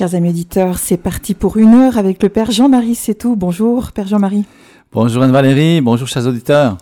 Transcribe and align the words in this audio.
Chers 0.00 0.14
amis 0.14 0.30
auditeurs, 0.30 0.78
c'est 0.78 0.96
parti 0.96 1.34
pour 1.34 1.58
une 1.58 1.74
heure 1.74 1.98
avec 1.98 2.22
le 2.22 2.30
Père 2.30 2.50
Jean-Marie 2.50 2.98
tout. 3.18 3.36
Bonjour, 3.36 3.92
Père 3.92 4.06
Jean-Marie. 4.06 4.46
Bonjour 4.92 5.22
Anne-Valérie, 5.22 5.82
bonjour 5.82 6.08
chers 6.08 6.26
auditeurs. 6.26 6.78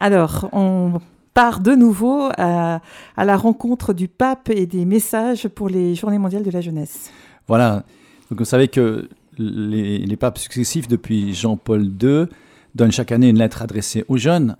Alors, 0.00 0.50
on 0.52 1.00
part 1.32 1.60
de 1.60 1.70
nouveau 1.70 2.28
à, 2.36 2.82
la 3.16 3.36
rencontre 3.38 3.94
du 3.94 4.06
pape 4.06 4.50
et 4.50 4.66
des 4.66 4.84
messages 4.84 5.48
pour 5.48 5.70
les 5.70 5.94
Journées 5.94 6.18
mondiales 6.18 6.42
de 6.42 6.50
la 6.50 6.60
jeunesse. 6.60 7.10
Voilà, 7.46 7.84
donc 8.30 8.40
vous 8.40 8.44
savez 8.44 8.68
que 8.68 9.08
les, 9.38 10.00
les 10.00 10.16
papes 10.18 10.36
successifs 10.36 10.88
depuis 10.88 11.32
Jean-Paul 11.32 11.90
II 12.02 12.26
donnent 12.74 12.92
chaque 12.92 13.12
année 13.12 13.30
une 13.30 13.38
lettre 13.38 13.62
adressée 13.62 14.04
aux 14.08 14.18
jeunes 14.18 14.56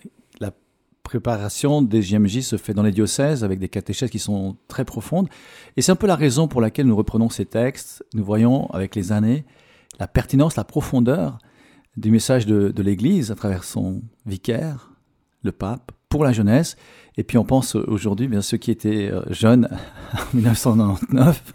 préparation 1.09 1.81
des 1.81 2.03
JMJ 2.03 2.43
se 2.43 2.59
fait 2.59 2.75
dans 2.75 2.83
les 2.83 2.93
diocèses 2.93 3.43
avec 3.43 3.59
des 3.59 3.71
catéchèses 3.71 4.11
qui 4.11 4.19
sont 4.19 4.59
très 4.69 4.85
profondes. 4.85 5.27
Et 5.79 5.81
c'est 5.81 5.91
un 5.91 5.97
peu 5.97 6.07
la 6.07 6.17
raison 6.17 6.49
pour 6.49 6.61
laquelle 6.61 6.87
nous 6.87 6.95
reprenons 6.95 7.31
ces 7.31 7.47
textes. 7.47 8.05
Nous 8.13 8.23
voyons 8.23 8.67
avec 8.73 8.95
les 8.95 9.11
années 9.11 9.47
la 9.99 10.07
pertinence, 10.07 10.57
la 10.57 10.65
profondeur 10.65 11.39
du 11.97 12.11
message 12.11 12.45
de, 12.45 12.83
l'Église 12.83 13.31
à 13.31 13.37
travers 13.37 13.65
son 13.65 14.03
vicaire, 14.27 14.93
le 15.43 15.51
pape, 15.51 15.93
pour 16.11 16.25
la 16.25 16.33
jeunesse. 16.35 16.77
Et 17.17 17.25
puis 17.25 17.39
on 17.39 17.45
pense 17.45 17.75
aujourd'hui, 17.75 18.29
bien 18.29 18.43
ceux 18.43 18.59
qui 18.59 18.71
étaient 18.71 19.11
euh, 19.11 19.23
jeunes 19.31 19.67
en 20.13 20.37
1999 20.37 21.55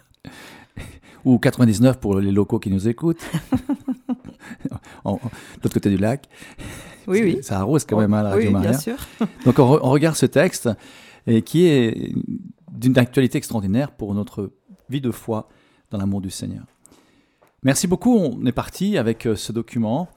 ou 1.24 1.38
99 1.38 2.00
pour 2.00 2.18
les 2.18 2.32
locaux 2.32 2.58
qui 2.58 2.70
nous 2.70 2.88
écoutent, 2.88 3.24
de 5.04 5.10
l'autre 5.62 5.74
côté 5.74 5.90
du 5.90 5.96
lac. 5.96 6.28
Oui, 7.06 7.20
oui. 7.22 7.38
Ça 7.42 7.60
arrose 7.60 7.84
quand 7.84 7.98
même 7.98 8.14
à 8.14 8.20
hein, 8.20 8.22
la 8.22 8.30
Radio 8.30 8.50
oui, 8.52 8.60
Bien 8.60 8.78
sûr. 8.78 8.96
Donc 9.44 9.58
on, 9.58 9.76
regarde 9.90 10.16
ce 10.16 10.26
texte 10.26 10.68
et 11.26 11.42
qui 11.42 11.66
est 11.66 12.12
d'une 12.72 12.98
actualité 12.98 13.38
extraordinaire 13.38 13.92
pour 13.92 14.14
notre 14.14 14.52
vie 14.88 15.00
de 15.00 15.10
foi 15.10 15.48
dans 15.90 15.98
l'amour 15.98 16.20
du 16.20 16.30
Seigneur. 16.30 16.64
Merci 17.62 17.86
beaucoup. 17.86 18.16
On 18.16 18.44
est 18.44 18.52
parti 18.52 18.98
avec 18.98 19.26
euh, 19.26 19.36
ce 19.36 19.52
document, 19.52 20.08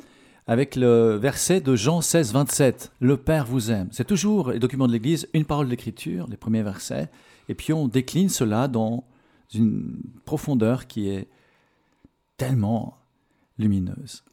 avec 0.48 0.76
le 0.76 1.16
verset 1.16 1.62
de 1.62 1.76
Jean 1.76 2.02
16, 2.02 2.34
27. 2.34 2.92
Le 3.00 3.16
Père 3.16 3.46
vous 3.46 3.72
aime. 3.72 3.88
C'est 3.92 4.08
toujours 4.08 4.52
les 4.52 4.60
documents 4.60 4.88
de 4.88 4.92
l'Église, 4.92 5.28
une 5.34 5.46
parole 5.46 5.70
d'écriture, 5.70 6.28
les 6.30 6.38
premiers 6.38 6.64
versets. 6.64 7.10
Et 7.48 7.56
puis 7.56 7.72
on 7.72 7.88
décline 7.88 8.30
cela 8.30 8.68
dans 8.68 9.06
une 9.54 9.98
profondeur 10.26 10.88
qui 10.88 11.10
est 11.10 11.28
tellement 12.36 12.98
lumineuse. 13.58 14.24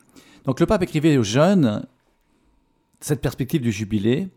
Donc 0.44 0.60
le 0.60 0.66
pape 0.66 0.82
écrivait 0.82 1.16
aux 1.16 1.22
jeunes 1.22 1.86
cette 3.04 3.20
perspective 3.20 3.60
du 3.60 3.70
jubilé, 3.70 4.28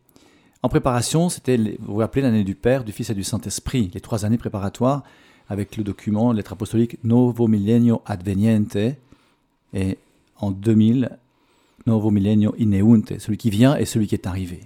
en 0.61 0.67
préparation, 0.67 1.29
c'était, 1.29 1.55
vous 1.55 1.93
vous 1.93 1.95
rappelez, 1.99 2.21
l'année 2.21 2.43
du 2.43 2.53
Père, 2.53 2.83
du 2.83 2.91
Fils 2.91 3.09
et 3.09 3.13
du 3.13 3.23
Saint-Esprit, 3.23 3.89
les 3.93 4.01
trois 4.01 4.25
années 4.25 4.37
préparatoires, 4.37 5.03
avec 5.47 5.77
le 5.77 5.85
document, 5.85 6.33
lettre 6.33 6.51
apostolique 6.51 7.01
Novo 7.05 7.47
Millennio 7.47 8.01
Adveniente, 8.05 8.75
et 9.73 9.97
en 10.35 10.51
2000, 10.51 11.17
Novo 11.85 12.11
Millennio 12.11 12.55
Ineunte, 12.57 13.17
celui 13.19 13.37
qui 13.37 13.49
vient 13.49 13.77
et 13.77 13.85
celui 13.85 14.05
qui 14.05 14.15
est 14.15 14.27
arrivé. 14.27 14.59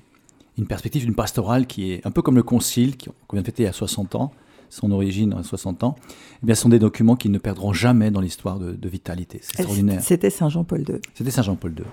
Une 0.58 0.66
perspective 0.66 1.06
d'une 1.06 1.14
pastorale 1.14 1.68
qui 1.68 1.92
est 1.92 2.04
un 2.04 2.10
peu 2.10 2.24
comme 2.24 2.36
le 2.36 2.44
Concile, 2.44 2.98
qu'on 2.98 3.14
vient 3.34 3.44
de 3.44 3.46
fêter 3.46 3.62
il 3.62 3.66
y 3.68 3.70
a 3.70 3.74
60 3.74 4.16
ans, 4.16 4.32
son 4.72 4.92
origine 4.92 5.34
à 5.34 5.44
60 5.44 5.84
ans, 5.84 5.96
eh 6.42 6.46
bien, 6.48 6.56
ce 6.56 6.64
sont 6.64 6.70
des 6.70 6.80
documents 6.80 7.16
qui 7.16 7.30
ne 7.30 7.38
perdront 7.38 7.72
jamais 7.72 8.10
dans 8.10 8.22
l'histoire 8.22 8.58
de, 8.58 8.72
de 8.72 8.90
vitalité. 8.90 9.38
C'est 9.44 9.60
extraordinaire. 9.60 10.02
C'était 10.02 10.32
Saint 10.32 10.50
Jean-Paul 10.50 10.80
II. 10.90 10.96
C'était 11.14 11.30
Saint 11.30 11.44
Jean-Paul 11.44 11.76
II. 11.78 11.86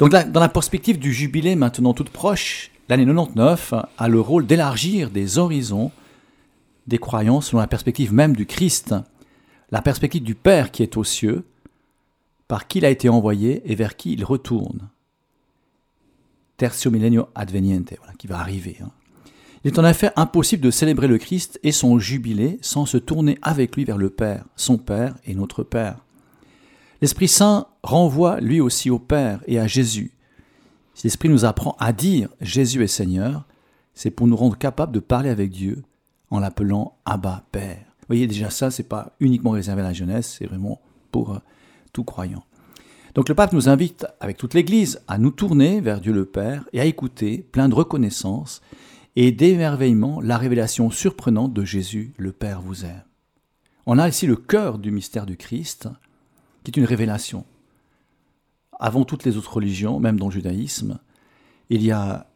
Donc 0.00 0.10
dans 0.12 0.40
la 0.40 0.48
perspective 0.48 0.98
du 0.98 1.12
jubilé 1.12 1.54
maintenant 1.56 1.92
toute 1.92 2.08
proche, 2.08 2.70
l'année 2.88 3.04
99 3.04 3.74
a 3.98 4.08
le 4.08 4.18
rôle 4.18 4.46
d'élargir 4.46 5.10
des 5.10 5.36
horizons 5.36 5.92
des 6.86 6.96
croyants 6.96 7.42
selon 7.42 7.60
la 7.60 7.66
perspective 7.66 8.12
même 8.12 8.34
du 8.34 8.46
Christ, 8.46 8.94
la 9.70 9.82
perspective 9.82 10.22
du 10.22 10.34
Père 10.34 10.70
qui 10.70 10.82
est 10.82 10.96
aux 10.96 11.04
cieux, 11.04 11.44
par 12.48 12.66
qui 12.66 12.78
il 12.78 12.86
a 12.86 12.90
été 12.90 13.10
envoyé 13.10 13.62
et 13.70 13.74
vers 13.74 13.94
qui 13.94 14.14
il 14.14 14.24
retourne. 14.24 14.88
Tertio 16.56 16.90
millennio 16.90 17.28
adveniente, 17.34 17.92
voilà, 17.98 18.14
qui 18.14 18.26
va 18.26 18.40
arriver. 18.40 18.78
Hein. 18.82 18.90
Il 19.64 19.70
est 19.70 19.78
en 19.78 19.84
effet 19.84 20.12
impossible 20.16 20.62
de 20.62 20.70
célébrer 20.70 21.08
le 21.08 21.18
Christ 21.18 21.60
et 21.62 21.72
son 21.72 21.98
jubilé 21.98 22.58
sans 22.62 22.86
se 22.86 22.96
tourner 22.96 23.38
avec 23.42 23.76
lui 23.76 23.84
vers 23.84 23.98
le 23.98 24.08
Père, 24.08 24.46
son 24.56 24.78
Père 24.78 25.14
et 25.26 25.34
notre 25.34 25.62
Père. 25.62 25.98
L'Esprit 27.00 27.28
Saint 27.28 27.66
renvoie 27.82 28.40
lui 28.40 28.60
aussi 28.60 28.90
au 28.90 28.98
Père 28.98 29.42
et 29.46 29.58
à 29.58 29.66
Jésus. 29.66 30.12
Si 30.94 31.06
l'Esprit 31.06 31.30
nous 31.30 31.46
apprend 31.46 31.76
à 31.78 31.92
dire 31.92 32.28
Jésus 32.40 32.82
est 32.82 32.88
Seigneur, 32.88 33.46
c'est 33.94 34.10
pour 34.10 34.26
nous 34.26 34.36
rendre 34.36 34.58
capables 34.58 34.92
de 34.92 35.00
parler 35.00 35.30
avec 35.30 35.50
Dieu 35.50 35.82
en 36.30 36.40
l'appelant 36.40 36.98
Abba 37.06 37.44
Père. 37.52 37.84
Vous 38.00 38.06
voyez 38.08 38.26
déjà 38.26 38.50
ça, 38.50 38.70
c'est 38.70 38.82
pas 38.82 39.12
uniquement 39.18 39.52
réservé 39.52 39.80
à 39.80 39.86
la 39.86 39.92
jeunesse, 39.92 40.36
c'est 40.38 40.46
vraiment 40.46 40.80
pour 41.10 41.32
euh, 41.32 41.38
tout 41.92 42.04
croyant. 42.04 42.44
Donc 43.14 43.28
le 43.28 43.34
pape 43.34 43.52
nous 43.52 43.68
invite, 43.68 44.06
avec 44.20 44.36
toute 44.36 44.54
l'Église, 44.54 45.00
à 45.08 45.18
nous 45.18 45.30
tourner 45.30 45.80
vers 45.80 46.00
Dieu 46.00 46.12
le 46.12 46.26
Père 46.26 46.68
et 46.72 46.80
à 46.80 46.84
écouter, 46.84 47.46
plein 47.50 47.68
de 47.68 47.74
reconnaissance 47.74 48.60
et 49.16 49.32
d'émerveillement, 49.32 50.20
la 50.20 50.38
révélation 50.38 50.90
surprenante 50.90 51.52
de 51.52 51.64
Jésus, 51.64 52.12
le 52.18 52.32
Père 52.32 52.60
vous 52.60 52.84
aime. 52.84 53.02
On 53.86 53.98
a 53.98 54.08
ici 54.08 54.26
le 54.26 54.36
cœur 54.36 54.78
du 54.78 54.90
mystère 54.90 55.26
du 55.26 55.36
Christ, 55.36 55.88
qui 56.64 56.70
est 56.70 56.76
une 56.76 56.84
révélation. 56.84 57.44
Avant 58.78 59.04
toutes 59.04 59.24
les 59.24 59.36
autres 59.36 59.54
religions, 59.54 60.00
même 60.00 60.18
dans 60.18 60.26
le 60.26 60.32
judaïsme, 60.32 60.98
il 61.68 61.82
y 61.82 61.90
a 61.90 62.26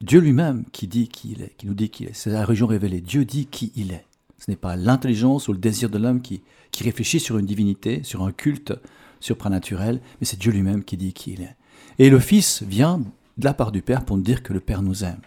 Dieu 0.00 0.20
lui-même 0.20 0.64
qui 0.72 0.86
dit 0.86 1.08
qui 1.08 1.32
il 1.32 1.42
est, 1.42 1.54
qui 1.56 1.66
nous 1.66 1.74
dit 1.74 1.90
qui 1.90 2.04
il 2.04 2.10
est. 2.10 2.14
C'est 2.14 2.30
la 2.30 2.44
religion 2.44 2.66
révélée. 2.66 3.00
Dieu 3.00 3.24
dit 3.24 3.46
qui 3.46 3.72
il 3.76 3.92
est. 3.92 4.04
Ce 4.38 4.50
n'est 4.50 4.56
pas 4.56 4.76
l'intelligence 4.76 5.48
ou 5.48 5.52
le 5.52 5.58
désir 5.58 5.88
de 5.88 5.98
l'homme 5.98 6.20
qui, 6.20 6.42
réfléchit 6.82 7.20
sur 7.20 7.38
une 7.38 7.46
divinité, 7.46 8.02
sur 8.02 8.22
un 8.22 8.32
culte 8.32 8.74
supranaturel, 9.20 10.02
mais 10.20 10.26
c'est 10.26 10.38
Dieu 10.38 10.52
lui-même 10.52 10.84
qui 10.84 10.98
dit 10.98 11.14
qui 11.14 11.32
il 11.32 11.40
est. 11.40 11.56
Et 11.98 12.10
le 12.10 12.20
Fils 12.20 12.62
vient 12.62 12.98
de 12.98 13.44
la 13.44 13.54
part 13.54 13.72
du 13.72 13.80
Père 13.80 14.04
pour 14.04 14.18
nous 14.18 14.22
dire 14.22 14.42
que 14.42 14.52
le 14.52 14.60
Père 14.60 14.82
nous 14.82 15.02
aime. 15.02 15.20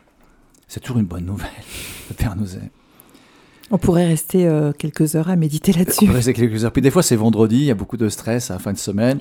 C'est 0.67 0.79
toujours 0.79 0.99
une 0.99 1.07
bonne 1.07 1.25
nouvelle. 1.25 1.49
Le 2.09 2.15
Père 2.15 2.35
nous 2.35 2.55
aime. 2.55 2.69
On 3.71 3.77
pourrait 3.77 4.07
rester 4.07 4.47
euh, 4.47 4.71
quelques 4.71 5.15
heures 5.15 5.29
à 5.29 5.35
méditer 5.35 5.73
là-dessus. 5.73 6.03
On 6.03 6.07
pourrait 6.07 6.17
rester 6.17 6.33
quelques 6.33 6.65
heures. 6.65 6.71
Puis 6.71 6.81
des 6.81 6.91
fois, 6.91 7.03
c'est 7.03 7.15
vendredi, 7.15 7.57
il 7.57 7.65
y 7.65 7.71
a 7.71 7.75
beaucoup 7.75 7.97
de 7.97 8.09
stress 8.09 8.49
à 8.49 8.55
la 8.55 8.59
fin 8.59 8.73
de 8.73 8.77
semaine. 8.77 9.19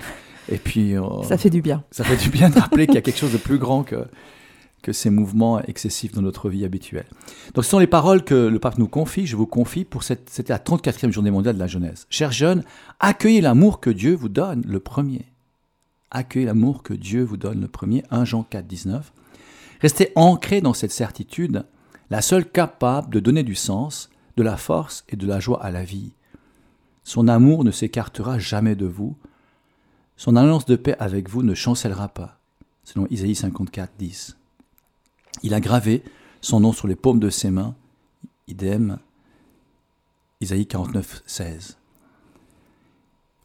Et 0.51 0.57
puis. 0.57 0.97
Euh, 0.97 1.23
ça 1.23 1.37
fait 1.37 1.51
du 1.51 1.61
bien. 1.61 1.85
Ça 1.91 2.05
fait 2.05 2.17
du 2.17 2.31
bien 2.31 2.49
de 2.49 2.59
rappeler 2.59 2.87
qu'il 2.87 2.95
y 2.95 2.99
a 2.99 3.03
quelque 3.03 3.19
chose 3.19 3.33
de 3.33 3.39
plus 3.39 3.59
grand 3.59 3.83
que, 3.83 4.07
que 4.83 4.93
ces 4.93 5.11
mouvements 5.11 5.61
excessifs 5.63 6.13
dans 6.13 6.23
notre 6.23 6.49
vie 6.49 6.65
habituelle. 6.65 7.07
Donc, 7.55 7.65
ce 7.65 7.71
sont 7.71 7.79
les 7.79 7.87
paroles 7.87 8.25
que 8.25 8.35
le 8.35 8.59
pape 8.59 8.79
nous 8.79 8.89
confie, 8.89 9.27
je 9.27 9.37
vous 9.37 9.47
confie, 9.47 9.85
pour 9.85 10.03
cette. 10.03 10.31
C'était 10.31 10.55
la 10.55 10.59
34e 10.59 11.11
journée 11.11 11.31
mondiale 11.31 11.57
de 11.57 11.61
la 11.61 11.67
jeunesse. 11.67 12.07
Chers 12.09 12.33
jeunes, 12.33 12.65
accueillez 13.01 13.43
l'amour 13.43 13.81
que 13.81 13.91
Dieu 13.91 14.15
vous 14.15 14.31
donne, 14.31 14.63
le 14.67 14.81
premier. 14.81 15.27
Accueillez 16.11 16.47
l'amour 16.47 16.83
que 16.83 16.95
Dieu 16.95 17.23
vous 17.23 17.37
donne, 17.37 17.61
le 17.61 17.69
premier. 17.69 18.03
1 18.11 18.25
Jean 18.25 18.45
4, 18.45 18.67
19. 18.67 19.13
Restez 19.81 20.11
ancrés 20.15 20.63
dans 20.63 20.73
cette 20.73 20.91
certitude, 20.91 21.65
la 22.11 22.23
seule 22.23 22.47
capable 22.51 23.13
de 23.13 23.21
donner 23.21 23.43
du 23.43 23.55
sens 23.55 24.09
de 24.39 24.43
la 24.45 24.57
force 24.57 25.05
et 25.09 25.17
de 25.17 25.27
la 25.27 25.41
joie 25.41 25.63
à 25.63 25.71
la 25.73 25.83
vie. 25.83 26.13
Son 27.03 27.27
amour 27.27 27.65
ne 27.65 27.73
s'écartera 27.73 28.39
jamais 28.39 28.77
de 28.77 28.87
vous. 28.87 29.17
Son 30.17 30.37
alliance 30.37 30.65
de 30.65 30.77
paix 30.77 30.95
avec 31.01 31.29
vous 31.29 31.43
ne 31.43 31.55
chancellera 31.55 32.09
pas, 32.09 32.39
selon 32.85 33.07
Isaïe 33.11 33.35
54, 33.35 33.91
10. 33.99 34.37
Il 35.43 35.55
a 35.55 35.61
gravé 35.61 36.05
son 36.41 36.61
nom 36.61 36.73
sur 36.73 36.87
les 36.87 36.95
paumes 36.95 37.19
de 37.19 37.31
ses 37.31 37.51
mains, 37.51 37.75
idem 38.47 38.99
Isaïe 40.41 40.67
49, 40.67 41.25
16. 41.27 41.77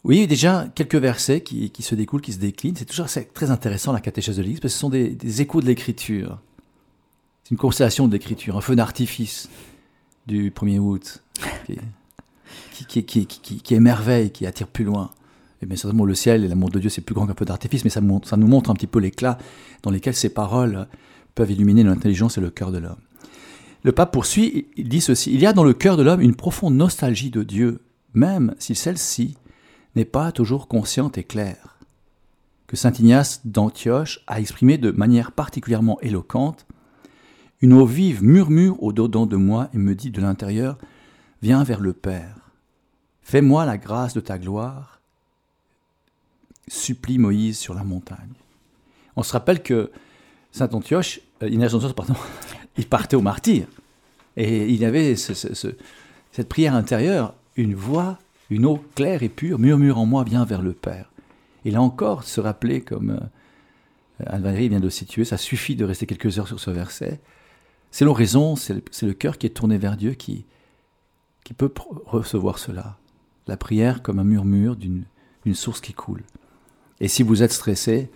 Oui, 0.04 0.28
déjà 0.28 0.68
quelques 0.76 0.96
versets 0.96 1.42
qui, 1.42 1.72
se 1.80 1.96
découlent, 1.96 2.22
qui 2.22 2.34
se 2.34 2.40
déclinent. 2.40 2.76
C'est 2.76 2.86
toujours 2.86 3.08
très 3.34 3.50
intéressant 3.50 3.94
la 3.94 4.02
catéchèse 4.02 4.38
de 4.38 4.44
l'Église 4.44 4.60
parce 4.60 4.74
que 4.74 4.76
ce 4.76 4.82
sont 4.82 4.90
des, 4.90 5.10
des 5.10 5.42
échos 5.42 5.62
de 5.62 5.66
l'Écriture. 5.66 6.40
C'est 7.44 7.52
une 7.52 7.58
constellation 7.58 8.08
de 8.08 8.14
l'Écriture, 8.14 8.58
un 8.58 8.62
feu 8.62 8.76
d'artifice 8.76 9.50
du 10.28 10.52
1er 10.52 10.80
août, 10.80 11.24
qui, 12.74 13.04
qui, 13.04 13.26
qui, 13.26 13.28
qui, 13.28 13.76
émerveille, 13.76 14.32
qui 14.32 14.46
attire 14.46 14.68
plus 14.68 14.86
loin. 14.86 15.12
Et 15.62 15.66
bien 15.66 15.78
certainement 15.78 16.06
le 16.06 16.16
ciel 16.16 16.44
et 16.44 16.48
l'amour 16.48 16.70
de 16.70 16.80
Dieu, 16.80 16.90
c'est 16.90 17.02
plus 17.02 17.16
grand 17.16 17.28
qu'un 17.28 17.34
peu 17.34 17.46
d'artifice, 17.46 17.84
mais 17.84 17.90
ça, 17.90 18.02
ça 18.26 18.38
nous 18.38 18.48
montre 18.48 18.70
un 18.70 18.74
petit 18.74 18.88
peu 18.88 19.00
l'éclat 19.00 19.38
dans 19.82 19.92
lequel 19.92 20.14
ces 20.14 20.30
paroles 20.30 20.88
peuvent 21.36 21.52
illuminer 21.52 21.84
l'intelligence 21.84 22.38
et 22.38 22.42
le 22.42 22.50
cœur 22.50 22.72
de 22.72 22.80
l'homme. 22.80 23.00
Le 23.84 23.92
pape 23.92 24.14
poursuit, 24.14 24.68
il 24.78 24.88
dit 24.88 25.02
ceci, 25.02 25.34
il 25.34 25.42
y 25.42 25.46
a 25.46 25.54
dans 25.54 25.64
le 25.64 25.74
cœur 25.74 25.98
de 25.98 26.04
l'homme 26.04 26.22
une 26.22 26.36
profonde 26.36 26.76
nostalgie 26.76 27.32
de 27.32 27.44
Dieu, 27.44 27.82
même 28.14 28.56
si 28.60 28.76
celle-ci 28.76 29.38
n'est 29.96 30.06
pas 30.06 30.32
toujours 30.32 30.68
consciente 30.68 31.18
et 31.18 31.24
claire, 31.24 31.78
que 32.68 32.78
Saint 32.78 32.94
Ignace 32.94 33.42
d'Antioche 33.46 34.22
a 34.28 34.40
exprimé 34.40 34.78
de 34.78 34.92
manière 34.92 35.32
particulièrement 35.32 36.00
éloquente 36.02 36.66
une 37.64 37.72
eau 37.72 37.86
vive 37.86 38.22
murmure 38.22 38.84
au-dedans 38.84 39.26
de 39.26 39.38
moi 39.38 39.70
et 39.74 39.78
me 39.78 39.96
dit 39.96 40.12
de 40.12 40.20
l'intérieur, 40.20 40.78
Viens 41.42 41.64
vers 41.64 41.80
le 41.80 41.94
Père. 41.94 42.52
Fais-moi 43.22 43.66
la 43.66 43.78
grâce 43.78 44.14
de 44.14 44.20
ta 44.20 44.38
gloire. 44.38 45.00
Supplie 46.68 47.18
Moïse 47.18 47.58
sur 47.58 47.74
la 47.74 47.86
montagne. 47.86 48.34
On 49.16 49.24
se 49.24 49.32
rappelle 49.32 49.64
que 49.64 49.92
Saint 50.52 50.68
Antioche, 50.74 51.22
euh, 51.42 51.94
pardon, 51.96 52.16
il 52.78 52.86
partait 52.86 53.16
au 53.16 53.22
martyr. 53.22 53.68
Et 54.36 54.70
il 54.70 54.84
avait 54.84 55.16
cette 55.16 56.50
prière 56.50 56.76
intérieure, 56.76 57.34
une 57.56 57.76
voix, 57.76 58.20
une 58.50 58.66
eau 58.66 58.84
claire 58.94 59.24
et 59.24 59.30
pure 59.30 59.58
murmure 59.58 60.00
en 60.00 60.06
moi 60.06 60.26
bien 60.26 60.44
vers 60.44 60.62
le 60.62 60.74
Père. 60.74 61.12
Et 61.64 61.72
là 61.72 61.82
encore, 61.82 62.26
se 62.26 62.42
rappeler, 62.42 62.82
comme 62.82 63.12
euh, 63.12 64.26
Anne-Valérie 64.26 64.68
vient 64.68 64.82
de 64.82 64.90
situer, 64.90 65.24
ça 65.24 65.38
suffit 65.38 65.78
de 65.78 65.86
rester 65.86 66.06
quelques 66.06 66.40
heures 66.40 66.50
sur 66.50 66.60
ce 66.60 66.70
verset. 66.70 67.22
C'est 67.94 68.06
l'oraison, 68.06 68.56
c'est 68.56 68.74
le, 68.74 68.82
le 69.04 69.14
cœur 69.14 69.38
qui 69.38 69.46
est 69.46 69.52
tourné 69.52 69.78
vers 69.78 69.96
Dieu 69.96 70.14
qui, 70.14 70.48
qui 71.44 71.54
peut 71.54 71.72
recevoir 72.08 72.58
cela. 72.58 72.98
La 73.46 73.56
prière 73.56 74.02
comme 74.02 74.18
un 74.18 74.24
murmure 74.24 74.76
d'une 74.76 75.06
source 75.54 75.80
qui 75.80 75.94
coule. 75.94 76.24
Et 77.00 77.08
si 77.08 77.22
vous 77.22 77.44
êtes 77.44 77.52
stressé 77.52 78.10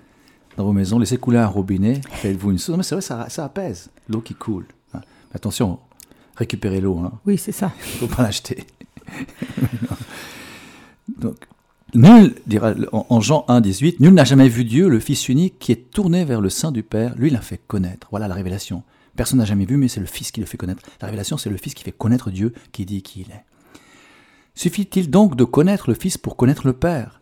dans 0.58 0.64
vos 0.64 0.74
maisons, 0.74 0.98
laissez 0.98 1.20
couler 1.20 1.38
un 1.38 1.46
robinet, 1.46 2.02
faites-vous 2.10 2.50
une 2.50 2.58
source. 2.58 2.70
Non, 2.70 2.78
mais 2.78 2.84
c'est 2.84 2.96
vrai, 2.96 3.04
ça, 3.04 3.30
ça 3.30 3.46
apaise 3.46 3.92
l'eau 4.10 4.22
qui 4.22 4.34
coule. 4.34 4.66
Hein. 4.96 5.02
Attention, 5.32 5.78
récupérez 6.36 6.82
l'eau. 6.82 6.98
Hein. 6.98 7.12
Oui, 7.28 7.38
c'est 7.38 7.52
ça. 7.52 7.72
Il 7.78 8.06
ne 8.06 8.08
faut 8.08 8.16
pas 8.16 8.24
l'acheter. 8.24 8.66
Donc, 11.20 11.36
nul, 11.94 12.34
dira 12.48 12.74
en 12.92 13.22
Jean 13.22 13.46
1, 13.48 13.62
18, 13.62 14.00
nul 14.00 14.16
n'a 14.16 14.24
jamais 14.24 14.50
vu 14.50 14.66
Dieu, 14.66 14.90
le 14.90 15.00
Fils 15.00 15.30
unique, 15.30 15.60
qui 15.60 15.72
est 15.72 15.92
tourné 15.92 16.26
vers 16.26 16.42
le 16.42 16.50
sein 16.50 16.72
du 16.72 16.82
Père. 16.82 17.14
Lui, 17.16 17.28
il 17.28 17.34
l'a 17.34 17.42
fait 17.42 17.62
connaître. 17.68 18.08
Voilà 18.10 18.28
la 18.28 18.34
révélation. 18.34 18.82
Personne 19.18 19.40
n'a 19.40 19.46
jamais 19.46 19.66
vu, 19.66 19.78
mais 19.78 19.88
c'est 19.88 20.00
le 20.00 20.06
Fils 20.06 20.32
qui 20.32 20.40
le 20.40 20.46
fait 20.46 20.58
connaître. 20.58 20.84
La 21.02 21.08
révélation, 21.08 21.38
c'est 21.38 21.50
le 21.50 21.58
Fils 21.58 21.74
qui 21.74 21.84
fait 21.84 21.92
connaître 21.92 22.30
Dieu, 22.30 22.54
qui 22.72 22.86
dit 22.86 23.02
qui 23.02 23.22
il 23.22 23.32
est. 23.32 23.44
Suffit-il 24.54 25.10
donc 25.10 25.36
de 25.36 25.44
connaître 25.44 25.90
le 25.90 25.96
Fils 25.96 26.20
pour 26.20 26.38
connaître 26.38 26.68
le 26.68 26.74
Père? 26.74 27.20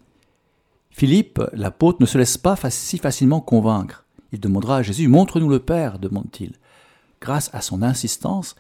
Philippe, 0.92 1.42
l'apôtre, 1.54 2.00
ne 2.02 2.06
se 2.06 2.18
laisse 2.18 2.38
pas 2.38 2.58
si 2.70 2.98
facilement 2.98 3.40
convaincre. 3.40 4.06
Il 4.34 4.42
demandera 4.42 4.78
à 4.78 4.82
Jésus 4.82 5.08
Montre-nous 5.08 5.50
le 5.50 5.60
Père, 5.60 5.98
demande-t-il. 5.98 6.54
Grâce 7.22 7.50
à 7.54 7.62
son 7.62 7.82
insistance, 7.82 8.56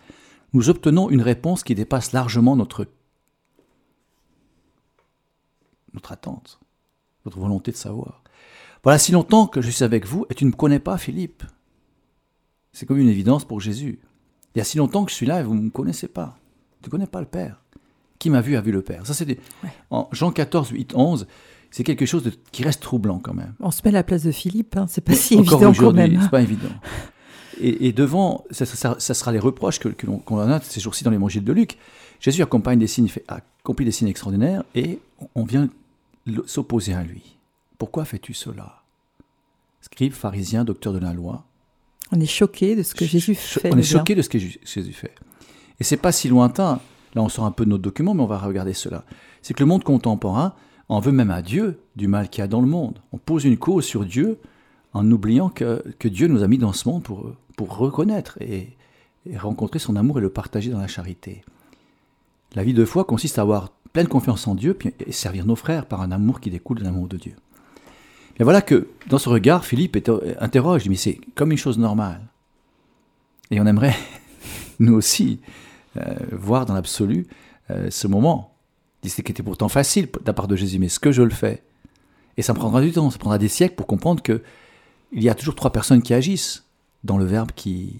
nous 0.53 0.69
obtenons 0.69 1.09
une 1.09 1.21
réponse 1.21 1.63
qui 1.63 1.75
dépasse 1.75 2.13
largement 2.13 2.55
notre, 2.55 2.87
notre 5.93 6.13
attente, 6.13 6.59
notre 7.25 7.39
volonté 7.39 7.71
de 7.71 7.77
savoir. 7.77 8.23
Voilà 8.83 8.97
si 8.97 9.11
longtemps 9.11 9.47
que 9.47 9.61
je 9.61 9.69
suis 9.69 9.83
avec 9.83 10.05
vous 10.05 10.25
et 10.29 10.35
tu 10.35 10.45
ne 10.45 10.51
me 10.51 10.55
connais 10.55 10.79
pas, 10.79 10.97
Philippe. 10.97 11.43
C'est 12.75 12.85
comme 12.85 12.97
une 12.97 13.07
évidence 13.07 13.45
pour 13.45 13.61
Jésus. 13.61 13.99
Il 14.53 14.57
y 14.57 14.61
a 14.61 14.65
si 14.65 14.77
longtemps 14.77 15.05
que 15.05 15.11
je 15.11 15.15
suis 15.15 15.25
là 15.25 15.39
et 15.39 15.43
vous 15.43 15.55
ne 15.55 15.61
me 15.61 15.69
connaissez 15.69 16.09
pas. 16.09 16.37
Tu 16.81 16.89
ne 16.89 16.91
connais 16.91 17.07
pas 17.07 17.21
le 17.21 17.25
Père. 17.25 17.61
Qui 18.19 18.29
m'a 18.29 18.41
vu 18.41 18.57
a 18.57 18.61
vu 18.61 18.73
le 18.73 18.81
Père. 18.81 19.07
Ça, 19.07 19.13
c'est 19.13 19.39
en 19.91 20.09
Jean 20.11 20.29
14, 20.29 20.71
8, 20.71 20.93
11. 20.93 21.25
C'est 21.71 21.85
quelque 21.85 22.05
chose 22.05 22.23
de... 22.23 22.33
qui 22.51 22.63
reste 22.63 22.81
troublant 22.81 23.19
quand 23.19 23.33
même. 23.33 23.53
On 23.61 23.71
se 23.71 23.81
met 23.85 23.91
à 23.91 23.93
la 23.93 24.03
place 24.03 24.23
de 24.23 24.31
Philippe, 24.31 24.75
hein. 24.75 24.87
c'est 24.89 24.99
pas 24.99 25.13
si 25.13 25.35
évident 25.35 25.71
quand 25.71 25.93
même. 25.93 26.19
C'est 26.21 26.29
pas 26.29 26.41
évident. 26.41 26.67
Et, 27.61 27.93
devant, 27.93 28.43
ça, 28.51 28.65
sera 28.99 29.31
les 29.31 29.39
reproches 29.39 29.79
que, 29.79 29.87
que 29.87 30.05
l'on 30.05 30.21
a 30.37 30.59
ces 30.59 30.81
jours-ci 30.81 31.05
dans 31.05 31.11
l'évangile 31.11 31.45
de 31.45 31.53
Luc. 31.53 31.77
Jésus 32.19 32.41
accompagne 32.41 32.77
des 32.77 32.87
signes, 32.87 33.07
fait, 33.07 33.23
accomplit 33.29 33.85
des 33.85 33.91
signes 33.91 34.09
extraordinaires 34.09 34.65
et 34.75 34.99
on 35.33 35.45
vient 35.45 35.69
s'opposer 36.45 36.93
à 36.93 37.03
lui. 37.03 37.37
Pourquoi 37.77 38.03
fais-tu 38.03 38.33
cela? 38.33 38.83
Scribe, 39.79 40.11
pharisien, 40.11 40.65
docteur 40.65 40.91
de 40.91 40.99
la 40.99 41.13
loi, 41.13 41.45
on 42.11 42.19
est 42.19 42.25
choqué 42.25 42.75
de 42.75 42.83
ce 42.83 42.93
que 42.93 43.05
Jésus 43.05 43.35
fait. 43.35 43.73
On 43.73 43.77
est 43.77 43.83
choqué 43.83 44.15
de 44.15 44.21
ce 44.21 44.29
que 44.29 44.37
Jésus 44.37 44.93
fait. 44.93 45.13
Et 45.79 45.83
c'est 45.83 45.97
pas 45.97 46.11
si 46.11 46.27
lointain. 46.27 46.79
Là, 47.15 47.21
on 47.21 47.29
sort 47.29 47.45
un 47.45 47.51
peu 47.51 47.65
de 47.65 47.69
notre 47.69 47.83
document, 47.83 48.13
mais 48.13 48.23
on 48.23 48.27
va 48.27 48.37
regarder 48.37 48.73
cela. 48.73 49.05
C'est 49.41 49.53
que 49.53 49.63
le 49.63 49.67
monde 49.67 49.83
contemporain 49.83 50.53
en 50.89 50.99
veut 50.99 51.11
même 51.11 51.31
à 51.31 51.41
Dieu 51.41 51.79
du 51.95 52.07
mal 52.07 52.29
qu'il 52.29 52.41
y 52.41 52.43
a 52.43 52.47
dans 52.47 52.61
le 52.61 52.67
monde. 52.67 52.99
On 53.11 53.17
pose 53.17 53.45
une 53.45 53.57
cause 53.57 53.85
sur 53.85 54.05
Dieu 54.05 54.37
en 54.93 55.09
oubliant 55.09 55.49
que, 55.49 55.83
que 55.97 56.07
Dieu 56.07 56.27
nous 56.27 56.43
a 56.43 56.47
mis 56.47 56.57
dans 56.57 56.73
ce 56.73 56.87
monde 56.87 57.03
pour, 57.03 57.33
pour 57.55 57.77
reconnaître 57.77 58.37
et, 58.41 58.69
rencontrer 59.37 59.79
son 59.79 59.95
amour 59.95 60.19
et 60.19 60.21
le 60.21 60.29
partager 60.29 60.69
dans 60.69 60.79
la 60.79 60.87
charité. 60.87 61.43
La 62.53 62.63
vie 62.63 62.75
de 62.75 62.85
foi 62.85 63.05
consiste 63.05 63.39
à 63.39 63.41
avoir 63.41 63.71
pleine 63.91 64.07
confiance 64.07 64.45
en 64.47 64.53
Dieu 64.53 64.77
et 64.99 65.11
servir 65.11 65.47
nos 65.47 65.55
frères 65.55 65.87
par 65.87 66.01
un 66.01 66.11
amour 66.11 66.39
qui 66.39 66.51
découle 66.51 66.77
de 66.77 66.83
l'amour 66.83 67.07
de 67.07 67.17
Dieu. 67.17 67.33
Et 68.39 68.43
voilà 68.43 68.61
que 68.61 68.87
dans 69.07 69.17
ce 69.17 69.29
regard, 69.29 69.65
Philippe 69.65 69.97
interroge, 70.39 70.87
mais 70.89 70.95
c'est 70.95 71.19
comme 71.35 71.51
une 71.51 71.57
chose 71.57 71.77
normale. 71.77 72.21
Et 73.51 73.59
on 73.59 73.65
aimerait, 73.65 73.95
nous 74.79 74.93
aussi, 74.93 75.39
euh, 75.97 76.15
voir 76.31 76.65
dans 76.65 76.73
l'absolu 76.73 77.27
euh, 77.71 77.89
ce 77.89 78.07
moment. 78.07 78.51
C'est 79.03 79.21
qui 79.21 79.31
était 79.31 79.43
pourtant 79.43 79.69
facile 79.69 80.09
de 80.09 80.47
de 80.47 80.55
Jésus, 80.55 80.79
mais 80.79 80.89
ce 80.89 80.99
que 80.99 81.11
je 81.11 81.21
le 81.21 81.29
fais 81.29 81.61
Et 82.37 82.41
ça 82.41 82.55
prendra 82.55 82.81
du 82.81 82.91
temps, 82.91 83.11
ça 83.11 83.19
prendra 83.19 83.37
des 83.37 83.47
siècles 83.47 83.75
pour 83.75 83.85
comprendre 83.85 84.23
que 84.23 84.41
il 85.11 85.23
y 85.23 85.29
a 85.29 85.35
toujours 85.35 85.53
trois 85.53 85.71
personnes 85.71 86.01
qui 86.01 86.13
agissent 86.13 86.65
dans 87.03 87.19
le 87.19 87.25
Verbe 87.25 87.51
qui, 87.55 87.99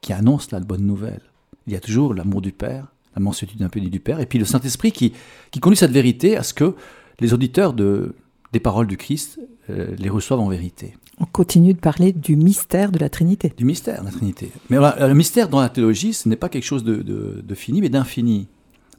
qui 0.00 0.14
annonce 0.14 0.50
la 0.52 0.60
bonne 0.60 0.86
nouvelle. 0.86 1.20
Il 1.66 1.74
y 1.74 1.76
a 1.76 1.80
toujours 1.80 2.14
l'amour 2.14 2.40
du 2.40 2.50
Père, 2.50 2.86
la 3.14 3.20
mansuétude 3.20 3.62
impénie 3.62 3.90
du 3.90 4.00
Père, 4.00 4.20
et 4.20 4.26
puis 4.26 4.38
le 4.38 4.46
Saint-Esprit 4.46 4.90
qui, 4.90 5.12
qui 5.50 5.60
conduit 5.60 5.76
cette 5.76 5.92
vérité 5.92 6.38
à 6.38 6.42
ce 6.42 6.54
que 6.54 6.74
les 7.20 7.34
auditeurs 7.34 7.74
de, 7.74 8.14
des 8.52 8.60
paroles 8.60 8.86
du 8.86 8.96
Christ 8.96 9.40
euh, 9.68 9.94
les 9.98 10.08
reçoivent 10.08 10.40
en 10.40 10.48
vérité. 10.48 10.96
On 11.18 11.26
continue 11.26 11.74
de 11.74 11.78
parler 11.78 12.12
du 12.12 12.36
mystère 12.36 12.90
de 12.90 12.98
la 12.98 13.08
Trinité. 13.08 13.52
Du 13.56 13.64
mystère 13.64 14.00
de 14.00 14.06
la 14.06 14.12
Trinité. 14.12 14.50
Mais 14.70 14.78
le 14.78 15.14
mystère 15.14 15.48
dans 15.48 15.60
la 15.60 15.68
théologie, 15.68 16.14
ce 16.14 16.28
n'est 16.28 16.36
pas 16.36 16.48
quelque 16.48 16.64
chose 16.64 16.82
de, 16.82 17.54
fini, 17.54 17.80
mais 17.80 17.90
d'infini. 17.90 18.48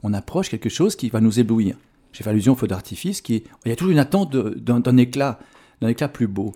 On 0.04 0.14
approche 0.14 0.48
quelque 0.48 0.68
chose 0.68 0.94
qui 0.94 1.08
va 1.08 1.20
nous 1.20 1.40
éblouir. 1.40 1.76
J'ai 2.12 2.22
fait 2.22 2.30
allusion 2.30 2.52
au 2.52 2.56
feu 2.56 2.68
d'artifice, 2.68 3.20
qui 3.20 3.42
il 3.64 3.68
y 3.68 3.72
a 3.72 3.76
toujours 3.76 3.92
une 3.92 3.98
attente 3.98 4.36
d'un 4.36 4.96
éclat, 4.96 5.40
d'un 5.80 5.88
éclat 5.88 6.08
plus 6.08 6.28
beau. 6.28 6.52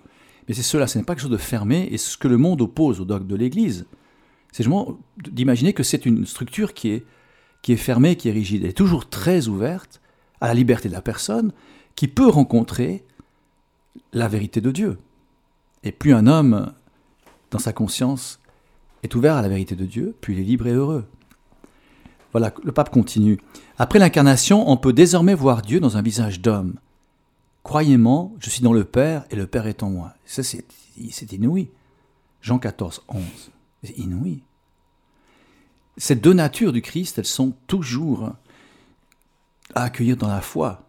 Mais 0.48 0.54
c'est 0.54 0.62
cela, 0.62 0.86
ce 0.86 0.98
n'est 0.98 1.04
pas 1.04 1.14
quelque 1.14 1.22
chose 1.22 1.30
de 1.30 1.36
fermé, 1.36 1.88
et 1.90 1.98
ce 1.98 2.16
que 2.16 2.28
le 2.28 2.36
monde 2.36 2.60
oppose 2.60 3.00
au 3.00 3.04
dogme 3.04 3.26
de 3.26 3.34
l'Église, 3.34 3.86
c'est 4.52 4.62
justement 4.62 4.98
d'imaginer 5.18 5.72
que 5.72 5.82
c'est 5.82 6.06
une 6.06 6.26
structure 6.26 6.74
qui 6.74 6.90
est, 6.90 7.04
qui 7.62 7.72
est 7.72 7.76
fermée, 7.76 8.14
qui 8.14 8.28
est 8.28 8.32
rigide. 8.32 8.62
Elle 8.62 8.70
est 8.70 8.74
toujours 8.74 9.08
très 9.08 9.48
ouverte 9.48 10.00
à 10.40 10.48
la 10.48 10.54
liberté 10.54 10.88
de 10.88 10.94
la 10.94 11.02
personne, 11.02 11.52
qui 11.96 12.08
peut 12.08 12.28
rencontrer 12.28 13.04
la 14.12 14.28
vérité 14.28 14.60
de 14.60 14.70
Dieu. 14.70 14.98
Et 15.82 15.92
plus 15.92 16.14
un 16.14 16.26
homme, 16.26 16.72
dans 17.50 17.58
sa 17.58 17.72
conscience, 17.72 18.38
est 19.02 19.14
ouvert 19.14 19.36
à 19.36 19.42
la 19.42 19.48
vérité 19.48 19.74
de 19.74 19.86
Dieu, 19.86 20.14
plus 20.20 20.34
il 20.34 20.40
est 20.40 20.44
libre 20.44 20.66
et 20.66 20.72
heureux. 20.72 21.06
Voilà, 22.32 22.52
le 22.62 22.72
pape 22.72 22.90
continue. 22.90 23.40
Après 23.78 23.98
l'incarnation, 23.98 24.68
on 24.68 24.76
peut 24.76 24.92
désormais 24.92 25.34
voir 25.34 25.62
Dieu 25.62 25.80
dans 25.80 25.96
un 25.96 26.02
visage 26.02 26.40
d'homme. 26.40 26.74
Croyez-moi, 27.62 28.30
je 28.38 28.50
suis 28.50 28.62
dans 28.62 28.72
le 28.72 28.84
Père 28.84 29.24
et 29.30 29.36
le 29.36 29.46
Père 29.46 29.66
est 29.66 29.82
en 29.82 29.90
moi. 29.90 30.14
Ça, 30.26 30.42
c'est 30.42 30.64
inouï. 31.32 31.70
Jean 32.42 32.58
14, 32.58 33.04
11. 33.08 33.22
C'est 33.82 33.98
inouï. 33.98 34.42
Ces 35.96 36.14
deux 36.14 36.34
natures 36.34 36.72
du 36.72 36.82
Christ, 36.82 37.18
elles 37.18 37.24
sont 37.24 37.54
toujours 37.66 38.32
à 39.74 39.84
accueillir 39.84 40.16
dans 40.16 40.28
la 40.28 40.42
foi 40.42 40.85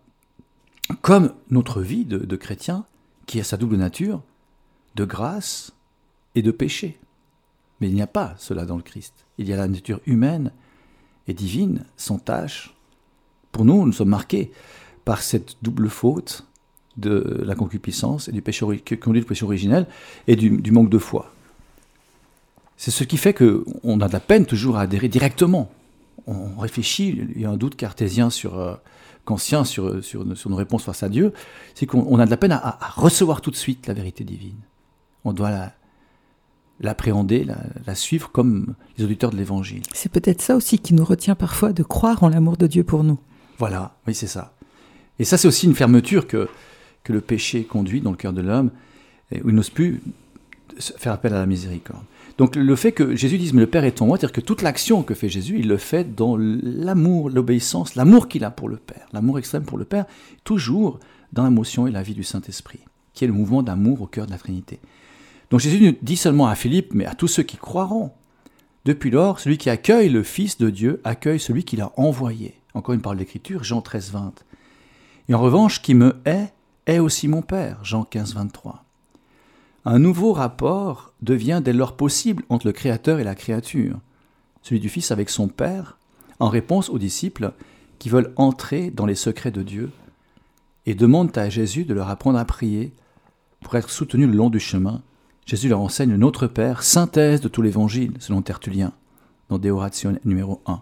comme 1.02 1.34
notre 1.50 1.82
vie 1.82 2.06
de, 2.06 2.36
chrétien, 2.36 2.86
qui 3.26 3.40
a 3.40 3.44
sa 3.44 3.58
double 3.58 3.78
nature, 3.78 4.22
de 4.96 5.06
grâce 5.06 5.74
et 6.36 6.42
de 6.42 6.52
péché. 6.52 6.98
Mais 7.80 7.90
il 7.90 7.96
n'y 7.96 8.02
a 8.02 8.08
pas 8.08 8.36
cela 8.38 8.66
dans 8.66 8.78
le 8.78 8.84
Christ. 8.84 9.14
Il 9.38 9.48
y 9.48 9.54
a 9.54 9.58
la 9.58 9.68
nature 9.68 10.00
humaine 10.06 10.52
et 11.28 11.34
divine, 11.34 11.86
sans 11.98 12.18
tâche. 12.18 12.74
Pour 13.52 13.66
nous, 13.66 13.86
nous 13.86 13.94
sommes 13.94 14.10
marqués 14.10 14.52
par 15.06 15.22
cette 15.22 15.58
double 15.62 15.90
faute 15.90 16.46
de 16.96 17.42
la 17.46 17.54
concupiscence 17.56 18.28
et 18.28 18.32
du 18.32 18.42
péché, 18.42 18.66
conduit 19.00 19.22
le 19.22 19.28
péché 19.28 19.46
originel 19.46 19.88
et 20.28 20.36
du, 20.36 20.50
du 20.50 20.72
manque 20.72 20.90
de 20.90 20.98
foi. 20.98 21.32
C'est 22.78 22.92
ce 22.92 23.04
qui 23.04 23.18
fait 23.18 23.34
qu'on 23.34 24.02
a 24.02 24.08
de 24.08 24.14
la 24.14 24.20
peine 24.20 24.46
toujours 24.46 24.78
à 24.78 24.82
adhérer 24.82 25.10
directement. 25.10 25.72
On 26.26 26.58
réfléchit, 26.58 27.10
il 27.36 27.42
y 27.42 27.46
a 27.46 27.50
un 27.50 27.58
doute 27.58 27.76
cartésien 27.76 28.30
sur 28.30 28.80
euh, 29.28 29.34
conscient 29.34 29.64
sur, 29.64 30.04
sur, 30.04 30.26
nos 30.26 30.56
réponses 30.56 30.84
face 30.84 31.04
à 31.04 31.10
Dieu, 31.10 31.34
c'est 31.76 31.86
qu'on 31.86 32.20
a 32.20 32.26
de 32.26 32.30
la 32.30 32.38
peine 32.38 32.52
à, 32.52 32.80
recevoir 32.96 33.42
tout 33.42 33.52
de 33.52 33.56
suite 33.56 33.88
la 33.88 33.94
vérité 33.94 34.24
divine. 34.24 34.58
On 35.26 35.34
doit 35.34 35.72
l'appréhender, 36.80 37.46
la, 37.86 37.96
suivre 37.96 38.30
comme 38.32 38.76
les 38.98 39.04
auditeurs 39.04 39.32
de 39.32 39.38
l'Évangile. 39.38 39.82
C'est 39.94 40.12
peut-être 40.12 40.42
ça 40.42 40.56
aussi 40.56 40.80
qui 40.80 40.94
nous 40.94 41.06
retient 41.06 41.36
parfois 41.36 41.74
de 41.74 41.84
croire 41.84 42.24
en 42.24 42.30
l'amour 42.30 42.58
de 42.58 42.68
Dieu 42.68 42.84
pour 42.84 43.04
nous. 43.04 43.20
Voilà, 43.58 43.96
oui 44.08 44.14
c'est 44.16 44.28
ça. 44.28 44.54
Et 45.20 45.26
ça 45.26 45.38
c'est 45.38 45.48
aussi 45.48 45.66
une 45.66 45.76
fermeture 45.76 46.28
que, 46.28 46.48
que 47.04 47.12
le 47.12 47.22
péché 47.22 47.64
conduit 47.64 48.02
dans 48.02 48.12
le 48.12 48.18
cœur 48.18 48.34
de 48.34 48.42
l'homme, 48.42 48.72
où 49.32 49.50
il 49.50 49.56
n'ose 49.56 49.72
plus 49.72 50.02
faire 50.80 51.14
appel 51.14 51.34
à 51.34 51.40
la 51.40 51.46
miséricorde. 51.46 52.04
Donc 52.38 52.56
le 52.56 52.76
fait 52.76 52.92
que 52.92 53.16
Jésus 53.16 53.38
dise 53.38 53.54
mais 53.54 53.62
le 53.62 53.68
Père 53.68 53.84
est 53.84 54.02
en 54.02 54.06
moi, 54.06 54.18
c'est-à-dire 54.18 54.34
que 54.34 54.42
toute 54.42 54.62
l'action 54.62 55.02
que 55.02 55.16
fait 55.16 55.30
Jésus, 55.30 55.58
il 55.60 55.68
le 55.68 55.78
fait 55.78 56.16
dans 56.16 56.38
l'amour, 56.38 57.30
l'obéissance, 57.30 57.96
l'amour 57.96 58.28
qu'il 58.28 58.44
a 58.44 58.52
pour 58.52 58.70
le 58.70 58.78
Père, 58.78 59.08
l'amour 59.12 59.40
extrême 59.40 59.64
pour 59.64 59.78
le 59.78 59.86
Père, 59.86 60.06
toujours 60.44 61.00
dans 61.34 61.44
l'émotion 61.44 61.88
et 61.88 61.92
la 61.92 62.04
vie 62.04 62.14
du 62.14 62.24
Saint-Esprit, 62.24 62.80
qui 63.14 63.24
est 63.24 63.28
le 63.28 63.34
mouvement 63.34 63.64
d'amour 63.64 64.02
au 64.02 64.08
cœur 64.08 64.28
de 64.28 64.32
la 64.32 64.38
Trinité. 64.38 64.80
Donc 65.50 65.62
Jésus 65.62 65.82
ne 65.82 65.92
dit 66.02 66.18
seulement 66.18 66.48
à 66.48 66.56
Philippe, 66.56 66.94
mais 66.94 67.06
à 67.06 67.16
tous 67.16 67.28
ceux 67.28 67.44
qui 67.44 67.58
croiront. 67.58 68.12
Depuis 68.86 69.10
lors, 69.10 69.40
celui 69.40 69.58
qui 69.58 69.70
accueille 69.70 70.10
le 70.10 70.24
Fils 70.24 70.58
de 70.58 70.70
Dieu 70.70 71.02
accueille 71.04 71.40
celui 71.40 71.64
qui 71.64 71.76
l'a 71.76 71.92
envoyé. 71.98 72.56
Encore 72.74 72.94
une 72.94 73.02
parole 73.02 73.18
d'écriture, 73.18 73.64
Jean 73.64 73.82
13, 73.82 74.12
20. 74.12 74.46
Et 75.30 75.34
en 75.34 75.40
revanche, 75.40 75.82
qui 75.82 75.94
me 75.94 76.16
hait, 76.26 76.54
est 76.86 77.00
aussi 77.00 77.28
mon 77.28 77.42
Père, 77.42 77.84
Jean 77.84 78.04
15, 78.04 78.36
23. 78.36 78.87
Un 79.90 80.00
nouveau 80.00 80.34
rapport 80.34 81.14
devient 81.22 81.62
dès 81.64 81.72
lors 81.72 81.96
possible 81.96 82.44
entre 82.50 82.68
le 82.68 82.74
Créateur 82.74 83.20
et 83.20 83.24
la 83.24 83.36
créature, 83.36 83.98
celui 84.62 84.82
du 84.82 84.90
Fils 84.90 85.12
avec 85.12 85.30
son 85.30 85.48
Père, 85.48 85.98
en 86.42 86.50
réponse 86.50 86.90
aux 86.90 87.00
disciples 87.00 87.54
qui 87.98 88.10
veulent 88.10 88.34
entrer 88.36 88.92
dans 88.92 89.06
les 89.06 89.16
secrets 89.16 89.50
de 89.50 89.64
Dieu 89.64 89.90
et 90.88 90.94
demandent 90.94 91.38
à 91.38 91.48
Jésus 91.48 91.86
de 91.86 91.94
leur 91.94 92.10
apprendre 92.10 92.38
à 92.38 92.44
prier 92.44 92.92
pour 93.62 93.76
être 93.76 93.90
soutenus 93.90 94.28
le 94.28 94.36
long 94.36 94.50
du 94.50 94.60
chemin. 94.60 95.02
Jésus 95.46 95.70
leur 95.70 95.80
enseigne 95.80 96.18
Notre 96.18 96.48
Père, 96.48 96.84
synthèse 96.84 97.40
de 97.40 97.48
tout 97.48 97.62
l'évangile, 97.62 98.12
selon 98.20 98.42
Tertullien, 98.42 98.92
dans 99.48 99.58
De 99.58 99.70
Oratio 99.70 100.12
numéro 100.26 100.62
1. 100.66 100.82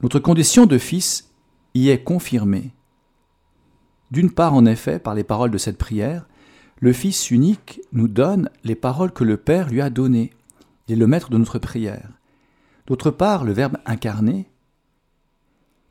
Notre 0.00 0.20
condition 0.20 0.64
de 0.64 0.78
fils 0.78 1.28
y 1.74 1.90
est 1.90 2.02
confirmée. 2.02 2.70
D'une 4.10 4.30
part, 4.30 4.54
en 4.54 4.64
effet, 4.64 4.98
par 4.98 5.14
les 5.14 5.22
paroles 5.22 5.50
de 5.50 5.58
cette 5.58 5.76
prière, 5.76 6.24
le 6.80 6.92
Fils 6.92 7.30
unique 7.30 7.80
nous 7.92 8.08
donne 8.08 8.50
les 8.64 8.74
paroles 8.74 9.12
que 9.12 9.24
le 9.24 9.36
Père 9.36 9.70
lui 9.70 9.80
a 9.80 9.90
données. 9.90 10.32
Il 10.88 10.94
est 10.94 10.98
le 10.98 11.06
maître 11.06 11.30
de 11.30 11.38
notre 11.38 11.58
prière. 11.58 12.08
D'autre 12.86 13.10
part, 13.10 13.44
le 13.44 13.52
Verbe 13.52 13.78
incarné, 13.86 14.46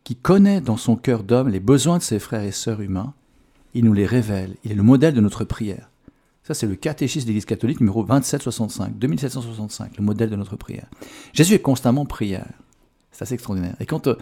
qui 0.04 0.16
connaît 0.16 0.62
dans 0.62 0.78
son 0.78 0.96
cœur 0.96 1.24
d'homme 1.24 1.50
les 1.50 1.60
besoins 1.60 1.98
de 1.98 2.04
ses 2.04 2.20
frères 2.20 2.44
et 2.44 2.52
sœurs 2.52 2.82
humains, 2.82 3.14
il 3.74 3.86
nous 3.86 3.94
les 3.94 4.06
révèle. 4.06 4.56
Il 4.64 4.72
est 4.72 4.76
le 4.76 4.84
modèle 4.84 5.14
de 5.14 5.22
notre 5.22 5.46
prière. 5.46 5.90
Ça, 6.44 6.54
c'est 6.54 6.68
le 6.68 6.76
catéchisme 6.76 7.26
de 7.26 7.30
l'Église 7.30 7.46
catholique 7.46 7.80
numéro 7.80 8.04
2765, 8.04 8.98
2765, 9.00 9.98
le 9.98 10.04
modèle 10.04 10.30
de 10.30 10.36
notre 10.36 10.58
prière. 10.58 10.88
Jésus 11.32 11.54
est 11.54 11.60
constamment 11.60 12.06
prière. 12.06 12.48
C'est 13.12 13.24
assez 13.24 13.36
extraordinaire. 13.36 13.76
Et 13.80 13.86
quand 13.86 14.08
euh, 14.08 14.16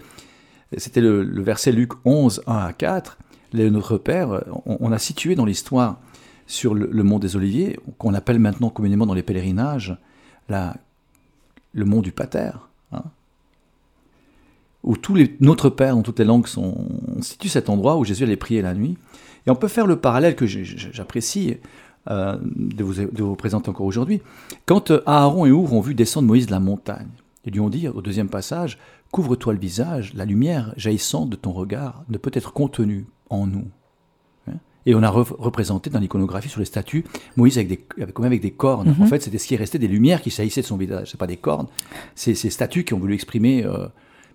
c'était 0.76 1.00
le, 1.00 1.42
verset 1.42 1.72
Luc 1.72 1.92
11, 2.04 2.42
1 2.46 2.56
à 2.56 2.72
4, 2.72 3.18
notre 3.54 3.98
Père, 3.98 4.44
on, 4.64 4.92
a 4.92 4.98
situé 4.98 5.34
dans 5.34 5.44
l'histoire 5.44 6.00
sur 6.52 6.74
le, 6.74 7.02
mont 7.02 7.18
des 7.18 7.34
Oliviers, 7.34 7.80
qu'on 7.96 8.12
appelle 8.12 8.38
maintenant 8.38 8.68
communément 8.68 9.06
dans 9.06 9.14
les 9.14 9.22
pèlerinages 9.22 9.96
la, 10.50 10.76
le 11.72 11.86
mont 11.86 12.02
du 12.02 12.12
Pater, 12.12 12.50
hein, 12.92 13.04
où 14.82 14.98
tous 14.98 15.14
les 15.14 15.34
Notre 15.40 15.70
Père 15.70 15.96
dans 15.96 16.02
toutes 16.02 16.18
les 16.18 16.26
langues 16.26 16.46
sont, 16.46 16.74
on 17.16 17.22
situe 17.22 17.48
cet 17.48 17.70
endroit 17.70 17.96
où 17.96 18.04
Jésus 18.04 18.24
allait 18.24 18.36
prier 18.36 18.60
la 18.60 18.74
nuit. 18.74 18.98
Et 19.46 19.50
on 19.50 19.56
peut 19.56 19.68
faire 19.68 19.86
le 19.86 19.96
parallèle 19.96 20.36
que 20.36 20.44
j'apprécie 20.46 21.56
euh, 22.10 22.36
de, 22.42 22.84
vous, 22.84 22.94
de 22.96 23.22
vous 23.22 23.34
présenter 23.34 23.70
encore 23.70 23.86
aujourd'hui. 23.86 24.20
Quand 24.66 24.90
euh, 24.90 25.02
Aaron 25.06 25.46
et 25.46 25.50
Our 25.50 25.72
ont 25.72 25.80
vu 25.80 25.94
descendre 25.94 26.28
Moïse 26.28 26.46
de 26.46 26.52
la 26.52 26.60
montagne, 26.60 27.08
ils 27.46 27.52
lui 27.54 27.60
ont 27.60 27.70
dit 27.70 27.88
au 27.88 28.02
deuxième 28.02 28.28
passage, 28.28 28.78
Couvre-toi 29.10 29.54
le 29.54 29.58
visage, 29.58 30.12
la 30.14 30.26
lumière 30.26 30.74
jaillissante 30.76 31.30
de 31.30 31.36
ton 31.36 31.52
regard 31.52 32.04
ne 32.08 32.18
peut 32.18 32.30
être 32.34 32.52
contenue 32.52 33.06
en 33.30 33.46
nous. 33.46 33.68
Et 34.86 34.94
on 34.94 35.02
a 35.02 35.10
représenté 35.10 35.90
dans 35.90 36.00
l'iconographie 36.00 36.48
sur 36.48 36.58
les 36.58 36.66
statues 36.66 37.04
Moïse 37.36 37.56
avec, 37.56 37.68
des, 37.68 38.02
avec, 38.02 38.18
même 38.18 38.26
avec 38.26 38.40
des 38.40 38.50
cornes. 38.50 38.88
En 38.88 39.02
mhm. 39.02 39.06
fait, 39.06 39.22
c'était 39.22 39.38
ce 39.38 39.46
qui 39.46 39.56
restait 39.56 39.78
des 39.78 39.88
lumières 39.88 40.22
qui 40.22 40.30
jaillissaient 40.30 40.62
de 40.62 40.66
son 40.66 40.76
visage. 40.76 41.10
C'est 41.10 41.20
pas 41.20 41.26
des 41.26 41.36
cornes, 41.36 41.68
c'est 42.14 42.34
ces 42.34 42.50
statues 42.50 42.84
qui 42.84 42.94
ont 42.94 42.98
voulu 42.98 43.14
exprimer. 43.14 43.64
Euh, 43.64 43.86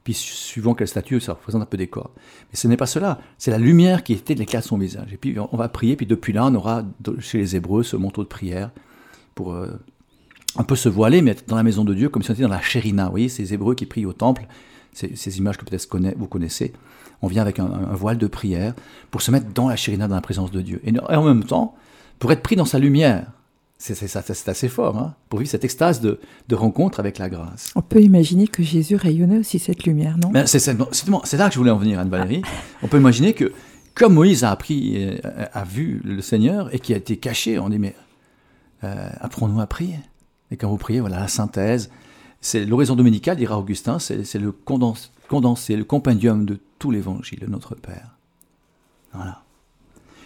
puis 0.04 0.14
suivant 0.14 0.74
quelle 0.74 0.88
statue, 0.88 1.20
ça 1.20 1.34
représente 1.34 1.62
un 1.62 1.66
peu 1.66 1.76
des 1.76 1.88
cornes. 1.88 2.12
Mais 2.16 2.56
ce 2.56 2.70
n'est 2.70 2.78
pas 2.78 2.86
cela. 2.86 3.20
C'est 3.38 3.52
la 3.52 3.58
lumière 3.58 4.04
qui 4.04 4.14
était 4.14 4.36
l'éclat 4.36 4.62
de 4.62 4.66
son 4.66 4.78
visage. 4.78 5.12
Et 5.12 5.18
puis 5.18 5.36
on 5.38 5.58
va 5.58 5.68
prier. 5.68 5.98
Puis 5.98 6.06
depuis 6.06 6.32
là, 6.32 6.46
on 6.46 6.56
aura 6.56 6.86
chez 7.20 7.40
les 7.40 7.58
Hébreux 7.58 7.84
ce 7.84 7.98
manteau 7.98 8.24
de 8.24 8.30
prière 8.30 8.72
pour 9.36 9.54
euh, 9.54 9.68
un 10.56 10.64
peu 10.64 10.78
se 10.78 10.88
voiler, 10.88 11.22
mais 11.22 11.32
être 11.32 11.48
dans 11.50 11.58
la 11.58 11.64
maison 11.64 11.84
de 11.84 11.94
Dieu, 11.94 12.08
comme 12.08 12.24
si 12.24 12.32
on 12.32 12.34
était 12.34 12.44
dans 12.44 12.50
la 12.50 12.62
chérina. 12.62 13.06
Vous 13.06 13.12
voyez, 13.12 13.28
ces 13.28 13.54
Hébreux 13.54 13.76
qui 13.76 13.86
prient 13.86 14.06
au 14.06 14.14
temple, 14.14 14.48
ces, 14.94 15.38
images 15.38 15.58
que 15.58 15.66
peut-être 15.66 15.88
vous 16.18 16.28
connaissez. 16.28 16.72
On 17.22 17.28
vient 17.28 17.42
avec 17.42 17.60
un, 17.60 17.68
voile 17.94 18.18
de 18.18 18.28
prière 18.28 18.74
pour 19.12 19.22
se 19.22 19.32
mettre 19.32 19.48
dans 19.54 19.70
la 19.70 19.76
chérina, 19.76 20.08
dans 20.08 20.16
la 20.16 20.22
présence 20.22 20.52
de 20.52 20.62
Dieu. 20.62 20.82
Et 20.84 20.94
en 21.00 21.24
même 21.24 21.44
temps, 21.44 21.76
pour 22.20 22.32
être 22.32 22.42
pris 22.42 22.56
dans 22.56 22.66
sa 22.66 22.80
lumière. 22.80 23.28
C'est 23.80 24.48
assez 24.48 24.70
fort, 24.70 24.98
hein, 24.98 25.14
pour 25.30 25.38
vivre 25.38 25.52
cette 25.52 25.64
extase 25.64 26.02
de, 26.02 26.20
rencontre 26.52 27.00
avec 27.00 27.20
la 27.20 27.30
grâce. 27.30 27.72
On 27.76 27.84
peut 27.84 28.02
imaginer 28.02 28.48
que 28.48 28.64
Jésus 28.64 28.96
rayonnait 28.96 29.38
aussi 29.38 29.60
cette 29.60 29.84
lumière, 29.84 30.18
non? 30.18 30.32
C'est 30.46 31.38
là 31.38 31.48
que 31.48 31.54
je 31.54 31.60
voulais 31.60 31.70
en 31.70 31.78
venir, 31.78 32.00
Anne-Valérie. 32.00 32.42
On 32.82 32.88
peut 32.88 32.98
imaginer 32.98 33.34
que, 33.34 33.54
comme 33.94 34.16
Moïse 34.16 34.44
a 34.44 34.50
appris, 34.50 35.20
a 35.54 35.64
vu 35.64 36.02
le 36.04 36.22
Seigneur 36.22 36.74
et 36.74 36.80
qui 36.80 36.92
a 36.96 36.98
été 36.98 37.18
caché, 37.18 37.60
on 37.60 37.70
dit, 37.70 37.78
mais 37.78 37.96
euh, 38.84 39.10
apprenons-nous 39.20 39.62
à 39.62 39.68
prier. 39.68 40.00
Et 40.52 40.58
quand 40.58 40.70
vous 40.70 40.78
priez, 40.78 41.00
voilà 41.00 41.20
la 41.20 41.28
synthèse. 41.28 41.90
C'est 42.42 42.66
l'oraison 42.66 42.96
dominicale, 42.96 43.38
dira 43.38 43.58
Augustin, 43.58 44.00
c'est 44.00 44.36
le 44.36 44.52
condensé, 44.52 45.76
le 45.76 45.84
compendium 45.84 46.46
de 46.46 46.60
tout 46.80 46.92
l'évangile 46.92 47.40
de 47.40 47.48
notre 47.48 47.76
Père. 47.76 48.18
Voilà. 49.14 49.44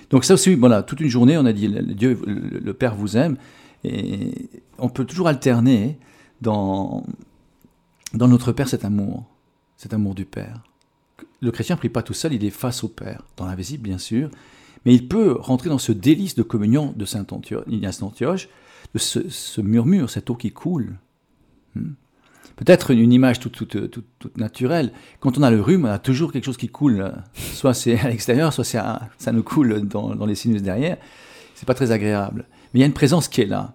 Donc 0.10 0.26
ça 0.26 0.34
aussi, 0.34 0.56
voilà, 0.56 0.84
toute 0.84 1.00
une 1.00 1.08
journée, 1.08 1.38
on 1.38 1.46
a 1.46 1.54
dit, 1.54 1.70
Dieu, 1.70 2.20
le 2.26 2.74
Père 2.74 2.96
vous 2.96 3.16
aime, 3.16 3.38
et 3.84 4.50
on 4.78 4.90
peut 4.90 5.06
toujours 5.06 5.28
alterner 5.28 5.98
dans, 6.42 7.06
dans 8.14 8.28
notre 8.28 8.52
Père 8.52 8.68
cet 8.68 8.84
amour, 8.84 9.26
cet 9.78 9.94
amour 9.94 10.14
du 10.14 10.26
Père. 10.26 10.64
Le 11.42 11.52
chrétien 11.52 11.76
ne 11.76 11.80
prie 11.80 11.90
pas 11.90 12.04
tout 12.04 12.14
seul, 12.14 12.34
il 12.34 12.44
est 12.44 12.52
face 12.52 12.84
au 12.84 12.90
Père, 12.90 13.24
dans 13.38 13.46
l'invisible 13.46 13.84
bien 13.84 13.98
sûr, 13.98 14.30
mais 14.86 14.94
il 14.94 15.08
peut 15.08 15.38
rentrer 15.40 15.70
dans 15.70 15.78
ce 15.78 15.92
délice 15.92 16.36
de 16.36 16.44
communion 16.44 16.94
de 16.96 17.06
Saint 17.06 17.26
Ignace 17.68 18.00
d'Antioche, 18.00 18.50
de 18.94 19.00
ce, 19.00 19.62
murmure, 19.62 20.10
cette 20.10 20.30
eau 20.30 20.36
qui 20.36 20.52
coule. 20.52 20.98
Hmm. 21.76 21.94
Peut-être 22.56 22.92
une, 22.92 23.12
image 23.12 23.40
toute, 23.40 23.98
naturelle. 24.38 24.92
Quand 25.20 25.38
on 25.38 25.44
a 25.44 25.52
le 25.52 25.62
rhume, 25.62 25.86
on 25.86 25.90
a 25.90 26.00
toujours 26.00 26.32
quelque 26.32 26.46
chose 26.46 26.58
qui 26.58 26.70
coule. 26.70 27.12
Soit 27.34 27.74
c'est 27.74 28.00
à 28.00 28.10
l'extérieur, 28.10 28.54
soit 28.54 28.64
ça 28.64 29.32
nous 29.32 29.44
coule 29.44 29.88
dans, 29.88 30.26
les 30.26 30.36
sinus 30.36 30.62
derrière. 30.62 30.98
C'est 31.56 31.66
pas 31.66 31.74
très 31.74 31.92
agréable. 31.92 32.46
Mais 32.74 32.80
il 32.80 32.82
y 32.82 32.84
a 32.84 32.88
une 32.88 32.94
présence 32.94 33.28
qui 33.28 33.42
est 33.42 33.46
là. 33.46 33.74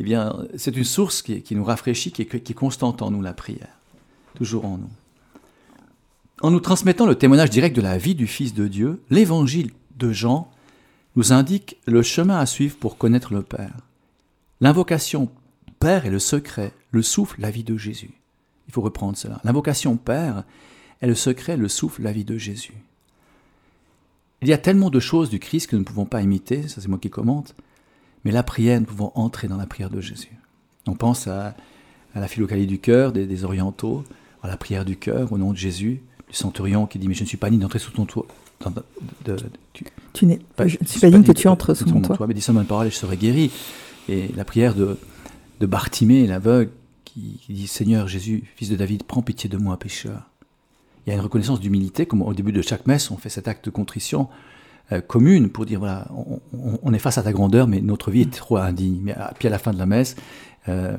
Eh 0.00 0.04
bien, 0.04 0.34
c'est 0.56 0.76
une 0.76 0.84
source 0.84 1.22
qui, 1.22 1.44
nous 1.52 1.64
rafraîchit, 1.64 2.12
qui 2.12 2.22
est, 2.22 2.26
qui 2.26 2.52
est 2.52 2.56
constante 2.56 3.02
en 3.02 3.10
nous, 3.10 3.22
la 3.22 3.34
prière. 3.34 3.78
Toujours 4.34 4.64
en 4.64 4.78
nous. 4.78 4.90
En 6.40 6.50
nous 6.50 6.60
transmettant 6.60 7.06
le 7.06 7.14
témoignage 7.14 7.50
direct 7.50 7.76
de 7.76 7.82
la 7.82 7.98
vie 7.98 8.14
du 8.14 8.26
Fils 8.26 8.52
de 8.52 8.66
Dieu, 8.66 9.00
l'évangile 9.10 9.70
de 9.96 10.12
Jean 10.12 10.50
nous 11.14 11.32
indique 11.32 11.76
le 11.86 12.02
chemin 12.02 12.38
à 12.38 12.46
suivre 12.46 12.76
pour 12.76 12.98
connaître 12.98 13.32
le 13.32 13.42
Père. 13.42 13.76
L'invocation 14.60 15.30
Père 15.82 16.06
est 16.06 16.10
le 16.10 16.20
secret, 16.20 16.72
le 16.92 17.02
souffle, 17.02 17.40
la 17.40 17.50
vie 17.50 17.64
de 17.64 17.76
Jésus. 17.76 18.12
Il 18.68 18.72
faut 18.72 18.82
reprendre 18.82 19.18
cela. 19.18 19.40
L'invocation 19.42 19.96
Père 19.96 20.44
est 21.00 21.08
le 21.08 21.16
secret, 21.16 21.56
le 21.56 21.66
souffle, 21.66 22.02
la 22.02 22.12
vie 22.12 22.24
de 22.24 22.38
Jésus. 22.38 22.74
Il 24.42 24.48
y 24.48 24.52
a 24.52 24.58
tellement 24.58 24.90
de 24.90 25.00
choses 25.00 25.28
du 25.28 25.40
Christ 25.40 25.66
que 25.66 25.74
nous 25.74 25.80
ne 25.80 25.84
pouvons 25.84 26.04
pas 26.04 26.22
imiter, 26.22 26.68
ça 26.68 26.80
c'est 26.80 26.86
moi 26.86 27.00
qui 27.02 27.10
commente, 27.10 27.56
mais 28.24 28.30
la 28.30 28.44
prière, 28.44 28.78
nous 28.78 28.86
pouvons 28.86 29.10
entrer 29.16 29.48
dans 29.48 29.56
la 29.56 29.66
prière 29.66 29.90
de 29.90 30.00
Jésus. 30.00 30.30
On 30.86 30.94
pense 30.94 31.26
à, 31.26 31.56
la 32.14 32.28
philocalie 32.28 32.68
du 32.68 32.78
cœur 32.78 33.10
des, 33.10 33.44
orientaux, 33.44 34.04
à 34.44 34.46
la 34.46 34.56
prière 34.56 34.84
du 34.84 34.96
cœur 34.96 35.32
au 35.32 35.38
nom 35.38 35.50
de 35.50 35.58
Jésus, 35.58 36.00
du 36.28 36.36
centurion 36.36 36.86
qui 36.86 37.00
dit 37.00 37.08
Mais 37.08 37.14
je 37.14 37.24
ne 37.24 37.28
suis 37.28 37.38
pas 37.38 37.50
digne 37.50 37.58
d'entrer 37.58 37.80
sous 37.80 37.90
ton 37.90 38.06
toit. 38.06 38.26
tu, 40.12 40.26
n'es 40.26 40.38
pas, 40.54 40.68
je 40.68 40.76
ne 40.80 40.86
suis 40.86 41.00
pas 41.00 41.10
digne 41.10 41.24
que 41.24 41.32
tu 41.32 41.48
entres 41.48 41.74
sous 41.74 41.86
ton 41.86 42.00
toit. 42.02 42.24
Mais 42.28 42.34
dis 42.34 42.40
ça 42.40 42.52
ma 42.52 42.62
parole 42.62 42.86
et 42.86 42.90
je 42.90 42.96
serai 42.96 43.16
guéri. 43.16 43.50
Et 44.08 44.28
la 44.36 44.44
prière 44.44 44.74
de, 44.74 44.96
de 45.62 45.66
Bartimée, 45.66 46.26
l'aveugle, 46.26 46.72
qui, 47.04 47.40
dit 47.48 47.68
Seigneur 47.68 48.08
Jésus, 48.08 48.42
fils 48.56 48.68
de 48.68 48.74
David, 48.74 49.04
prends 49.04 49.22
pitié 49.22 49.48
de 49.48 49.56
moi, 49.56 49.78
pécheur. 49.78 50.28
Il 51.06 51.10
y 51.10 51.12
a 51.12 51.14
une 51.14 51.22
reconnaissance 51.22 51.60
d'humilité, 51.60 52.04
comme 52.04 52.20
au 52.20 52.34
début 52.34 52.50
de 52.50 52.62
chaque 52.62 52.84
messe, 52.88 53.12
on 53.12 53.16
fait 53.16 53.28
cet 53.28 53.46
acte 53.46 53.64
de 53.66 53.70
contrition 53.70 54.28
euh, 54.90 55.00
commune 55.00 55.50
pour 55.50 55.64
dire 55.64 55.78
voilà, 55.78 56.08
on, 56.52 56.92
est 56.92 56.98
face 56.98 57.16
à 57.16 57.22
ta 57.22 57.32
grandeur, 57.32 57.68
mais 57.68 57.80
notre 57.80 58.10
vie 58.10 58.22
est 58.22 58.32
trop 58.32 58.56
indigne. 58.56 59.00
Mais 59.02 59.14
puis 59.38 59.46
à 59.46 59.52
la 59.52 59.58
fin 59.60 59.72
de 59.72 59.78
la 59.78 59.86
messe, 59.86 60.16
euh, 60.68 60.96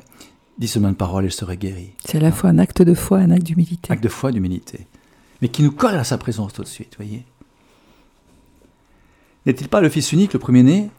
dis 0.57 0.69
seulement 0.69 0.89
une 0.89 0.95
parole 0.95 1.25
et 1.25 1.29
je 1.29 1.35
serai 1.35 1.57
guéri. 1.57 1.91
C'est 2.05 2.19
à 2.19 2.21
la 2.21 2.31
fois 2.31 2.49
un 2.49 2.57
acte 2.57 2.81
de 2.81 2.93
foi 2.93 3.17
un 3.17 3.31
acte 3.31 3.43
d'humilité. 3.43 3.91
Acte 3.91 4.03
de 4.03 4.09
foi, 4.09 4.31
d'humilité. 4.31 4.87
Mais 5.41 5.49
qui 5.49 5.61
nous 5.61 5.73
colle 5.73 5.95
à 5.95 6.05
sa 6.05 6.17
présence 6.17 6.53
tout 6.53 6.63
de 6.63 6.69
suite, 6.69 6.95
voyez. 6.95 7.25
N'est-il 9.45 9.67
pas 9.67 9.81
le 9.81 9.89
Fils 9.89 10.13
unique, 10.13 10.31
le 10.31 10.39
premier-né, 10.39 10.89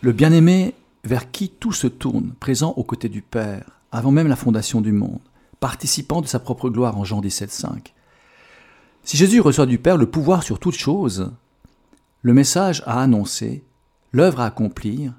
le 0.00 0.10
bien-aimé 0.10 0.74
vers 1.04 1.30
qui 1.30 1.48
tout 1.48 1.72
se 1.72 1.86
tourne, 1.86 2.32
présent 2.40 2.70
aux 2.76 2.84
côtés 2.84 3.08
du 3.08 3.22
Père, 3.22 3.80
avant 3.92 4.10
même 4.10 4.28
la 4.28 4.36
fondation 4.36 4.80
du 4.80 4.92
monde, 4.92 5.20
participant 5.58 6.20
de 6.20 6.26
sa 6.26 6.38
propre 6.38 6.70
gloire 6.70 6.96
en 6.96 7.04
Jean 7.04 7.20
17,5. 7.20 7.92
Si 9.02 9.16
Jésus 9.16 9.40
reçoit 9.40 9.66
du 9.66 9.78
Père 9.78 9.96
le 9.96 10.10
pouvoir 10.10 10.42
sur 10.42 10.58
toute 10.58 10.76
chose, 10.76 11.32
le 12.22 12.34
message 12.34 12.82
à 12.86 13.00
annoncer, 13.00 13.64
l'œuvre 14.12 14.40
à 14.40 14.46
accomplir, 14.46 15.14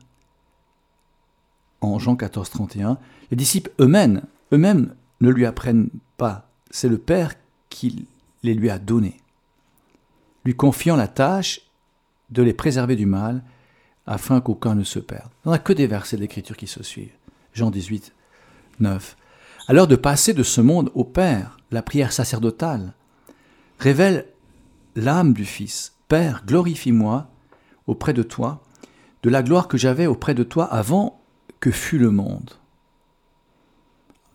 en 1.81 1.97
Jean 1.97 2.15
14, 2.15 2.49
31, 2.51 2.97
les 3.31 3.37
disciples 3.37 3.71
eux-mêmes, 3.79 4.21
eux-mêmes 4.53 4.93
ne 5.19 5.29
lui 5.29 5.45
apprennent 5.45 5.89
pas. 6.17 6.47
C'est 6.69 6.89
le 6.89 6.99
Père 6.99 7.33
qui 7.69 8.07
les 8.43 8.53
lui 8.53 8.69
a 8.69 8.77
donnés, 8.77 9.19
lui 10.45 10.55
confiant 10.55 10.95
la 10.95 11.07
tâche 11.07 11.61
de 12.29 12.43
les 12.43 12.53
préserver 12.53 12.95
du 12.95 13.05
mal 13.05 13.43
afin 14.05 14.41
qu'aucun 14.41 14.75
ne 14.75 14.83
se 14.83 14.99
perde. 14.99 15.29
On 15.45 15.51
n'a 15.51 15.59
que 15.59 15.73
des 15.73 15.87
versets 15.87 16.17
d'écriture 16.17 16.57
qui 16.57 16.67
se 16.67 16.83
suivent. 16.83 17.15
Jean 17.53 17.71
18, 17.71 18.13
9. 18.79 19.17
Alors 19.67 19.87
de 19.87 19.95
passer 19.95 20.33
de 20.33 20.43
ce 20.43 20.61
monde 20.61 20.91
au 20.95 21.03
Père, 21.03 21.57
la 21.71 21.81
prière 21.81 22.11
sacerdotale, 22.11 22.93
révèle 23.79 24.27
l'âme 24.95 25.33
du 25.33 25.45
Fils. 25.45 25.95
Père, 26.07 26.43
glorifie-moi 26.45 27.29
auprès 27.87 28.13
de 28.13 28.23
toi, 28.23 28.63
de 29.23 29.29
la 29.29 29.43
gloire 29.43 29.67
que 29.67 29.77
j'avais 29.77 30.07
auprès 30.07 30.33
de 30.33 30.43
toi 30.43 30.65
avant 30.65 31.21
que 31.59 31.71
fût 31.71 31.99
le 31.99 32.11
monde. 32.11 32.51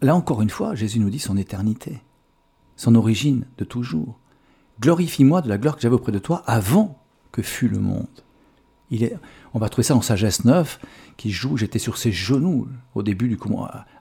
Là 0.01 0.15
encore 0.15 0.43
une 0.43 0.51
fois, 0.51 0.75
Jésus 0.75 1.01
nous 1.01 1.11
dit 1.11 1.19
son 1.19 1.37
éternité, 1.37 2.03
son 2.77 2.95
origine 2.95 3.47
de 3.59 3.65
toujours. 3.65 4.19
glorifie-moi 4.81 5.41
de 5.41 5.49
la 5.49 5.59
gloire 5.59 5.77
que 5.77 5.83
j'avais 5.83 5.95
auprès 5.95 6.13
de 6.13 6.19
toi 6.19 6.43
avant 6.47 6.99
que 7.33 7.43
fût 7.43 7.69
le 7.69 7.79
monde. 7.79 8.07
Il 8.91 9.03
est, 9.03 9.17
on 9.57 9.59
va 9.59 9.71
trouver 9.71 9.85
ça 9.85 9.97
en 9.97 10.03
Sagesse 10.03 10.45
9, 10.45 10.79
qui 11.17 11.31
joue 11.31 11.57
J'étais 11.57 11.79
sur 11.79 11.97
ses 11.97 12.13
genoux 12.13 12.69
au 12.95 13.03
début 13.03 13.27
du 13.27 13.39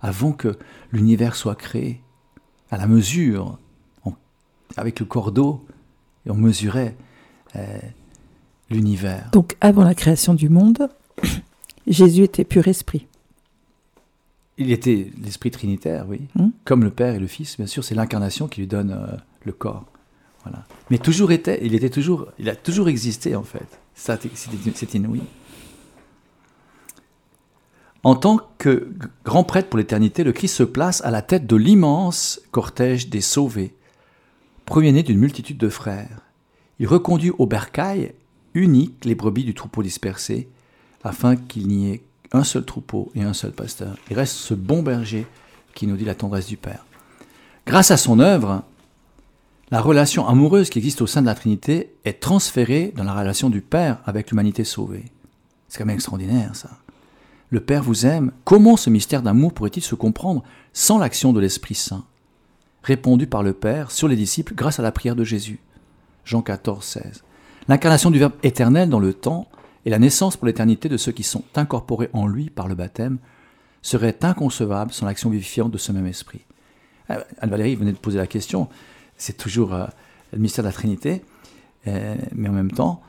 avant 0.02 0.34
que 0.34 0.58
l'univers 0.92 1.38
soit 1.38 1.56
créé, 1.56 2.02
à 2.72 2.78
la 2.78 2.88
mesure, 2.88 3.58
avec 4.76 5.00
le 5.00 5.06
cordeau, 5.06 5.66
et 6.26 6.32
on 6.32 6.36
mesurait 6.36 6.98
euh, 7.56 7.80
l'univers. 8.70 9.30
Donc 9.32 9.56
avant 9.62 9.86
la 9.86 9.96
création 9.96 10.34
du 10.34 10.50
monde, 10.50 10.90
Jésus 11.88 12.24
était 12.24 12.44
pur 12.44 12.68
esprit. 12.68 13.08
Il 14.58 14.74
était 14.74 15.10
l'esprit 15.24 15.52
trinitaire, 15.52 16.06
oui, 16.10 16.28
hmm? 16.36 16.50
comme 16.66 16.84
le 16.84 16.92
Père 16.92 17.16
et 17.16 17.20
le 17.20 17.28
Fils. 17.28 17.56
Bien 17.56 17.68
sûr, 17.68 17.86
c'est 17.86 17.96
l'incarnation 17.96 18.50
qui 18.50 18.60
lui 18.60 18.68
donne 18.68 18.92
euh, 18.92 19.16
le 19.46 19.54
corps. 19.54 19.86
Voilà. 20.44 20.66
Mais 20.90 20.98
toujours 20.98 21.32
était, 21.32 21.66
il 21.66 21.76
était 21.76 21.90
toujours, 21.90 22.28
il 22.40 22.50
a 22.50 22.58
toujours 22.58 22.90
existé 22.90 23.38
en 23.38 23.44
fait. 23.44 23.80
C'est 23.94 24.94
inouï. 24.96 25.22
En 28.06 28.14
tant 28.14 28.40
que 28.60 28.88
grand 29.24 29.44
prêtre 29.44 29.68
pour 29.68 29.80
l'éternité, 29.80 30.24
le 30.24 30.32
Christ 30.32 30.58
se 30.58 30.62
place 30.62 31.04
à 31.04 31.10
la 31.10 31.24
tête 31.24 31.48
de 31.48 31.56
l'immense 31.56 32.40
cortège 32.52 33.10
des 33.10 33.20
sauvés, 33.20 33.74
premier-né 34.66 35.02
d'une 35.02 35.18
multitude 35.18 35.58
de 35.58 35.70
frères. 35.70 36.20
Il 36.78 36.86
reconduit 36.86 37.32
au 37.40 37.48
bercail 37.48 38.14
unique 38.54 39.06
les 39.06 39.16
brebis 39.16 39.44
du 39.44 39.56
troupeau 39.56 39.82
dispersé, 39.82 40.48
afin 41.04 41.36
qu'il 41.36 41.68
n'y 41.68 41.90
ait 41.90 42.04
un 42.32 42.44
seul 42.44 42.64
troupeau 42.64 43.12
et 43.16 43.24
un 43.24 43.34
seul 43.34 43.54
pasteur. 43.54 43.98
Il 44.12 44.16
reste 44.16 44.36
ce 44.36 44.54
bon 44.54 44.84
berger 44.84 45.26
qui 45.74 45.88
nous 45.88 45.98
dit 45.98 46.06
la 46.06 46.14
tendresse 46.14 46.46
du 46.46 46.58
Père. 46.58 46.86
Grâce 47.66 47.90
à 47.90 47.98
son 47.98 48.20
œuvre, 48.20 48.62
la 49.72 49.82
relation 49.82 50.28
amoureuse 50.28 50.70
qui 50.70 50.78
existe 50.78 51.02
au 51.02 51.08
sein 51.08 51.24
de 51.24 51.26
la 51.26 51.34
Trinité 51.34 51.96
est 52.06 52.20
transférée 52.20 52.94
dans 52.96 53.04
la 53.04 53.16
relation 53.16 53.50
du 53.50 53.62
Père 53.62 53.98
avec 54.06 54.30
l'humanité 54.30 54.64
sauvée. 54.64 55.06
C'est 55.70 55.80
quand 55.80 55.88
même 55.88 55.96
extraordinaire 55.96 56.56
ça. 56.56 56.70
Le 57.50 57.60
Père 57.60 57.84
vous 57.84 58.06
aime. 58.06 58.32
Comment 58.44 58.78
ce 58.78 58.90
mystère 58.90 59.22
d'amour 59.22 59.54
pourrait-il 59.54 59.84
se 59.84 59.96
comprendre 59.96 60.44
sans 60.74 60.98
l'action 60.98 61.34
de 61.34 61.40
l'Esprit 61.40 61.76
Saint 61.76 62.06
Répondu 62.84 63.28
par 63.28 63.44
le 63.44 63.54
Père 63.54 63.92
sur 63.92 64.08
les 64.08 64.16
disciples 64.16 64.56
grâce 64.56 64.80
à 64.80 64.84
la 64.84 64.92
prière 64.92 65.16
de 65.16 65.24
Jésus. 65.24 65.60
Jean 66.24 66.42
14, 66.42 66.84
16. 66.84 67.24
L'incarnation 67.68 68.12
du 68.12 68.20
Verbe 68.20 68.34
éternel 68.44 68.90
dans 68.90 69.00
le 69.00 69.14
temps 69.14 69.48
et 69.86 69.90
la 69.90 70.00
naissance 70.00 70.38
pour 70.38 70.48
l'éternité 70.48 70.90
de 70.90 70.98
ceux 70.98 71.12
qui 71.12 71.24
sont 71.24 71.44
incorporés 71.56 72.10
en 72.14 72.28
lui 72.28 72.50
par 72.50 72.68
le 72.68 72.76
baptême 72.76 73.20
serait 73.82 74.18
inconcevable 74.24 74.92
sans 74.92 75.06
l'action 75.06 75.30
vivifiante 75.30 75.72
de 75.72 75.78
ce 75.78 75.92
même 75.92 76.08
esprit. 76.08 76.42
Euh, 77.12 77.22
Anne-Valérie 77.40 77.76
venait 77.76 77.92
de 77.92 77.98
poser 77.98 78.18
la 78.18 78.28
question, 78.28 78.68
c'est 79.18 79.38
toujours 79.38 79.74
euh, 79.74 79.86
le 80.34 80.40
mystère 80.40 80.64
de 80.64 80.70
la 80.70 80.74
Trinité, 80.74 81.24
euh, 81.88 82.16
mais 82.34 82.50
en 82.50 82.54
même 82.54 82.72
temps, 82.72 83.02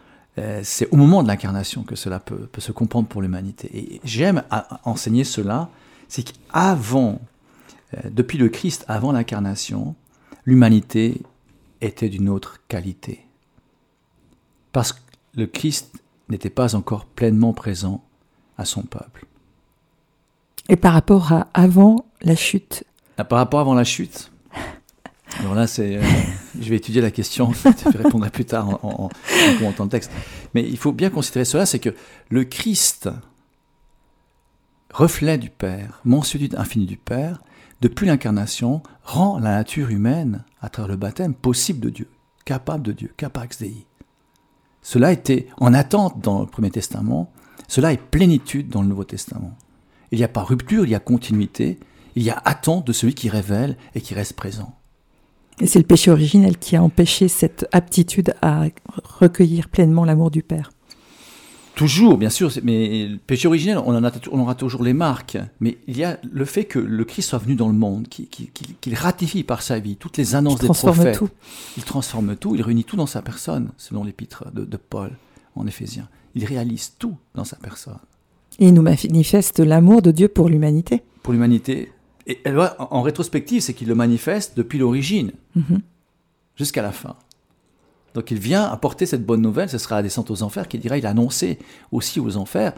c'est 0.63 0.89
au 0.93 0.97
moment 0.97 1.23
de 1.23 1.29
l'incarnation 1.29 1.83
que 1.83 1.97
cela 1.97 2.21
peut, 2.21 2.49
se 2.59 2.73
comprendre 2.73 3.09
pour 3.09 3.23
l'humanité. 3.23 3.71
Et 3.73 4.01
j'aime 4.05 4.43
enseigner 4.85 5.25
cela, 5.25 5.71
c'est 6.09 6.25
qu'avant, 6.25 7.21
depuis 8.05 8.37
le 8.37 8.49
Christ, 8.49 8.85
avant 8.87 9.13
l'incarnation, 9.13 9.95
l'humanité 10.45 11.23
était 11.81 12.09
d'une 12.09 12.29
autre 12.29 12.61
qualité. 12.69 13.27
Parce 14.73 14.93
que 14.93 15.01
le 15.35 15.47
Christ 15.47 15.93
n'était 16.29 16.51
pas 16.51 16.75
encore 16.75 17.07
pleinement 17.07 17.53
présent 17.53 18.05
à 18.59 18.65
son 18.65 18.83
peuple. 18.83 19.27
Et 20.69 20.77
par 20.77 20.93
rapport 20.93 21.33
à 21.33 21.49
avant 21.55 22.07
la 22.23 22.37
chute? 22.37 22.85
Ah, 23.17 23.25
Par 23.25 23.39
rapport 23.39 23.61
à 23.61 23.63
avant 23.63 23.75
la 23.75 23.85
chute 23.85 24.31
Alors 25.41 25.55
là, 25.55 25.67
c'est, 25.67 25.97
euh, 25.97 26.03
je 26.61 26.69
vais 26.69 26.77
étudier 26.77 27.01
la 27.01 27.11
question, 27.11 27.53
je 27.53 27.99
répondrai 27.99 28.31
plus 28.31 28.45
tard 28.45 28.69
en, 28.69 28.89
en, 28.89 29.05
en 29.05 29.59
commentant 29.59 29.85
le 29.85 29.91
texte. 29.91 30.11
Mais 30.55 30.63
il 30.63 30.77
faut 30.77 30.93
bien 30.93 31.11
considérer 31.11 31.45
cela, 31.45 31.67
c'est 31.67 31.79
que 31.79 31.95
le 32.31 32.45
Christ, 32.45 33.09
reflet 34.93 35.39
du 35.39 35.51
Père, 35.51 36.01
mensuétude 36.05 36.55
infinie 36.57 36.87
du 36.87 36.97
Père, 36.97 37.43
depuis 37.81 38.07
l'incarnation, 38.07 38.83
rend 39.03 39.39
la 39.39 39.51
nature 39.51 39.91
humaine, 39.91 40.45
à 40.63 40.71
travers 40.71 40.89
le 40.89 40.97
baptême, 40.97 41.35
possible 41.35 41.81
de 41.81 41.91
Dieu, 41.91 42.09
capable 42.45 42.83
de 42.83 42.93
Dieu, 42.93 43.13
capax 43.17 43.59
Dei. 43.59 43.87
Cela 44.81 45.13
était 45.13 45.49
en 45.59 45.75
attente 45.75 46.21
dans 46.21 46.41
le 46.41 46.47
Premier 46.47 46.71
Testament, 46.71 47.31
cela 47.69 47.93
est 47.93 48.01
plénitude 48.01 48.69
dans 48.69 48.83
le 48.83 48.89
Nouveau 48.89 49.05
Testament. 49.05 49.57
Il 50.13 50.19
n'y 50.19 50.25
a 50.25 50.29
pas 50.29 50.43
rupture, 50.43 50.85
il 50.85 50.91
y 50.91 50.95
a 50.95 51.01
continuité, 51.01 51.79
il 52.15 52.23
y 52.23 52.31
a 52.31 52.41
attente 52.45 52.87
de 52.87 52.93
celui 52.93 53.15
qui 53.15 53.29
révèle 53.29 53.77
et 53.95 54.01
qui 54.01 54.15
reste 54.15 54.35
présent. 54.35 54.75
Et 55.61 55.67
c'est 55.67 55.79
le 55.79 55.87
péché 55.87 56.11
originel 56.11 56.59
qui 56.59 56.77
a 56.77 56.83
empêché 56.83 57.29
cette 57.29 57.67
aptitude 57.73 58.35
à 58.43 58.65
recueillir 59.03 59.69
pleinement 59.69 60.05
l'amour 60.05 60.31
du 60.31 60.43
Père. 60.43 60.71
Toujours, 61.77 62.17
bien 62.17 62.31
sûr, 62.31 62.51
mais 62.63 63.07
le 63.07 63.19
péché 63.19 63.47
originel, 63.49 63.77
on, 63.77 63.95
en 63.95 64.03
a, 64.03 64.11
on 64.33 64.41
aura 64.41 64.55
toujours 64.55 64.83
les 64.83 64.95
marques. 64.95 65.37
Mais 65.61 65.77
il 65.87 65.99
y 65.99 66.05
a 66.05 66.19
le 66.23 66.47
fait 66.47 66.65
que 66.65 66.79
le 66.79 67.05
Christ 67.05 67.29
soit 67.29 67.39
venu 67.39 67.55
dans 67.55 67.69
le 67.69 67.75
monde, 67.75 68.09
qu'il 68.09 68.95
ratifie 68.95 69.45
par 69.45 69.61
sa 69.61 69.79
vie 69.79 69.97
toutes 69.97 70.17
les 70.17 70.35
annonces 70.35 70.61
des 70.61 70.69
prophètes. 70.69 71.19
Tout. 71.19 71.29
Il 71.77 71.85
transforme 71.85 72.35
tout, 72.35 72.55
il 72.55 72.63
réunit 72.63 72.85
tout 72.85 72.97
dans 72.97 73.07
sa 73.07 73.21
personne, 73.21 73.73
selon 73.77 74.05
l'épître 74.05 74.51
de, 74.55 74.65
de, 74.65 74.77
Paul 74.79 75.13
en 75.55 75.67
Éphésiens. 75.67 76.09
Il 76.35 76.47
réalise 76.47 76.95
tout 76.99 77.17
dans 77.35 77.45
sa 77.45 77.57
personne. 77.57 77.99
Et 78.59 78.69
il 78.69 78.75
nous 78.75 78.83
manifeste 78.83 79.61
l'amour 79.61 80.01
de 80.01 80.13
Dieu 80.13 80.29
pour 80.29 80.49
l'humanité. 80.49 81.03
Pour 81.23 81.35
l'humanité. 81.35 81.93
Et 82.27 82.41
en 82.79 83.03
rétrospective, 83.03 83.63
c'est 83.63 83.75
qu'il 83.75 83.89
le 83.89 83.95
manifeste 83.95 84.57
depuis 84.57 84.79
l'origine 84.79 85.33
mhm. 85.55 85.81
jusqu'à 86.57 86.83
la 86.83 86.93
fin. 86.93 87.15
Donc 88.15 88.31
il 88.31 88.39
vient 88.39 88.65
apporter 88.65 89.07
cette 89.07 89.25
bonne 89.25 89.43
nouvelle, 89.43 89.69
ce 89.69 89.79
sera 89.79 89.97
la 89.97 90.03
descente 90.03 90.31
aux 90.31 90.43
enfers, 90.43 90.69
qui 90.69 90.79
dira, 90.79 90.97
il 90.97 91.07
a 91.07 91.11
annoncé 91.11 91.59
aussi 91.93 92.19
aux 92.19 92.37
enfers 92.37 92.73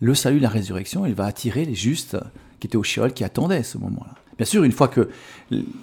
le 0.00 0.14
salut, 0.14 0.38
la 0.38 0.48
résurrection, 0.48 1.06
il 1.06 1.14
va 1.14 1.24
attirer 1.24 1.64
les 1.64 1.74
justes 1.74 2.16
qui 2.60 2.66
étaient 2.66 2.76
au 2.76 2.82
Sheol, 2.82 3.12
qui 3.12 3.24
attendaient 3.24 3.62
ce 3.62 3.78
moment-là. 3.78 4.14
Bien 4.36 4.46
sûr, 4.46 4.64
une 4.64 4.72
fois 4.72 4.88
que 4.88 5.08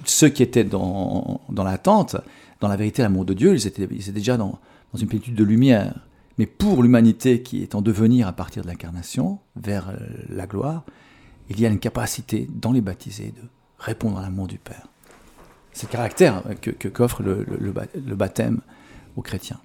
ceux 0.05 0.29
qui 0.29 0.43
étaient 0.43 0.63
dans, 0.63 1.41
dans 1.49 1.63
l'attente, 1.63 2.17
dans 2.59 2.67
la 2.67 2.75
vérité, 2.75 3.01
l'amour 3.01 3.25
de 3.25 3.33
Dieu, 3.33 3.53
ils 3.53 3.67
étaient, 3.67 3.87
ils 3.89 4.01
étaient 4.01 4.11
déjà 4.11 4.37
dans, 4.37 4.59
dans 4.93 4.99
une 4.99 5.07
plénitude 5.07 5.35
de 5.35 5.43
lumière. 5.43 5.93
Mais 6.37 6.45
pour 6.45 6.83
l'humanité 6.83 7.41
qui 7.41 7.61
est 7.61 7.75
en 7.75 7.81
devenir 7.81 8.27
à 8.27 8.33
partir 8.33 8.63
de 8.63 8.67
l'incarnation, 8.67 9.39
vers 9.55 9.89
euh, 9.89 9.95
la 10.29 10.47
gloire, 10.47 10.83
il 11.51 11.59
y 11.59 11.65
a 11.65 11.69
une 11.69 11.79
capacité 11.79 12.47
dans 12.49 12.71
les 12.71 12.81
baptisés 12.81 13.33
de 13.35 13.41
répondre 13.77 14.17
à 14.17 14.21
l'amour 14.21 14.47
du 14.47 14.57
Père. 14.57 14.87
C'est 15.73 15.87
le 15.87 15.91
caractère 15.91 16.43
que, 16.61 16.87
qu'offre 16.87 17.23
le, 17.23 18.15
baptême 18.15 18.59
aux 19.15 19.21
chrétiens. 19.21 19.59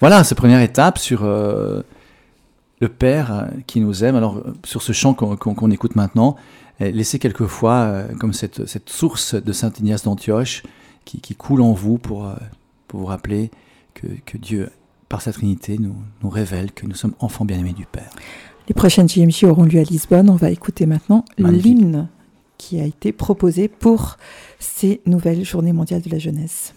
Voilà, 0.00 0.24
cette 0.24 0.38
première 0.38 0.60
étape 0.60 0.98
sur 0.98 1.24
euh, 1.24 1.82
le 2.80 2.88
Père 2.88 3.32
euh, 3.32 3.46
qui 3.66 3.80
nous 3.80 4.04
aime. 4.04 4.16
Alors, 4.16 4.42
sur 4.64 4.82
ce 4.82 4.92
chant 4.92 5.12
qu'on 5.12 5.70
écoute 5.70 5.96
maintenant, 5.96 6.36
eh, 6.80 6.90
laissez 6.92 7.18
quelquefois 7.18 7.74
euh, 7.74 8.14
comme 8.18 8.32
cette, 8.32 8.88
source 8.88 9.34
de 9.34 9.52
Saint 9.52 9.72
Ignace 9.78 10.04
d'Antioche 10.04 10.62
qui, 11.04 11.34
coule 11.34 11.60
en 11.60 11.72
vous 11.72 11.98
pour, 11.98 12.32
pour 12.86 13.00
vous 13.00 13.06
rappeler 13.06 13.50
que, 13.94 14.36
Dieu, 14.36 14.70
par 15.08 15.22
sa 15.22 15.32
Trinité, 15.32 15.76
nous 15.78 16.30
révèle 16.30 16.70
que 16.70 16.86
nous 16.86 16.94
sommes 16.94 17.14
enfants 17.18 17.44
bien-aimés 17.44 17.72
du 17.72 17.84
Père. 17.84 18.10
Les 18.70 18.74
prochaines 18.74 19.08
JMJ 19.08 19.46
auront 19.46 19.64
lieu 19.64 19.80
à 19.80 19.82
Lisbonne. 19.82 20.30
On 20.30 20.36
va 20.36 20.48
écouter 20.48 20.86
maintenant 20.86 21.24
l'hymne 21.38 22.06
qui 22.56 22.80
a 22.80 22.84
été 22.84 23.10
proposé 23.10 23.66
pour 23.66 24.16
ces 24.60 25.00
nouvelles 25.06 25.44
journées 25.44 25.72
mondiales 25.72 26.02
de 26.02 26.08
la 26.08 26.20
jeunesse. 26.20 26.72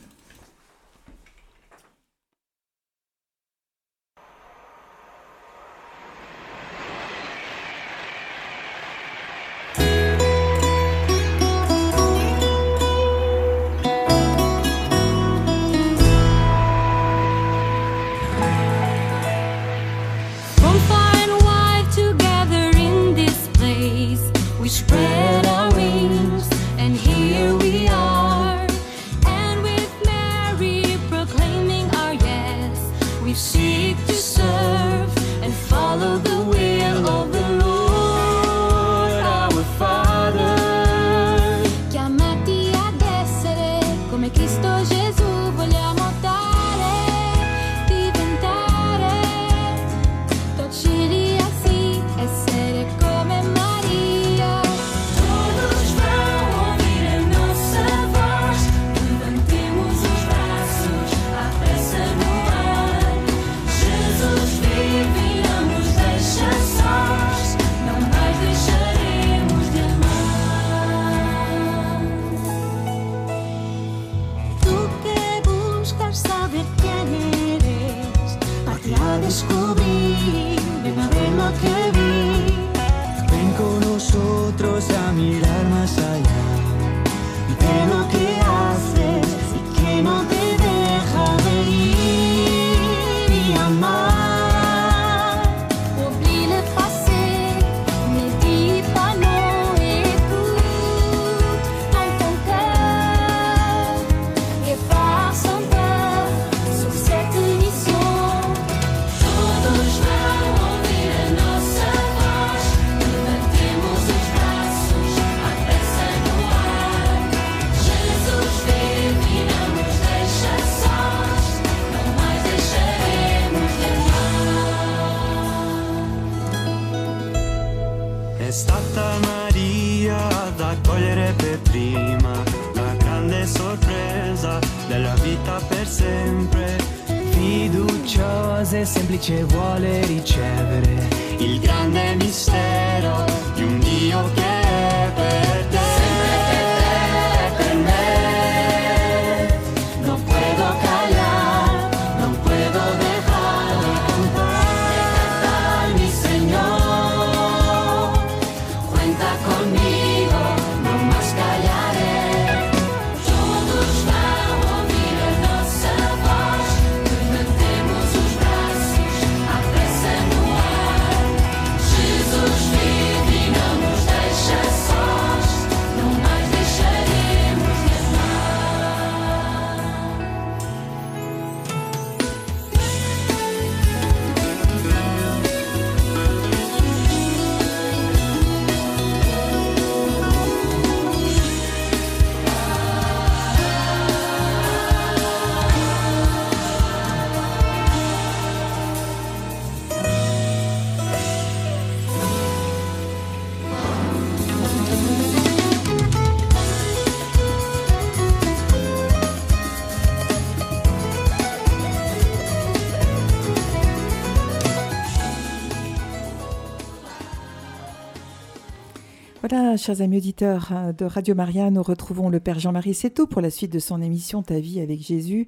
Chers 219.83 220.01
amis 220.01 220.17
auditeurs 220.17 220.69
euh, 220.71 220.93
de 220.93 221.03
Radio 221.03 221.35
Maria, 221.35 221.69
nous 221.69 221.83
retrouvons 221.83 222.29
le 222.29 222.39
Père 222.39 222.57
Jean-Marie 222.57 222.93
Seto 222.93 223.27
pour 223.27 223.41
la 223.41 223.49
suite 223.49 223.73
de 223.73 223.79
son 223.79 224.01
émission 224.01 224.41
Ta 224.41 224.57
vie 224.61 224.79
avec 224.79 225.01
Jésus. 225.01 225.45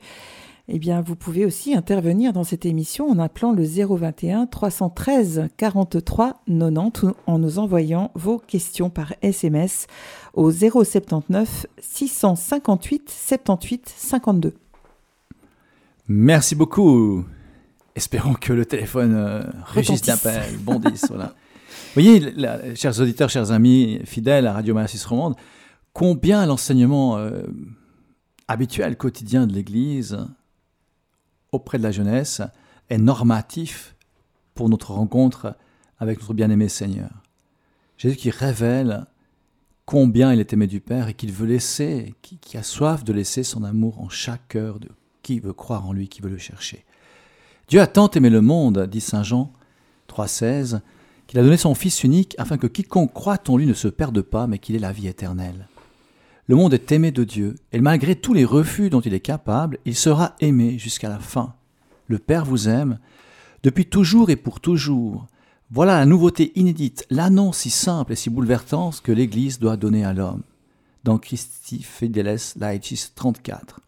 Eh 0.68 0.78
bien, 0.78 1.00
vous 1.00 1.16
pouvez 1.16 1.46
aussi 1.46 1.74
intervenir 1.74 2.34
dans 2.34 2.44
cette 2.44 2.66
émission 2.66 3.10
en 3.10 3.18
appelant 3.18 3.54
le 3.54 3.64
021 3.64 4.48
313 4.48 5.48
43 5.56 6.42
90 6.48 7.04
ou 7.04 7.14
en 7.28 7.40
nous 7.40 7.60
envoyant 7.60 8.12
vos 8.14 8.38
questions 8.38 8.90
par 8.90 9.14
SMS 9.22 9.88
au 10.34 10.52
079 10.52 11.68
658 11.80 13.10
78 13.10 13.94
52. 13.96 14.54
Merci 16.10 16.56
beaucoup. 16.56 17.24
Espérons 17.96 18.34
que 18.34 18.52
le 18.52 18.66
téléphone 18.66 19.14
euh, 19.16 19.44
registre 19.74 20.10
l'appel, 20.10 20.58
bondisse. 20.58 21.06
voilà. 21.08 21.34
Voyez, 21.96 22.36
chers 22.76 23.00
auditeurs, 23.00 23.30
chers 23.30 23.54
amis 23.54 24.02
fidèles 24.04 24.48
à 24.48 24.52
Radio 24.52 24.74
Maria 24.74 24.90
Suisse 24.90 25.06
Romande, 25.06 25.38
combien 25.94 26.46
l'enseignement 26.46 27.18
euh, 27.18 27.44
habituel, 28.50 28.98
quotidien 28.98 29.48
de 29.48 29.54
l'Église 29.54 30.18
auprès 31.54 31.78
de 31.78 31.84
la 31.84 31.92
jeunesse 31.92 32.42
est 32.90 32.98
normatif 32.98 33.96
pour 34.56 34.68
notre 34.68 34.92
rencontre 34.92 35.56
avec 35.98 36.20
notre 36.20 36.34
bien-aimé 36.34 36.68
Seigneur. 36.68 37.12
Jésus 37.98 38.18
qui 38.18 38.30
révèle 38.30 39.06
combien 39.86 40.34
il 40.34 40.42
est 40.42 40.52
aimé 40.52 40.68
du 40.68 40.82
Père 40.82 41.08
et 41.08 41.14
qu'il 41.14 41.32
veut 41.32 41.48
laisser, 41.48 42.14
qui 42.22 42.58
a 42.58 42.64
soif 42.64 43.06
de 43.06 43.14
laisser 43.14 43.44
son 43.44 43.64
amour 43.64 44.02
en 44.02 44.10
chaque 44.10 44.50
cœur 44.50 44.82
de 44.82 44.90
qui 45.24 45.40
veut 45.40 45.54
croire 45.54 45.88
en 45.88 45.94
lui, 45.94 46.10
qui 46.10 46.22
veut 46.22 46.30
le 46.30 46.38
chercher. 46.38 46.84
Dieu 47.70 47.80
a 47.80 47.88
tant 47.88 48.10
aimé 48.10 48.30
le 48.30 48.42
monde, 48.42 48.86
dit 48.86 49.00
Saint 49.00 49.24
Jean 49.24 49.54
3,16, 50.10 50.82
qu'il 51.28 51.40
a 51.40 51.44
donné 51.44 51.58
son 51.58 51.76
Fils 51.76 52.04
unique 52.04 52.36
afin 52.38 52.58
que 52.58 52.68
quiconque 52.68 53.14
croit 53.14 53.42
en 53.48 53.58
lui 53.58 53.66
ne 53.66 53.74
se 53.74 53.88
perde 53.88 54.22
pas, 54.22 54.48
mais 54.48 54.60
qu'il 54.60 54.76
ait 54.76 54.80
la 54.80 54.92
vie 54.92 55.08
éternelle. 55.08 55.68
Le 56.48 56.56
monde 56.56 56.74
est 56.74 56.92
aimé 56.92 57.12
de 57.12 57.24
Dieu, 57.24 57.56
et 57.72 57.80
malgré 57.80 58.16
tous 58.16 58.34
les 58.34 58.46
refus 58.46 58.90
dont 58.90 59.02
il 59.02 59.14
est 59.14 59.20
capable, 59.20 59.80
il 59.86 59.96
sera 59.96 60.36
aimé 60.40 60.78
jusqu'à 60.78 61.10
la 61.10 61.20
fin. 61.20 61.56
Le 62.08 62.20
Père 62.20 62.46
vous 62.46 62.70
aime, 62.70 63.00
depuis 63.64 63.88
toujours 63.88 64.30
et 64.30 64.36
pour 64.36 64.60
toujours. 64.60 65.26
Voilà 65.72 65.98
la 65.98 66.06
nouveauté 66.06 66.52
inédite, 66.54 67.08
l'annonce 67.10 67.58
si 67.58 67.72
simple 67.72 68.14
et 68.14 68.16
si 68.16 68.30
bouleversante 68.30 69.02
que 69.02 69.12
l'Église 69.12 69.58
doit 69.58 69.78
donner 69.78 70.06
à 70.06 70.14
l'homme. 70.14 70.44
Dans 71.04 71.18
Christi 71.18 71.82
Fideles 71.82 72.38
Laicis 72.58 73.10
34. 73.16 73.80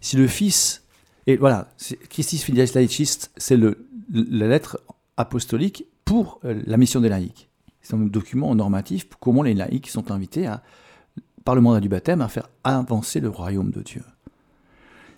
Si 0.00 0.16
le 0.16 0.26
Fils, 0.26 0.82
et 1.28 1.36
voilà, 1.36 1.68
Christi 2.08 2.38
Fideles 2.38 2.70
Laicis, 2.74 3.28
c'est 3.36 3.56
le, 3.56 3.86
la 4.12 4.48
lettre 4.48 4.80
apostolique 5.16 5.84
pour 6.10 6.40
euh, 6.44 6.60
la 6.66 6.76
mission 6.76 7.00
des 7.00 7.08
laïcs. 7.08 7.48
C'est 7.82 7.94
un 7.94 7.98
document 7.98 8.52
normatif 8.56 9.08
pour 9.08 9.20
comment 9.20 9.44
les 9.44 9.54
laïcs 9.54 9.86
sont 9.86 10.10
invités 10.10 10.44
à, 10.44 10.60
par 11.44 11.54
le 11.54 11.60
mandat 11.60 11.78
du 11.78 11.88
baptême 11.88 12.20
à 12.20 12.26
faire 12.26 12.48
avancer 12.64 13.20
le 13.20 13.28
royaume 13.28 13.70
de 13.70 13.80
Dieu. 13.80 14.02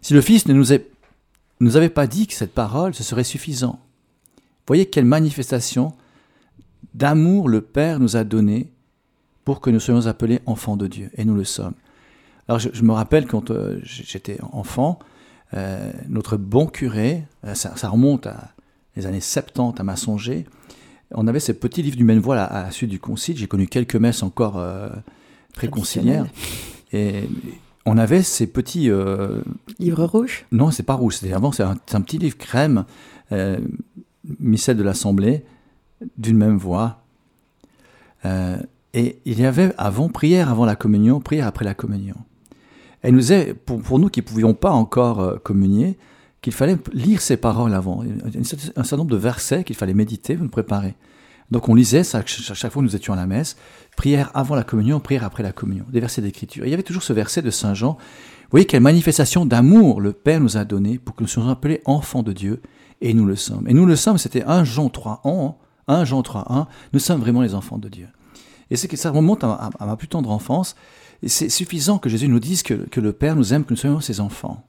Si 0.02 0.12
le 0.12 0.20
Fils 0.20 0.46
ne 0.46 0.52
nous, 0.52 1.76
avait 1.78 1.88
pas 1.88 2.06
dit 2.06 2.26
que 2.26 2.34
cette 2.34 2.52
parole, 2.52 2.92
ce 2.92 3.02
serait 3.04 3.24
suffisant. 3.24 3.80
Voyez 4.66 4.84
quelle 4.84 5.06
manifestation 5.06 5.94
d'amour 6.92 7.48
le 7.48 7.62
Père 7.62 7.98
nous 7.98 8.18
a 8.18 8.24
donné 8.24 8.70
pour 9.46 9.62
que 9.62 9.70
nous 9.70 9.80
soyons 9.80 10.08
appelés 10.08 10.40
enfants 10.44 10.76
de 10.76 10.88
Dieu, 10.88 11.10
et 11.14 11.24
nous 11.24 11.34
le 11.34 11.44
sommes. 11.44 11.74
Alors 12.48 12.58
je, 12.58 12.82
me 12.82 12.92
rappelle 12.92 13.26
quand 13.26 13.50
euh, 13.50 13.80
j'étais 13.82 14.38
enfant, 14.52 14.98
euh, 15.54 15.90
notre 16.10 16.36
bon 16.36 16.66
curé, 16.66 17.24
ça, 17.54 17.76
ça 17.76 17.88
remonte 17.88 18.26
à 18.26 18.50
les 18.94 19.06
années 19.06 19.22
70 19.22 19.80
à 19.80 19.84
Massonger, 19.84 20.44
on 21.14 21.26
avait 21.26 21.40
ces 21.40 21.54
petits 21.54 21.82
livres 21.82 21.96
du 21.96 22.04
Maine-Voile 22.04 22.38
à, 22.38 22.44
à 22.44 22.62
la 22.64 22.70
suite 22.70 22.90
du 22.90 22.98
concile, 22.98 23.36
j'ai 23.36 23.46
connu 23.46 23.66
quelques 23.66 23.96
messes 23.96 24.22
encore 24.22 24.58
euh, 24.58 24.88
préconciliaires, 25.54 26.26
et 26.92 27.28
on 27.84 27.98
avait 27.98 28.22
ces 28.22 28.46
petits... 28.46 28.90
euh, 28.90 29.42
Livre 29.78 30.04
rouge 30.04 30.46
non, 30.52 30.70
c'est 30.70 30.84
pas 30.84 30.94
rouge. 30.94 31.16
C'était 31.16 31.32
avant, 31.32 31.50
c'est 31.50 31.64
un, 31.64 31.76
c'est 31.86 31.96
un 31.96 32.00
petit 32.00 32.18
livre 32.18 32.36
crème, 32.36 32.84
euh, 33.32 33.58
missel 34.38 34.76
de 34.76 34.82
l'Assemblée, 34.84 35.44
d'une 36.16 36.36
même 36.36 36.56
voix. 36.56 37.02
Euh, 38.24 38.56
et 38.94 39.18
il 39.24 39.40
y 39.40 39.46
avait 39.46 39.72
avant 39.78 40.08
prière 40.08 40.48
avant 40.48 40.64
la 40.64 40.76
communion, 40.76 41.20
prière 41.20 41.46
après 41.46 41.64
la 41.64 41.74
communion. 41.74 42.14
Elle 43.00 43.14
nous 43.14 43.32
est 43.32 43.54
pour, 43.54 43.80
pour 43.82 43.98
nous 43.98 44.08
qui 44.08 44.20
ne 44.20 44.24
pouvions 44.26 44.54
pas 44.54 44.70
encore 44.70 45.20
euh, 45.20 45.38
communier, 45.38 45.98
qu'il 46.42 46.52
fallait 46.52 46.76
lire 46.92 47.20
ces 47.22 47.36
paroles 47.38 47.72
avant. 47.74 48.02
Un 48.02 48.42
certain 48.44 48.96
nombre 48.96 49.10
de 49.12 49.16
versets 49.16 49.64
qu'il 49.64 49.76
fallait 49.76 49.94
méditer, 49.94 50.36
nous 50.36 50.48
préparer. 50.48 50.94
Donc 51.50 51.68
on 51.68 51.74
lisait 51.74 52.02
ça 52.04 52.18
ch- 52.20 52.52
chaque 52.54 52.72
fois 52.72 52.80
que 52.82 52.86
nous 52.86 52.96
étions 52.96 53.12
à 53.12 53.16
la 53.16 53.26
messe, 53.26 53.56
prière 53.96 54.30
avant 54.34 54.54
la 54.54 54.64
communion, 54.64 55.00
prière 55.00 55.22
après 55.24 55.42
la 55.42 55.52
communion, 55.52 55.84
des 55.92 56.00
versets 56.00 56.22
d'écriture. 56.22 56.64
Il 56.66 56.70
y 56.70 56.74
avait 56.74 56.82
toujours 56.82 57.02
ce 57.02 57.12
verset 57.12 57.42
de 57.42 57.50
Saint 57.50 57.74
Jean. 57.74 57.92
Vous 57.92 58.48
voyez 58.52 58.66
quelle 58.66 58.82
manifestation 58.82 59.46
d'amour 59.46 60.00
le 60.00 60.12
Père 60.12 60.40
nous 60.40 60.56
a 60.56 60.64
donné 60.64 60.98
pour 60.98 61.14
que 61.14 61.22
nous 61.22 61.28
soyons 61.28 61.48
appelés 61.50 61.80
enfants 61.84 62.22
de 62.22 62.32
Dieu, 62.32 62.60
Et 63.00 63.14
nous 63.14 63.26
le 63.26 63.36
sommes. 63.36 63.66
Et 63.68 63.74
nous 63.74 63.84
le 63.86 63.96
sommes, 63.96 64.16
c'était 64.18 64.44
1 64.44 64.64
Jean 64.64 64.88
3, 64.88 65.22
1, 65.24 65.54
1 65.88 66.04
Jean 66.04 66.22
3, 66.22 66.44
1. 66.52 66.66
Nous 66.92 67.00
sommes 67.00 67.20
vraiment 67.20 67.42
les 67.42 67.54
enfants 67.54 67.78
de 67.78 67.88
Dieu. 67.88 68.08
Et 68.70 68.76
c'est 68.76 68.88
que 68.88 68.96
ça 68.96 69.10
remonte 69.10 69.42
à, 69.44 69.50
à- 69.52 69.70
à 69.80 69.86
ma 69.86 69.96
plus 69.96 70.08
tendre 70.08 70.30
enfance. 70.30 70.74
C'est 71.26 71.48
suffisant 71.50 71.98
que 71.98 72.08
Jésus 72.08 72.28
nous 72.28 72.40
dise 72.40 72.62
que 72.62 73.00
le 73.00 73.12
Père 73.12 73.36
nous 73.36 73.52
aime, 73.52 73.64
que 73.64 73.72
nous 73.74 73.76
soyons 73.78 74.00
ses 74.00 74.20
enfants. 74.20 74.64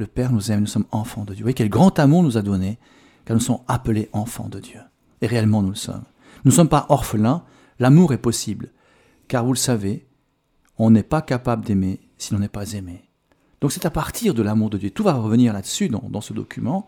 Le 0.00 0.06
Père 0.06 0.32
nous 0.32 0.50
aime, 0.50 0.60
nous 0.60 0.66
sommes 0.66 0.86
enfants 0.92 1.24
de 1.26 1.34
Dieu. 1.34 1.42
Vous 1.42 1.48
voyez 1.48 1.54
quel 1.54 1.68
grand 1.68 1.98
amour 1.98 2.22
nous 2.22 2.38
a 2.38 2.42
donné, 2.42 2.78
car 3.26 3.36
nous 3.36 3.42
sommes 3.42 3.60
appelés 3.68 4.08
enfants 4.14 4.48
de 4.48 4.58
Dieu. 4.58 4.80
Et 5.20 5.26
réellement, 5.26 5.60
nous 5.60 5.68
le 5.68 5.74
sommes. 5.74 6.04
Nous 6.46 6.52
ne 6.52 6.56
sommes 6.56 6.70
pas 6.70 6.86
orphelins, 6.88 7.44
l'amour 7.78 8.14
est 8.14 8.18
possible. 8.18 8.70
Car 9.28 9.44
vous 9.44 9.52
le 9.52 9.58
savez, 9.58 10.06
on 10.78 10.90
n'est 10.90 11.02
pas 11.02 11.20
capable 11.20 11.66
d'aimer 11.66 12.00
si 12.16 12.32
l'on 12.32 12.40
n'est 12.40 12.48
pas 12.48 12.72
aimé. 12.72 13.10
Donc 13.60 13.72
c'est 13.72 13.84
à 13.84 13.90
partir 13.90 14.32
de 14.32 14.40
l'amour 14.42 14.70
de 14.70 14.78
Dieu. 14.78 14.88
Tout 14.88 15.02
va 15.02 15.12
revenir 15.12 15.52
là-dessus 15.52 15.90
dans, 15.90 16.04
dans 16.08 16.22
ce 16.22 16.32
document, 16.32 16.86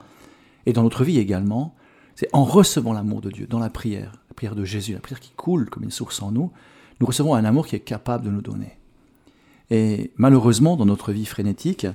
et 0.64 0.72
dans 0.72 0.82
notre 0.82 1.04
vie 1.04 1.18
également. 1.18 1.74
C'est 2.14 2.30
en 2.32 2.44
recevant 2.44 2.94
l'amour 2.94 3.20
de 3.20 3.30
Dieu, 3.30 3.46
dans 3.46 3.58
la 3.58 3.68
prière, 3.68 4.12
la 4.30 4.34
prière 4.34 4.54
de 4.54 4.64
Jésus, 4.64 4.94
la 4.94 5.00
prière 5.00 5.20
qui 5.20 5.32
coule 5.32 5.68
comme 5.68 5.84
une 5.84 5.90
source 5.90 6.22
en 6.22 6.32
nous, 6.32 6.50
nous 6.98 7.06
recevons 7.06 7.34
un 7.34 7.44
amour 7.44 7.66
qui 7.66 7.76
est 7.76 7.80
capable 7.80 8.24
de 8.24 8.30
nous 8.30 8.40
donner. 8.40 8.78
Et 9.68 10.12
malheureusement, 10.16 10.78
dans 10.78 10.86
notre 10.86 11.12
vie 11.12 11.26
frénétique, 11.26 11.86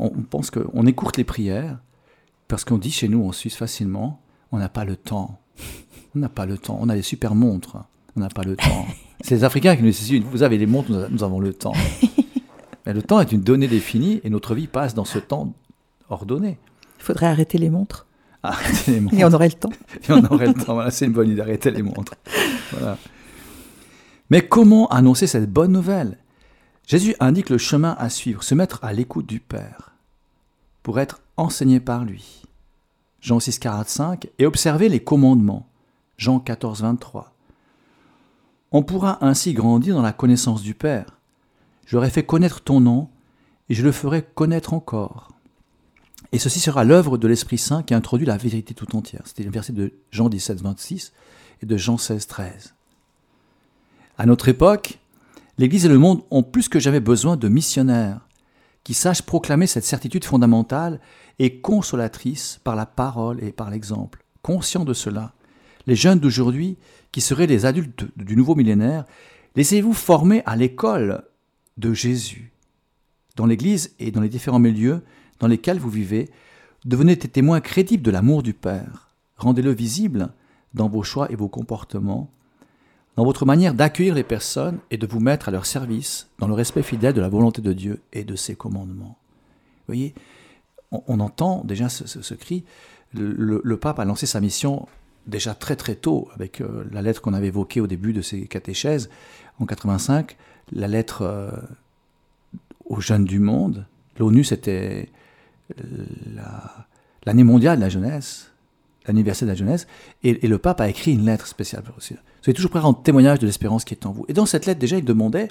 on 0.00 0.22
pense 0.22 0.50
qu'on 0.50 0.86
écourte 0.86 1.16
les 1.16 1.24
prières, 1.24 1.78
parce 2.48 2.64
qu'on 2.64 2.78
dit 2.78 2.90
chez 2.90 3.08
nous 3.08 3.26
en 3.26 3.32
Suisse 3.32 3.56
facilement, 3.56 4.20
on 4.52 4.58
n'a 4.58 4.68
pas 4.68 4.84
le 4.84 4.96
temps. 4.96 5.38
On 6.14 6.18
n'a 6.18 6.28
pas 6.28 6.46
le 6.46 6.58
temps. 6.58 6.78
On 6.80 6.88
a 6.88 6.94
des 6.94 7.02
super 7.02 7.34
montres. 7.34 7.78
On 8.16 8.20
n'a 8.20 8.28
pas 8.28 8.42
le 8.42 8.56
temps. 8.56 8.86
C'est 9.22 9.36
les 9.36 9.44
Africains 9.44 9.76
qui 9.76 9.82
nous 9.82 9.90
disent, 9.90 10.22
vous 10.30 10.42
avez 10.42 10.58
les 10.58 10.66
montres, 10.66 10.90
nous 11.10 11.22
avons 11.22 11.40
le 11.40 11.54
temps. 11.54 11.72
Mais 12.86 12.92
le 12.92 13.02
temps 13.02 13.20
est 13.20 13.32
une 13.32 13.40
donnée 13.40 13.68
définie 13.68 14.20
et 14.24 14.30
notre 14.30 14.54
vie 14.54 14.66
passe 14.66 14.94
dans 14.94 15.04
ce 15.04 15.18
temps 15.18 15.54
ordonné. 16.10 16.58
Il 16.98 17.04
faudrait 17.04 17.26
arrêter 17.26 17.56
les 17.56 17.70
montres 17.70 18.06
Arrêtez 18.42 18.92
les 18.92 19.00
montres. 19.00 19.14
et 19.16 19.24
on 19.24 19.32
aurait 19.32 19.48
le 19.48 19.54
temps. 19.54 19.70
Et 20.08 20.12
on 20.12 20.24
aurait 20.24 20.48
le 20.48 20.54
temps. 20.54 20.74
Voilà, 20.74 20.90
c'est 20.90 21.06
une 21.06 21.12
bonne 21.12 21.28
idée 21.28 21.36
d'arrêter 21.36 21.70
les 21.70 21.82
montres. 21.82 22.14
Voilà. 22.72 22.98
Mais 24.28 24.42
comment 24.42 24.88
annoncer 24.88 25.26
cette 25.26 25.50
bonne 25.50 25.72
nouvelle? 25.72 26.18
Jésus 26.86 27.14
indique 27.20 27.50
le 27.50 27.58
chemin 27.58 27.96
à 27.98 28.10
suivre, 28.10 28.42
se 28.42 28.54
mettre 28.54 28.78
à 28.82 28.92
l'écoute 28.92 29.26
du 29.26 29.40
Père 29.40 29.92
pour 30.82 30.98
être 31.00 31.20
enseigné 31.36 31.80
par 31.80 32.04
lui. 32.04 32.42
Jean 33.20 33.38
6, 33.38 33.60
45, 33.60 34.28
et 34.38 34.46
observer 34.46 34.88
les 34.88 35.02
commandements. 35.02 35.68
Jean 36.18 36.40
14, 36.40 36.82
23. 36.82 37.32
On 38.72 38.82
pourra 38.82 39.24
ainsi 39.24 39.52
grandir 39.52 39.94
dans 39.94 40.02
la 40.02 40.12
connaissance 40.12 40.62
du 40.62 40.74
Père. 40.74 41.18
J'aurai 41.86 42.10
fait 42.10 42.24
connaître 42.24 42.60
ton 42.60 42.80
nom, 42.80 43.08
et 43.68 43.74
je 43.74 43.84
le 43.84 43.92
ferai 43.92 44.22
connaître 44.22 44.74
encore. 44.74 45.28
Et 46.32 46.38
ceci 46.38 46.58
sera 46.58 46.82
l'œuvre 46.82 47.18
de 47.18 47.28
l'Esprit 47.28 47.58
Saint 47.58 47.82
qui 47.82 47.94
introduit 47.94 48.26
la 48.26 48.36
vérité 48.38 48.74
tout 48.74 48.96
entière. 48.96 49.22
C'était 49.26 49.42
le 49.44 49.50
verset 49.50 49.72
de 49.72 49.92
Jean 50.10 50.28
17, 50.28 50.60
26 50.62 51.12
et 51.62 51.66
de 51.66 51.76
Jean 51.76 51.98
16, 51.98 52.26
13. 52.26 52.74
À 54.18 54.26
notre 54.26 54.48
époque, 54.48 54.98
l'Église 55.58 55.86
et 55.86 55.88
le 55.88 55.98
monde 55.98 56.22
ont 56.30 56.42
plus 56.42 56.68
que 56.68 56.80
jamais 56.80 57.00
besoin 57.00 57.36
de 57.36 57.48
missionnaires 57.48 58.26
qui 58.84 58.94
sachent 58.94 59.22
proclamer 59.22 59.66
cette 59.66 59.84
certitude 59.84 60.24
fondamentale 60.24 61.00
et 61.38 61.60
consolatrice 61.60 62.60
par 62.64 62.76
la 62.76 62.86
parole 62.86 63.42
et 63.42 63.52
par 63.52 63.70
l'exemple. 63.70 64.24
Conscients 64.42 64.84
de 64.84 64.94
cela, 64.94 65.34
les 65.86 65.94
jeunes 65.94 66.18
d'aujourd'hui, 66.18 66.78
qui 67.12 67.20
seraient 67.20 67.46
les 67.46 67.66
adultes 67.66 68.06
du 68.16 68.36
nouveau 68.36 68.54
millénaire, 68.54 69.04
laissez-vous 69.54 69.92
former 69.92 70.42
à 70.46 70.56
l'école 70.56 71.24
de 71.76 71.92
Jésus. 71.92 72.52
Dans 73.36 73.46
l'Église 73.46 73.94
et 73.98 74.10
dans 74.10 74.20
les 74.20 74.28
différents 74.28 74.58
milieux 74.58 75.02
dans 75.38 75.48
lesquels 75.48 75.78
vous 75.78 75.90
vivez, 75.90 76.30
devenez 76.84 77.16
des 77.16 77.28
témoins 77.28 77.60
crédibles 77.60 78.02
de 78.02 78.10
l'amour 78.10 78.42
du 78.42 78.54
Père. 78.54 79.14
Rendez-le 79.36 79.72
visible 79.72 80.32
dans 80.74 80.88
vos 80.88 81.02
choix 81.02 81.30
et 81.30 81.36
vos 81.36 81.48
comportements, 81.48 82.32
dans 83.16 83.24
votre 83.24 83.44
manière 83.44 83.74
d'accueillir 83.74 84.14
les 84.14 84.22
personnes 84.24 84.78
et 84.90 84.96
de 84.96 85.06
vous 85.06 85.20
mettre 85.20 85.48
à 85.48 85.52
leur 85.52 85.66
service, 85.66 86.28
dans 86.38 86.48
le 86.48 86.54
respect 86.54 86.82
fidèle 86.82 87.14
de 87.14 87.20
la 87.20 87.28
volonté 87.28 87.60
de 87.60 87.72
Dieu 87.72 88.00
et 88.12 88.24
de 88.24 88.36
ses 88.36 88.54
commandements. 88.54 89.16
Vous 89.80 89.94
voyez, 89.94 90.14
on, 90.90 91.20
entend 91.20 91.62
déjà 91.64 91.88
ce, 91.88 92.34
cri. 92.34 92.64
Le, 93.12 93.76
pape 93.76 93.98
a 93.98 94.04
lancé 94.04 94.26
sa 94.26 94.40
mission 94.40 94.86
déjà 95.26 95.54
très 95.54 95.76
très 95.76 95.94
tôt, 95.94 96.28
avec 96.34 96.60
euh, 96.60 96.84
la 96.90 97.02
lettre 97.02 97.20
qu'on 97.20 97.34
avait 97.34 97.48
évoquée 97.48 97.80
au 97.80 97.86
début 97.86 98.12
de 98.12 98.22
ses 98.22 98.46
catéchèses, 98.46 99.08
en 99.60 99.66
85, 99.66 100.36
la 100.72 100.88
lettre 100.88 101.22
euh, 101.22 101.50
aux 102.86 103.00
jeunes 103.00 103.24
du 103.24 103.38
monde. 103.38 103.86
L'ONU, 104.18 104.42
c'était 104.44 105.10
la- 106.34 106.86
l'année 107.24 107.44
mondiale 107.44 107.76
de 107.76 107.82
la 107.82 107.88
jeunesse, 107.88 108.51
l'anniversaire 109.06 109.46
de 109.46 109.52
la 109.52 109.56
jeunesse, 109.56 109.86
et, 110.22 110.46
le 110.46 110.58
pape 110.58 110.80
a 110.80 110.88
écrit 110.88 111.12
une 111.12 111.24
lettre 111.24 111.46
spéciale 111.46 111.82
pour. 111.82 111.94
Soyez 112.00 112.54
toujours 112.54 112.70
prêts 112.70 112.80
à 112.80 112.82
rendre 112.82 113.02
témoignage 113.02 113.38
de 113.38 113.46
l'espérance 113.46 113.84
qui 113.84 113.94
est 113.94 114.06
en 114.06 114.12
vous. 114.12 114.24
Et 114.28 114.32
dans 114.32 114.46
cette 114.46 114.66
lettre, 114.66 114.80
déjà, 114.80 114.96
il 114.98 115.04
demandait, 115.04 115.48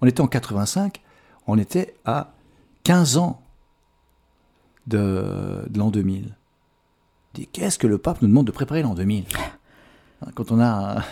on 0.00 0.06
était 0.06 0.20
en 0.20 0.26
85, 0.28 1.02
on 1.46 1.58
était 1.58 1.94
à 2.04 2.34
15 2.84 3.16
ans 3.16 3.42
de, 4.86 5.64
de 5.68 5.78
l'an 5.78 5.90
2000. 5.90 6.36
Il 7.34 7.40
dit, 7.40 7.46
qu'est-ce 7.48 7.78
que 7.78 7.86
le 7.86 7.98
pape 7.98 8.22
nous 8.22 8.28
demande 8.28 8.46
de 8.46 8.52
préparer 8.52 8.82
l'an 8.82 8.94
2000 8.94 9.24
Hein, 10.22 10.30
quand 10.34 10.50
on, 10.50 10.60
a, 10.60 11.02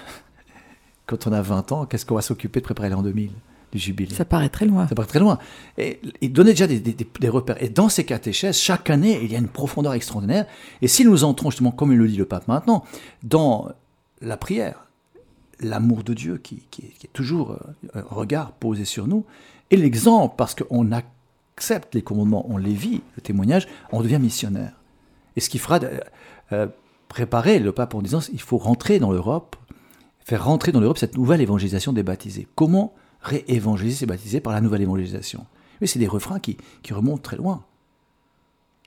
quand 1.07 1.27
on 1.27 1.33
a 1.33 1.43
20 1.43 1.73
ans, 1.73 1.87
qu'est-ce 1.87 2.07
qu'on 2.07 2.15
va 2.15 2.23
s'occuper 2.23 2.61
de 2.61 2.65
préparer 2.65 2.89
l'an 2.89 3.03
2000 3.03 3.31
Du 3.75 3.81
jubilé 3.81 4.15
Ça 4.15 4.25
paraît 4.25 4.49
très 4.49 4.67
loin. 4.67 4.87
ça 4.87 4.95
part 4.95 5.07
très 5.09 5.19
loin. 5.19 5.39
Et 5.79 6.01
il 6.21 6.33
donnait 6.33 6.53
déjà 6.53 6.69
des, 6.69 6.79
des- 6.79 6.93
des- 6.93 7.07
des 7.21 7.29
repères. 7.29 7.61
Et 7.61 7.69
dans 7.69 7.89
ces 7.89 8.05
catéchèses, 8.05 8.57
chaque 8.57 8.89
année, 8.89 9.19
il 9.23 9.33
y 9.33 9.35
a 9.35 9.39
une 9.39 9.49
profondeur 9.49 9.95
extraordinaire. 9.95 10.47
Et 10.81 10.87
si 10.89 11.05
nous 11.05 11.25
entrons 11.25 11.51
justement, 11.51 11.73
comme 11.73 11.91
il 11.93 11.99
le 11.99 12.07
dit 12.07 12.17
le 12.17 12.25
pape 12.25 12.47
maintenant, 12.47 12.85
dans 13.25 13.69
la 14.21 14.37
prière, 14.37 14.87
l'amour 15.61 16.05
de 16.05 16.15
Dieu 16.15 16.39
qui, 16.39 16.63
qui 16.71 16.83
est, 16.83 16.93
qui 16.99 17.07
est 17.09 17.13
toujours 17.13 17.51
euh, 17.53 17.59
un 17.95 18.03
regard 18.03 18.53
posé 18.53 18.85
sur 18.85 19.09
nous, 19.09 19.25
et 19.73 19.77
l'exemple, 19.77 20.35
parce 20.39 20.55
qu'on 20.55 20.93
accepte 20.93 21.95
les 21.97 22.03
commandements, 22.03 22.47
on 22.49 22.57
les 22.59 22.75
vit, 22.75 23.01
le 23.17 23.23
témoignage, 23.23 23.67
on 23.91 24.03
devient 24.03 24.19
missionnaire. 24.21 24.73
Et 25.37 25.41
ce 25.41 25.49
qui 25.51 25.59
fera 25.59 25.81
euh, 25.83 25.99
euh, 26.53 26.67
préparer 27.09 27.59
le 27.59 27.73
pape 27.73 27.95
en 27.97 28.03
disant 28.03 28.21
il 28.33 28.41
faut 28.41 28.59
rentrer 28.59 29.01
dans 29.01 29.11
l'Europe, 29.11 29.57
faire 30.25 30.45
rentrer 30.45 30.71
dans 30.71 30.79
l'Europe 30.81 30.99
cette 30.99 31.17
nouvelle 31.17 31.41
évangélisation 31.41 31.93
des 31.93 32.03
baptisés. 32.05 32.47
Comment 32.55 32.95
réévangéliser 33.25 33.97
ces 33.97 34.07
baptisés 34.07 34.41
par 34.41 34.53
la 34.53 34.61
nouvelle 34.61 34.83
évangélisation 34.83 35.47
Mais 35.81 35.87
c'est 35.87 35.99
des 35.99 36.07
refrains 36.07 36.39
qui, 36.39 36.57
qui 36.83 36.93
remontent 36.93 37.23
très 37.23 37.37
loin. 37.37 37.65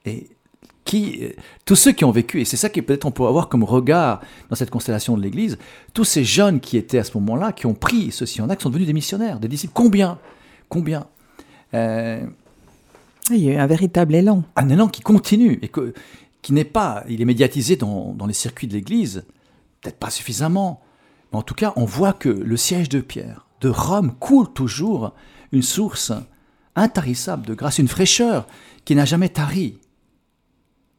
Et 0.05 0.29
qui, 0.85 1.19
euh, 1.21 1.31
tous 1.65 1.75
ceux 1.75 1.91
qui 1.91 2.05
ont 2.05 2.11
vécu, 2.11 2.39
et 2.39 2.45
c'est 2.45 2.55
ça 2.55 2.69
qui 2.69 2.81
peut-être 2.81 3.05
on 3.05 3.11
peut 3.11 3.25
avoir 3.25 3.49
comme 3.49 3.63
regard 3.63 4.21
dans 4.49 4.55
cette 4.55 4.69
constellation 4.69 5.17
de 5.17 5.21
l'Église, 5.21 5.57
tous 5.93 6.05
ces 6.05 6.23
jeunes 6.23 6.61
qui 6.61 6.77
étaient 6.77 6.99
à 6.99 7.03
ce 7.03 7.17
moment-là, 7.17 7.51
qui 7.51 7.65
ont 7.65 7.73
pris 7.73 8.11
ceci 8.11 8.41
en 8.41 8.49
acte, 8.49 8.61
sont 8.61 8.69
devenus 8.69 8.87
des 8.87 8.93
missionnaires, 8.93 9.39
des 9.39 9.49
disciples. 9.49 9.73
Combien? 9.73 10.17
Combien? 10.69 11.07
Euh, 11.73 12.25
Il 13.31 13.39
y 13.39 13.49
a 13.49 13.53
eu 13.53 13.57
un 13.57 13.67
véritable 13.67 14.15
élan. 14.15 14.43
un 14.55 14.69
élan 14.69 14.87
qui 14.87 15.01
continue 15.01 15.59
et 15.61 15.67
que, 15.67 15.93
qui 16.41 16.53
n'est 16.53 16.63
pas, 16.63 17.03
il 17.09 17.21
est 17.21 17.25
médiatisé 17.25 17.75
dans, 17.75 18.13
dans 18.13 18.25
les 18.25 18.33
circuits 18.33 18.67
de 18.67 18.73
l'Église, 18.73 19.25
peut-être 19.81 19.97
pas 19.97 20.09
suffisamment, 20.09 20.81
mais 21.31 21.39
en 21.39 21.41
tout 21.41 21.55
cas, 21.55 21.73
on 21.75 21.83
voit 21.83 22.13
que 22.13 22.29
le 22.29 22.55
siège 22.55 22.87
de 22.87 23.01
Pierre, 23.01 23.46
de 23.61 23.69
Rome, 23.69 24.13
coule 24.19 24.51
toujours 24.53 25.13
une 25.51 25.63
source 25.63 26.11
intarissable 26.75 27.45
de 27.45 27.53
grâce, 27.53 27.79
une 27.79 27.87
fraîcheur 27.87 28.45
qui 28.85 28.93
n'a 28.95 29.05
jamais 29.05 29.29
tari. 29.29 29.79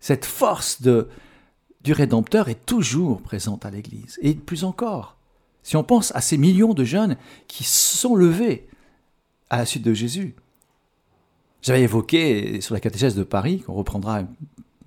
Cette 0.00 0.24
force 0.24 0.82
du 0.82 1.92
Rédempteur 1.92 2.48
est 2.48 2.66
toujours 2.66 3.22
présente 3.22 3.64
à 3.64 3.70
l'Église, 3.70 4.18
et 4.22 4.34
plus 4.34 4.64
encore. 4.64 5.16
Si 5.62 5.76
on 5.76 5.84
pense 5.84 6.14
à 6.14 6.20
ces 6.20 6.38
millions 6.38 6.74
de 6.74 6.84
jeunes 6.84 7.16
qui 7.46 7.64
se 7.64 7.96
sont 7.98 8.14
levés 8.14 8.68
à 9.50 9.58
la 9.58 9.66
suite 9.66 9.84
de 9.84 9.94
Jésus, 9.94 10.34
j'avais 11.62 11.82
évoqué 11.82 12.60
sur 12.60 12.74
la 12.74 12.80
catéchèse 12.80 13.14
de 13.16 13.24
Paris, 13.24 13.60
qu'on 13.60 13.74
reprendra 13.74 14.20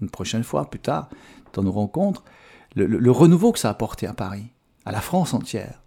une 0.02 0.10
prochaine 0.10 0.44
fois, 0.44 0.70
plus 0.70 0.80
tard, 0.80 1.10
dans 1.54 1.64
nos 1.64 1.72
rencontres, 1.72 2.24
le, 2.76 2.86
le- 2.86 2.98
le 3.00 3.12
renouveau 3.12 3.52
que 3.52 3.60
ça 3.60 3.68
a 3.68 3.72
apporté 3.72 4.08
à 4.08 4.14
Paris, 4.14 4.46
à 4.86 4.92
la 4.92 5.02
France 5.02 5.34
entière. 5.34 5.81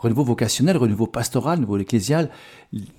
Renouveau 0.00 0.24
vocationnel, 0.24 0.76
renouveau 0.76 1.06
pastoral, 1.06 1.58
renouveau 1.58 1.78
ecclésial, 1.78 2.30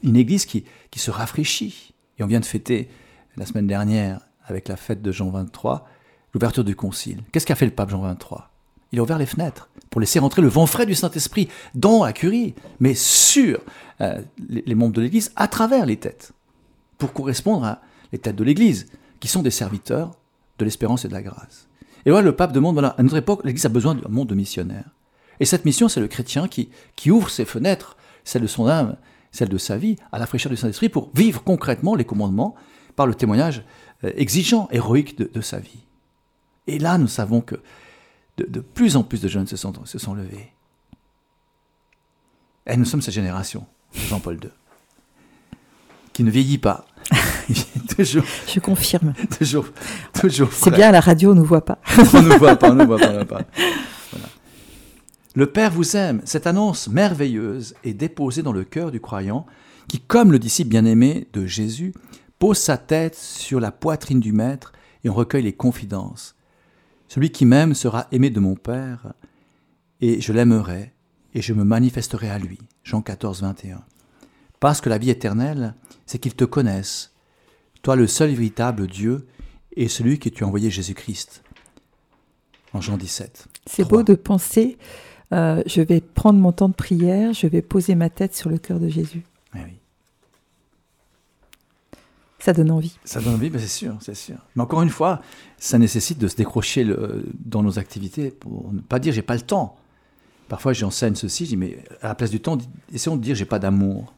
une 0.03 0.15
église 0.15 0.45
qui, 0.45 0.65
qui 0.91 0.99
se 0.99 1.11
rafraîchit. 1.11 1.93
Et 2.17 2.23
on 2.23 2.27
vient 2.27 2.39
de 2.39 2.45
fêter 2.45 2.89
la 3.37 3.45
semaine 3.45 3.67
dernière, 3.67 4.21
avec 4.45 4.67
la 4.67 4.75
fête 4.75 5.01
de 5.01 5.11
Jean 5.11 5.29
23, 5.29 5.87
l'ouverture 6.33 6.63
du 6.63 6.75
concile. 6.75 7.23
Qu'est-ce 7.31 7.45
qu'a 7.45 7.55
fait 7.55 7.65
le 7.65 7.71
pape 7.71 7.89
Jean 7.89 8.01
23 8.01 8.51
Il 8.91 8.99
a 8.99 9.03
ouvert 9.03 9.17
les 9.17 9.25
fenêtres 9.25 9.69
pour 9.89 9.99
laisser 9.99 10.19
rentrer 10.19 10.41
le 10.41 10.47
vent 10.47 10.67
frais 10.67 10.85
du 10.85 10.95
Saint-Esprit 10.95 11.49
dans 11.75 12.05
la 12.05 12.13
curie, 12.13 12.53
mais 12.79 12.93
sur 12.93 13.59
euh, 13.99 14.21
les, 14.47 14.63
les 14.65 14.75
membres 14.75 14.93
de 14.93 15.01
l'église, 15.01 15.31
à 15.35 15.47
travers 15.47 15.85
les 15.85 15.97
têtes 15.97 16.33
pour 16.97 17.13
correspondre 17.13 17.65
à 17.65 17.81
les 18.11 18.19
têtes 18.19 18.35
de 18.35 18.43
l'Église, 18.43 18.87
qui 19.19 19.27
sont 19.27 19.41
des 19.41 19.51
serviteurs 19.51 20.11
de 20.59 20.65
l'espérance 20.65 21.03
et 21.03 21.07
de 21.07 21.13
la 21.13 21.23
grâce. 21.23 21.67
Et 22.05 22.11
voilà, 22.11 22.25
le 22.25 22.35
pape 22.35 22.51
demande, 22.51 22.73
voilà, 22.73 22.89
à 22.89 23.03
notre 23.03 23.17
époque, 23.17 23.41
l'Église 23.43 23.65
a 23.65 23.69
besoin 23.69 23.95
d'un 23.95 24.09
monde 24.09 24.29
de 24.29 24.35
missionnaires. 24.35 24.89
Et 25.41 25.45
cette 25.45 25.65
mission, 25.65 25.89
c'est 25.89 25.99
le 25.99 26.07
chrétien 26.07 26.47
qui, 26.47 26.69
qui 26.95 27.09
ouvre 27.09 27.31
ses 27.31 27.45
fenêtres, 27.45 27.97
celle 28.23 28.43
de 28.43 28.47
son 28.47 28.67
âme, 28.67 28.95
celle 29.31 29.49
de 29.49 29.57
sa 29.57 29.75
vie, 29.75 29.95
à 30.11 30.19
la 30.19 30.27
fraîcheur 30.27 30.51
du 30.51 30.55
Saint-Esprit, 30.55 30.87
pour 30.87 31.09
vivre 31.15 31.43
concrètement 31.43 31.95
les 31.95 32.05
commandements 32.05 32.53
par 32.95 33.07
le 33.07 33.15
témoignage 33.15 33.63
euh, 34.03 34.11
exigeant, 34.15 34.69
héroïque 34.71 35.17
de, 35.17 35.31
de 35.33 35.41
sa 35.41 35.57
vie. 35.57 35.79
Et 36.67 36.77
là, 36.77 36.99
nous 36.99 37.07
savons 37.07 37.41
que 37.41 37.55
de, 38.37 38.45
de 38.45 38.59
plus 38.59 38.95
en 38.95 39.01
plus 39.03 39.19
de 39.19 39.27
jeunes 39.27 39.47
se 39.47 39.57
sont, 39.57 39.73
se 39.83 39.97
sont 39.97 40.13
levés. 40.13 40.51
Et 42.67 42.77
nous 42.77 42.85
sommes 42.85 43.01
cette 43.01 43.15
génération, 43.15 43.65
Jean-Paul 43.95 44.35
II, 44.43 44.51
qui 46.13 46.23
ne 46.23 46.29
vieillit 46.29 46.59
pas. 46.59 46.85
Toujours, 47.95 48.23
Je 48.47 48.59
confirme. 48.59 49.13
toujours, 49.37 49.65
toujours 50.13 50.49
C'est 50.53 50.71
bien 50.71 50.91
la 50.91 50.99
radio, 50.99 51.31
on 51.31 51.35
nous 51.35 51.45
voit 51.45 51.65
pas. 51.65 51.79
on 52.13 52.21
ne 52.21 52.37
voit 52.37 52.55
pas, 52.55 52.71
on 52.71 52.75
ne 52.75 52.85
voit 52.85 52.97
pas, 52.97 53.09
on 53.09 53.13
ne 53.13 53.15
voit 53.17 53.25
pas. 53.25 53.41
Le 55.33 55.45
Père 55.45 55.71
vous 55.71 55.95
aime. 55.95 56.21
Cette 56.25 56.45
annonce 56.45 56.89
merveilleuse 56.89 57.73
est 57.85 57.93
déposée 57.93 58.43
dans 58.43 58.51
le 58.51 58.65
cœur 58.65 58.91
du 58.91 58.99
croyant 58.99 59.45
qui, 59.87 59.99
comme 59.99 60.31
le 60.31 60.39
disciple 60.39 60.69
bien-aimé 60.69 61.27
de 61.31 61.45
Jésus, 61.45 61.93
pose 62.37 62.57
sa 62.57 62.77
tête 62.77 63.15
sur 63.15 63.61
la 63.61 63.71
poitrine 63.71 64.19
du 64.19 64.33
Maître 64.33 64.73
et 65.03 65.09
en 65.09 65.13
recueille 65.13 65.43
les 65.43 65.53
confidences. 65.53 66.35
Celui 67.07 67.31
qui 67.31 67.45
m'aime 67.45 67.73
sera 67.73 68.07
aimé 68.11 68.29
de 68.29 68.39
mon 68.41 68.55
Père 68.55 69.13
et 70.01 70.19
je 70.19 70.33
l'aimerai 70.33 70.93
et 71.33 71.41
je 71.41 71.53
me 71.53 71.63
manifesterai 71.63 72.29
à 72.29 72.37
lui. 72.37 72.57
Jean 72.83 73.01
14, 73.01 73.41
21. 73.41 73.83
Parce 74.59 74.81
que 74.81 74.89
la 74.89 74.97
vie 74.97 75.09
éternelle, 75.09 75.75
c'est 76.05 76.19
qu'ils 76.19 76.35
te 76.35 76.45
connaissent, 76.45 77.13
toi 77.83 77.95
le 77.95 78.07
seul 78.07 78.31
véritable 78.31 78.87
Dieu 78.87 79.27
et 79.77 79.87
celui 79.87 80.19
que 80.19 80.29
tu 80.29 80.43
as 80.43 80.47
envoyé 80.47 80.69
Jésus-Christ. 80.69 81.43
En 82.73 82.81
Jean 82.81 82.97
17. 82.97 83.47
C'est 83.65 83.87
beau 83.87 84.03
de 84.03 84.13
penser, 84.13 84.77
euh, 85.33 85.61
je 85.65 85.81
vais 85.81 86.01
prendre 86.01 86.39
mon 86.39 86.51
temps 86.51 86.69
de 86.69 86.73
prière, 86.73 87.33
je 87.33 87.47
vais 87.47 87.61
poser 87.61 87.95
ma 87.95 88.09
tête 88.09 88.35
sur 88.35 88.49
le 88.49 88.57
cœur 88.57 88.79
de 88.79 88.87
Jésus. 88.89 89.23
Eh 89.55 89.59
oui. 89.59 89.77
Ça 92.39 92.53
donne 92.53 92.71
envie. 92.71 92.97
Ça 93.05 93.21
donne 93.21 93.35
envie, 93.35 93.49
ben 93.51 93.59
c'est 93.61 93.67
sûr, 93.67 93.95
c'est 94.01 94.15
sûr. 94.15 94.35
Mais 94.55 94.63
encore 94.63 94.81
une 94.81 94.89
fois, 94.89 95.21
ça 95.57 95.77
nécessite 95.77 96.17
de 96.17 96.27
se 96.27 96.35
décrocher 96.35 96.83
le- 96.83 97.23
dans 97.45 97.61
nos 97.61 97.77
activités 97.77 98.31
pour 98.31 98.73
ne 98.73 98.79
pas 98.81 98.97
dire 98.97 99.13
j'ai 99.13 99.21
pas 99.21 99.35
le 99.35 99.41
temps. 99.41 99.75
Parfois, 100.49 100.73
j'enseigne 100.73 101.13
ceci, 101.15 101.45
je 101.45 101.49
dis 101.51 101.57
mais 101.57 101.77
à 102.01 102.07
la 102.09 102.15
place 102.15 102.31
du 102.31 102.39
temps, 102.39 102.57
essayons 102.91 103.15
de 103.15 103.21
dire 103.21 103.35
j'ai 103.35 103.45
pas 103.45 103.59
d'amour. 103.59 104.13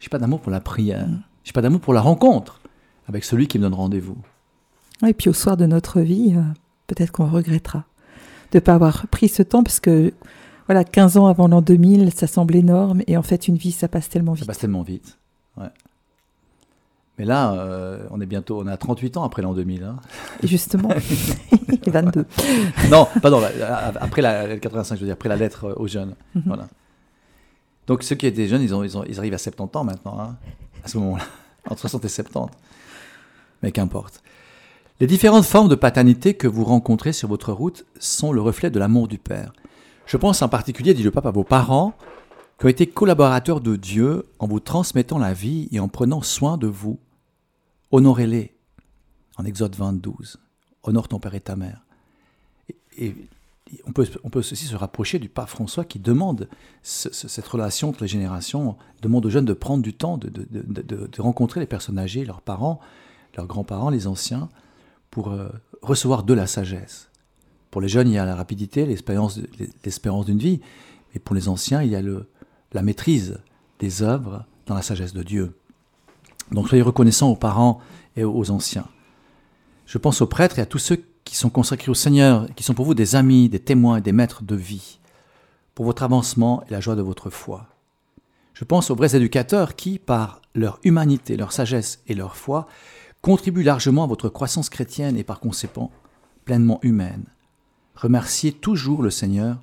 J'ai 0.00 0.08
pas 0.08 0.18
d'amour 0.18 0.40
pour 0.40 0.50
la 0.52 0.60
prière. 0.60 1.06
J'ai 1.44 1.52
pas 1.52 1.60
d'amour 1.60 1.80
pour 1.80 1.92
la 1.92 2.00
rencontre 2.00 2.60
avec 3.08 3.24
celui 3.24 3.46
qui 3.46 3.58
me 3.58 3.64
donne 3.64 3.74
rendez-vous. 3.74 4.16
Et 5.06 5.12
puis 5.12 5.28
au 5.28 5.34
soir 5.34 5.58
de 5.58 5.66
notre 5.66 6.00
vie, 6.00 6.32
euh, 6.34 6.42
peut-être 6.86 7.12
qu'on 7.12 7.26
regrettera 7.28 7.84
de 8.54 8.58
ne 8.58 8.64
pas 8.64 8.74
avoir 8.74 9.06
pris 9.08 9.28
ce 9.28 9.42
temps, 9.42 9.62
parce 9.62 9.80
que 9.80 10.12
voilà, 10.66 10.84
15 10.84 11.16
ans 11.18 11.26
avant 11.26 11.46
l'an 11.48 11.60
2000, 11.60 12.12
ça 12.14 12.26
semble 12.26 12.56
énorme, 12.56 13.02
et 13.06 13.16
en 13.16 13.22
fait, 13.22 13.48
une 13.48 13.56
vie, 13.56 13.72
ça 13.72 13.88
passe 13.88 14.08
tellement 14.08 14.34
Ça 14.34 14.40
vite. 14.40 14.46
passe 14.46 14.58
tellement 14.58 14.82
vite. 14.82 15.18
Ouais. 15.56 15.66
Mais 17.18 17.24
là, 17.24 17.52
euh, 17.52 18.06
on 18.10 18.20
est 18.20 18.26
bientôt, 18.26 18.60
on 18.62 18.66
à 18.66 18.76
38 18.76 19.16
ans 19.18 19.24
après 19.24 19.42
l'an 19.42 19.52
2000. 19.54 19.84
hein. 19.84 19.96
Et 20.42 20.46
justement, 20.46 20.88
22. 21.86 22.26
non, 22.90 23.06
pardon, 23.22 23.40
après 24.00 24.22
la 24.22 24.56
85, 24.58 24.94
je 24.96 25.00
veux 25.00 25.06
dire, 25.06 25.12
après 25.14 25.28
la 25.28 25.36
lettre 25.36 25.66
euh, 25.66 25.74
aux 25.76 25.86
jeunes. 25.86 26.14
Mhm. 26.34 26.42
Voilà. 26.46 26.68
Donc 27.86 28.02
ceux 28.02 28.14
qui 28.16 28.26
étaient 28.26 28.48
jeunes, 28.48 28.62
ils, 28.62 28.74
ont, 28.74 28.82
ils, 28.82 28.96
ont- 28.96 29.04
ils 29.04 29.18
arrivent 29.18 29.34
à 29.34 29.38
70 29.38 29.76
ans 29.78 29.84
maintenant, 29.84 30.18
hein, 30.18 30.36
à 30.82 30.88
ce 30.88 30.96
moment-là, 30.98 31.24
entre 31.68 31.80
60 31.82 32.04
et 32.04 32.08
70. 32.08 32.50
Mais 33.62 33.70
qu'importe. 33.72 34.22
Les 35.00 35.06
différentes 35.06 35.44
formes 35.44 35.68
de 35.68 35.74
paternité 35.74 36.34
que 36.34 36.46
vous 36.46 36.64
rencontrez 36.64 37.12
sur 37.12 37.28
votre 37.28 37.52
route 37.52 37.84
sont 37.98 38.32
le 38.32 38.40
reflet 38.40 38.70
de 38.70 38.78
l'amour 38.78 39.08
du 39.08 39.18
Père. 39.18 39.52
Je 40.06 40.16
pense 40.16 40.40
en 40.42 40.48
particulier, 40.48 40.94
dit 40.94 41.02
le 41.02 41.10
pape, 41.10 41.26
à 41.26 41.30
vos 41.30 41.44
parents 41.44 41.94
qui 42.58 42.66
ont 42.66 42.68
été 42.68 42.86
collaborateurs 42.86 43.60
de 43.60 43.74
Dieu 43.74 44.24
en 44.38 44.46
vous 44.46 44.60
transmettant 44.60 45.18
la 45.18 45.32
vie 45.34 45.68
et 45.72 45.80
en 45.80 45.88
prenant 45.88 46.22
soin 46.22 46.56
de 46.56 46.68
vous. 46.68 46.98
Honorez-les. 47.90 48.54
En 49.36 49.44
Exode 49.44 49.74
22. 49.74 50.12
Honore 50.84 51.08
ton 51.08 51.18
père 51.18 51.34
et 51.34 51.40
ta 51.40 51.56
mère. 51.56 51.82
Et, 52.98 53.14
on, 53.86 53.90
peut, 53.92 54.06
aussi 54.34 54.54
se 54.56 54.76
rapprocher 54.76 55.18
du 55.18 55.28
pape 55.28 55.48
François 55.48 55.84
qui 55.84 55.98
demande 55.98 56.48
ce- 56.84 57.12
ce- 57.12 57.26
cette 57.26 57.48
relation 57.48 57.88
entre 57.88 58.02
les 58.02 58.08
générations, 58.08 58.76
demande 59.02 59.26
aux 59.26 59.30
jeunes 59.30 59.46
de 59.46 59.54
prendre 59.54 59.82
du 59.82 59.92
temps, 59.94 60.18
de 60.18 61.20
rencontrer 61.20 61.58
les 61.58 61.66
personnes 61.66 61.98
âgées, 61.98 62.24
leurs 62.24 62.42
parents, 62.42 62.78
leurs 63.36 63.46
grands-parents, 63.48 63.90
les 63.90 64.06
anciens, 64.06 64.48
pour 65.14 65.30
euh, 65.30 65.48
recevoir 65.80 66.24
de 66.24 66.34
la 66.34 66.48
sagesse. 66.48 67.08
Pour 67.70 67.80
les 67.80 67.86
jeunes, 67.86 68.08
il 68.08 68.14
y 68.14 68.18
a 68.18 68.24
la 68.26 68.34
rapidité, 68.34 68.84
l'espérance 68.84 69.38
d'une 70.26 70.38
vie, 70.38 70.60
et 71.14 71.20
pour 71.20 71.36
les 71.36 71.48
anciens, 71.48 71.82
il 71.82 71.90
y 71.92 71.96
a 71.96 72.02
la 72.02 72.82
maîtrise 72.82 73.38
des 73.78 74.02
œuvres 74.02 74.44
dans 74.66 74.74
la 74.74 74.82
sagesse 74.82 75.14
de 75.14 75.22
Dieu. 75.22 75.56
Donc 76.50 76.68
soyez 76.68 76.82
reconnaissants 76.82 77.30
aux 77.30 77.36
parents 77.36 77.80
et 78.16 78.24
aux 78.24 78.50
anciens. 78.50 78.88
Je 79.86 79.98
pense 79.98 80.20
aux 80.20 80.26
prêtres 80.26 80.58
et 80.58 80.62
à 80.62 80.66
tous 80.66 80.80
ceux 80.80 81.04
qui 81.24 81.36
sont 81.36 81.50
consacrés 81.50 81.92
au 81.92 81.94
Seigneur, 81.94 82.52
qui 82.56 82.64
sont 82.64 82.74
pour 82.74 82.84
vous 82.84 82.94
des 82.94 83.14
amis, 83.14 83.48
des 83.48 83.60
témoins 83.60 83.98
et 83.98 84.00
des 84.00 84.12
maîtres 84.12 84.42
de 84.42 84.56
vie, 84.56 84.98
pour 85.76 85.84
votre 85.84 86.02
avancement 86.02 86.64
et 86.68 86.72
la 86.72 86.80
joie 86.80 86.96
de 86.96 87.02
votre 87.02 87.30
foi. 87.30 87.68
Je 88.52 88.64
pense 88.64 88.90
aux 88.90 88.96
vrais 88.96 89.14
éducateurs 89.14 89.76
qui, 89.76 90.00
par 90.00 90.42
leur 90.56 90.80
humanité, 90.82 91.36
leur 91.36 91.52
sagesse 91.52 92.02
et 92.08 92.14
leur 92.14 92.36
foi, 92.36 92.66
contribuent 93.24 93.62
largement 93.62 94.04
à 94.04 94.06
votre 94.06 94.28
croissance 94.28 94.68
chrétienne 94.68 95.16
et 95.16 95.24
par 95.24 95.40
conséquent 95.40 95.90
pleinement 96.44 96.78
humaine. 96.82 97.24
Remerciez 97.94 98.52
toujours 98.52 99.02
le 99.02 99.08
Seigneur 99.08 99.62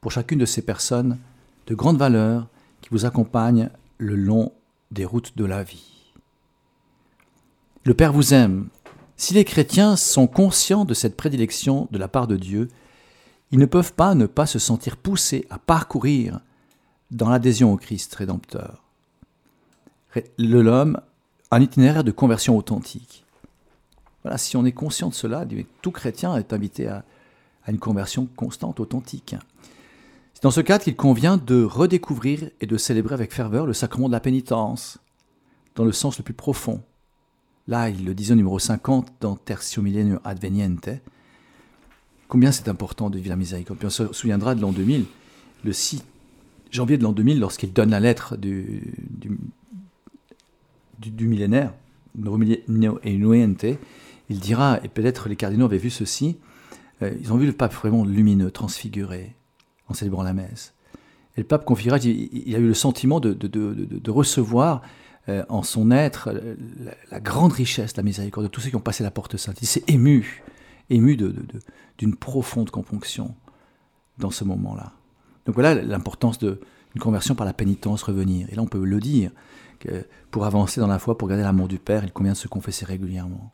pour 0.00 0.12
chacune 0.12 0.38
de 0.38 0.46
ces 0.46 0.62
personnes 0.62 1.18
de 1.66 1.74
grande 1.74 1.98
valeur 1.98 2.46
qui 2.80 2.90
vous 2.92 3.06
accompagnent 3.06 3.68
le 3.98 4.14
long 4.14 4.52
des 4.92 5.04
routes 5.04 5.36
de 5.36 5.44
la 5.44 5.64
vie. 5.64 6.12
Le 7.82 7.94
Père 7.94 8.12
vous 8.12 8.32
aime. 8.32 8.68
Si 9.16 9.34
les 9.34 9.44
chrétiens 9.44 9.96
sont 9.96 10.28
conscients 10.28 10.84
de 10.84 10.94
cette 10.94 11.16
prédilection 11.16 11.88
de 11.90 11.98
la 11.98 12.06
part 12.06 12.28
de 12.28 12.36
Dieu, 12.36 12.68
ils 13.50 13.58
ne 13.58 13.66
peuvent 13.66 13.94
pas 13.94 14.14
ne 14.14 14.26
pas 14.26 14.46
se 14.46 14.60
sentir 14.60 14.96
poussés 14.96 15.48
à 15.50 15.58
parcourir 15.58 16.38
dans 17.10 17.28
l'adhésion 17.28 17.72
au 17.72 17.76
Christ 17.76 18.14
rédempteur. 18.14 18.84
L'homme, 20.38 21.00
un 21.50 21.60
itinéraire 21.60 22.04
de 22.04 22.10
conversion 22.10 22.56
authentique. 22.56 23.24
Voilà, 24.22 24.38
si 24.38 24.56
on 24.56 24.64
est 24.64 24.72
conscient 24.72 25.08
de 25.08 25.14
cela, 25.14 25.46
tout 25.82 25.90
chrétien 25.90 26.36
est 26.36 26.52
invité 26.52 26.88
à, 26.88 27.04
une 27.68 27.78
conversion 27.78 28.26
constante, 28.36 28.80
authentique. 28.80 29.36
C'est 30.34 30.42
dans 30.42 30.50
ce 30.50 30.60
cadre 30.60 30.82
qu'il 30.82 30.96
convient 30.96 31.36
de 31.36 31.62
redécouvrir 31.62 32.50
et 32.60 32.66
de 32.66 32.76
célébrer 32.76 33.14
avec 33.14 33.32
ferveur 33.32 33.66
le 33.66 33.72
sacrement 33.72 34.08
de 34.08 34.12
la 34.12 34.20
pénitence, 34.20 34.98
dans 35.76 35.84
le 35.84 35.92
sens 35.92 36.18
le 36.18 36.24
plus 36.24 36.34
profond. 36.34 36.82
Là, 37.68 37.88
il 37.90 38.04
le 38.04 38.14
disait 38.14 38.32
au 38.32 38.36
numéro 38.36 38.58
50 38.58 39.12
dans 39.20 39.36
Tertio 39.36 39.82
Millenium 39.82 40.20
Adveniente, 40.24 40.88
combien 42.26 42.50
c'est 42.50 42.68
important 42.68 43.10
de 43.10 43.18
vivre 43.18 43.28
la 43.28 43.36
miséricorde. 43.36 43.78
On 43.84 43.90
se 43.90 44.12
souviendra 44.12 44.54
de 44.54 44.60
l'an 44.60 44.72
2000, 44.72 45.04
le 45.64 45.72
6 45.72 46.02
janvier 46.70 46.98
de 46.98 47.04
l'an 47.04 47.12
2000, 47.12 47.38
lorsqu'il 47.38 47.72
donne 47.72 47.90
la 47.90 48.00
lettre 48.00 48.36
du, 48.36 48.94
du, 49.10 49.38
du- 51.00 51.26
millénaire, 51.26 51.72
il 54.28 54.38
dira, 54.40 54.78
et 54.84 54.88
peut-être 54.88 55.28
les 55.28 55.36
cardinaux 55.36 55.64
avaient 55.66 55.78
vu 55.78 55.90
ceci, 55.90 56.36
euh, 57.02 57.12
ils 57.20 57.32
ont 57.32 57.36
vu 57.36 57.46
le 57.46 57.52
pape 57.52 57.72
vraiment 57.74 58.04
lumineux, 58.04 58.50
transfiguré, 58.50 59.34
en 59.88 59.94
célébrant 59.94 60.22
la 60.22 60.32
messe. 60.32 60.74
Et 61.36 61.40
le 61.40 61.46
pape 61.46 61.64
confiera, 61.64 61.98
il, 61.98 62.54
a 62.54 62.58
eu 62.58 62.66
le 62.66 62.74
sentiment 62.74 63.20
de, 63.20 63.32
de- 63.32 63.48
de- 63.48 63.74
de- 63.74 64.10
recevoir 64.10 64.82
euh, 65.28 65.44
en 65.48 65.62
son 65.62 65.90
être 65.90 66.30
la, 67.10 67.20
grande 67.20 67.52
richesse, 67.52 67.96
la 67.96 68.02
miséricorde 68.02 68.46
de 68.46 68.50
tous 68.50 68.60
ceux 68.60 68.70
qui 68.70 68.76
ont 68.76 68.80
passé 68.80 69.02
la 69.02 69.10
porte 69.10 69.36
sainte. 69.36 69.58
Il 69.62 69.66
s'est 69.66 69.84
ému, 69.86 70.42
ému 70.90 71.16
d'une 71.98 72.16
profonde 72.16 72.70
componction 72.70 73.34
dans 74.18 74.30
ce 74.30 74.44
moment-là. 74.44 74.92
Donc 75.46 75.54
voilà 75.54 75.74
l'importance 75.74 76.38
d'une 76.38 76.58
conversion 76.98 77.34
par 77.34 77.46
la 77.46 77.52
pénitence, 77.52 78.02
revenir. 78.02 78.48
Et 78.50 78.54
là, 78.56 78.62
on 78.62 78.66
peut 78.66 78.84
le 78.84 79.00
dire, 79.00 79.30
pour 80.30 80.44
avancer 80.44 80.80
dans 80.80 80.86
la 80.86 80.98
foi, 80.98 81.16
pour 81.18 81.28
garder 81.28 81.42
l'amour 81.44 81.68
du 81.68 81.78
Père, 81.78 82.04
il 82.04 82.12
convient 82.12 82.32
de 82.32 82.36
se 82.38 82.48
confesser 82.48 82.84
régulièrement, 82.84 83.52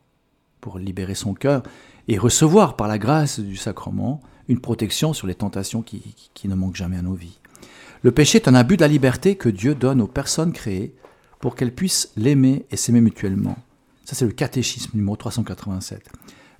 pour 0.61 0.79
libérer 0.79 1.15
son 1.15 1.33
cœur 1.33 1.63
et 2.07 2.17
recevoir 2.17 2.75
par 2.75 2.87
la 2.87 2.97
grâce 2.97 3.39
du 3.39 3.55
sacrement 3.55 4.21
une 4.47 4.59
protection 4.59 5.13
sur 5.13 5.27
les 5.27 5.35
tentations 5.35 5.81
qui, 5.81 5.99
qui- 5.99 6.31
qui 6.33 6.47
ne 6.47 6.55
manquent 6.55 6.75
jamais 6.75 6.97
à 6.97 7.01
nos 7.01 7.13
vies. 7.13 7.39
Le 8.03 8.11
péché 8.11 8.37
est 8.37 8.47
un 8.47 8.55
abus 8.55 8.77
de 8.77 8.81
la 8.81 8.87
liberté 8.87 9.35
que 9.35 9.49
Dieu 9.49 9.75
donne 9.75 10.01
aux 10.01 10.07
personnes 10.07 10.53
créées 10.53 10.95
pour 11.39 11.55
qu'elles 11.55 11.73
puissent 11.73 12.11
l'aimer 12.15 12.65
et 12.71 12.77
s'aimer 12.77 13.01
mutuellement. 13.01 13.57
Ça, 14.05 14.15
c'est 14.15 14.25
le 14.25 14.31
catéchisme 14.31 14.91
numéro 14.95 15.15
387. 15.17 16.09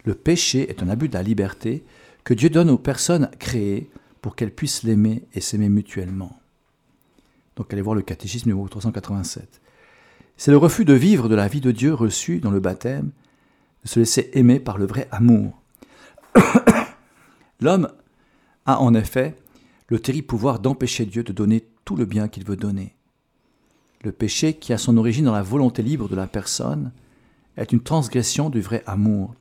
Le 0.03 0.15
péché 0.15 0.69
est 0.69 0.83
un 0.83 0.89
abus 0.89 1.07
de 1.09 1.13
la 1.13 1.23
liberté 1.23 1.83
que 2.23 2.33
Dieu 2.33 2.49
donne 2.49 2.69
aux 2.69 2.77
personnes 2.77 3.29
créées 3.39 3.89
pour 4.21 4.35
qu'elles 4.35 4.53
puissent 4.53 4.83
l'aimer 4.83 5.23
et 5.33 5.39
s'aimer 5.41 5.69
mutuellement. 5.69 6.37
Donc 7.57 7.73
allez 7.73 7.81
voir 7.81 7.95
le 7.95 8.03
catéchisme 8.03 8.49
numéro 8.49 8.67
387. 8.69 9.61
C'est 10.37 10.51
le 10.51 10.57
refus 10.57 10.85
de 10.85 10.93
vivre 10.93 11.27
de 11.27 11.35
la 11.35 11.47
vie 11.47 11.59
de 11.59 11.71
Dieu 11.71 11.93
reçue 11.93 12.39
dans 12.39 12.51
le 12.51 12.59
baptême, 12.59 13.09
de 13.83 13.89
se 13.89 13.99
laisser 13.99 14.29
aimer 14.33 14.59
par 14.59 14.77
le 14.77 14.85
vrai 14.85 15.07
amour. 15.11 15.59
L'homme 17.59 17.89
a 18.67 18.79
en 18.79 18.93
effet 18.93 19.35
le 19.87 19.99
terrible 19.99 20.27
pouvoir 20.27 20.59
d'empêcher 20.59 21.05
Dieu 21.05 21.23
de 21.23 21.33
donner 21.33 21.65
tout 21.83 21.95
le 21.95 22.05
bien 22.05 22.27
qu'il 22.27 22.45
veut 22.45 22.55
donner. 22.55 22.93
Le 24.03 24.11
péché, 24.11 24.53
qui 24.53 24.73
a 24.73 24.77
son 24.77 24.95
origine 24.97 25.25
dans 25.25 25.33
la 25.33 25.41
volonté 25.41 25.81
libre 25.81 26.07
de 26.07 26.15
la 26.15 26.27
personne, 26.27 26.91
est 27.55 27.71
une 27.71 27.81
transgression 27.81 28.51
du 28.51 28.61
vrai 28.61 28.83
amour. 28.85 29.33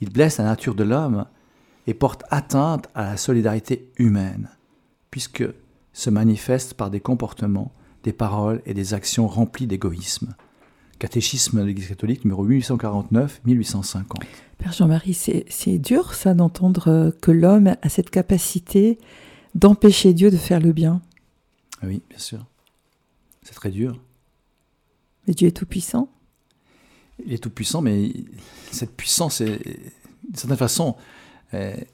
il 0.00 0.10
blesse 0.10 0.38
la 0.38 0.44
nature 0.44 0.74
de 0.74 0.82
l'homme 0.82 1.26
et 1.86 1.94
porte 1.94 2.24
atteinte 2.30 2.88
à 2.96 3.04
la 3.04 3.16
solidarité 3.16 3.88
humaine, 3.98 4.48
puisque 5.12 5.44
se 5.92 6.10
manifeste 6.10 6.74
par 6.74 6.90
des 6.90 7.00
comportements, 7.00 7.72
des 8.02 8.12
paroles 8.12 8.62
et 8.66 8.74
des 8.74 8.94
actions 8.94 9.26
remplies 9.28 9.66
d'égoïsme. 9.66 10.34
Catéchisme 10.98 11.60
de 11.60 11.64
l'Église 11.64 11.88
catholique 11.88 12.24
numéro 12.24 12.46
1849-1850. 12.48 14.04
Père 14.58 14.72
Jean-Marie, 14.72 15.14
c'est 15.14 15.78
dur 15.78 16.14
ça 16.14 16.34
d'entendre 16.34 16.88
euh, 16.88 17.10
que 17.10 17.32
l'homme 17.32 17.74
a 17.82 17.88
cette 17.88 18.10
capacité 18.10 18.98
d'empêcher 19.54 20.14
Dieu 20.14 20.30
de 20.30 20.36
faire 20.36 20.60
le 20.60 20.72
bien. 20.72 21.02
Ah 21.80 21.86
Oui, 21.86 22.02
bien 22.08 22.18
sûr. 22.18 22.46
C'est 23.42 23.54
très 23.54 23.70
dur. 23.70 24.00
Mais 25.26 25.34
Dieu 25.34 25.48
est 25.48 25.56
tout-puissant. 25.56 26.08
Il 27.26 27.32
est 27.32 27.38
tout 27.38 27.50
puissant, 27.50 27.82
mais 27.82 28.12
cette 28.70 28.96
puissance, 28.96 29.40
est, 29.40 29.58
d'une 29.64 30.34
certaine 30.34 30.56
façon, 30.56 30.96
est, 31.52 31.86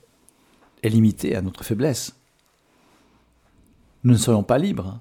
est 0.83 0.89
limitée 0.89 1.35
à 1.35 1.43
notre 1.43 1.65
faiblesse. 1.65 2.18
Nous 4.05 4.13
ne 4.13 4.19
soyons 4.19 4.43
pas 4.43 4.59
libres. 4.59 5.01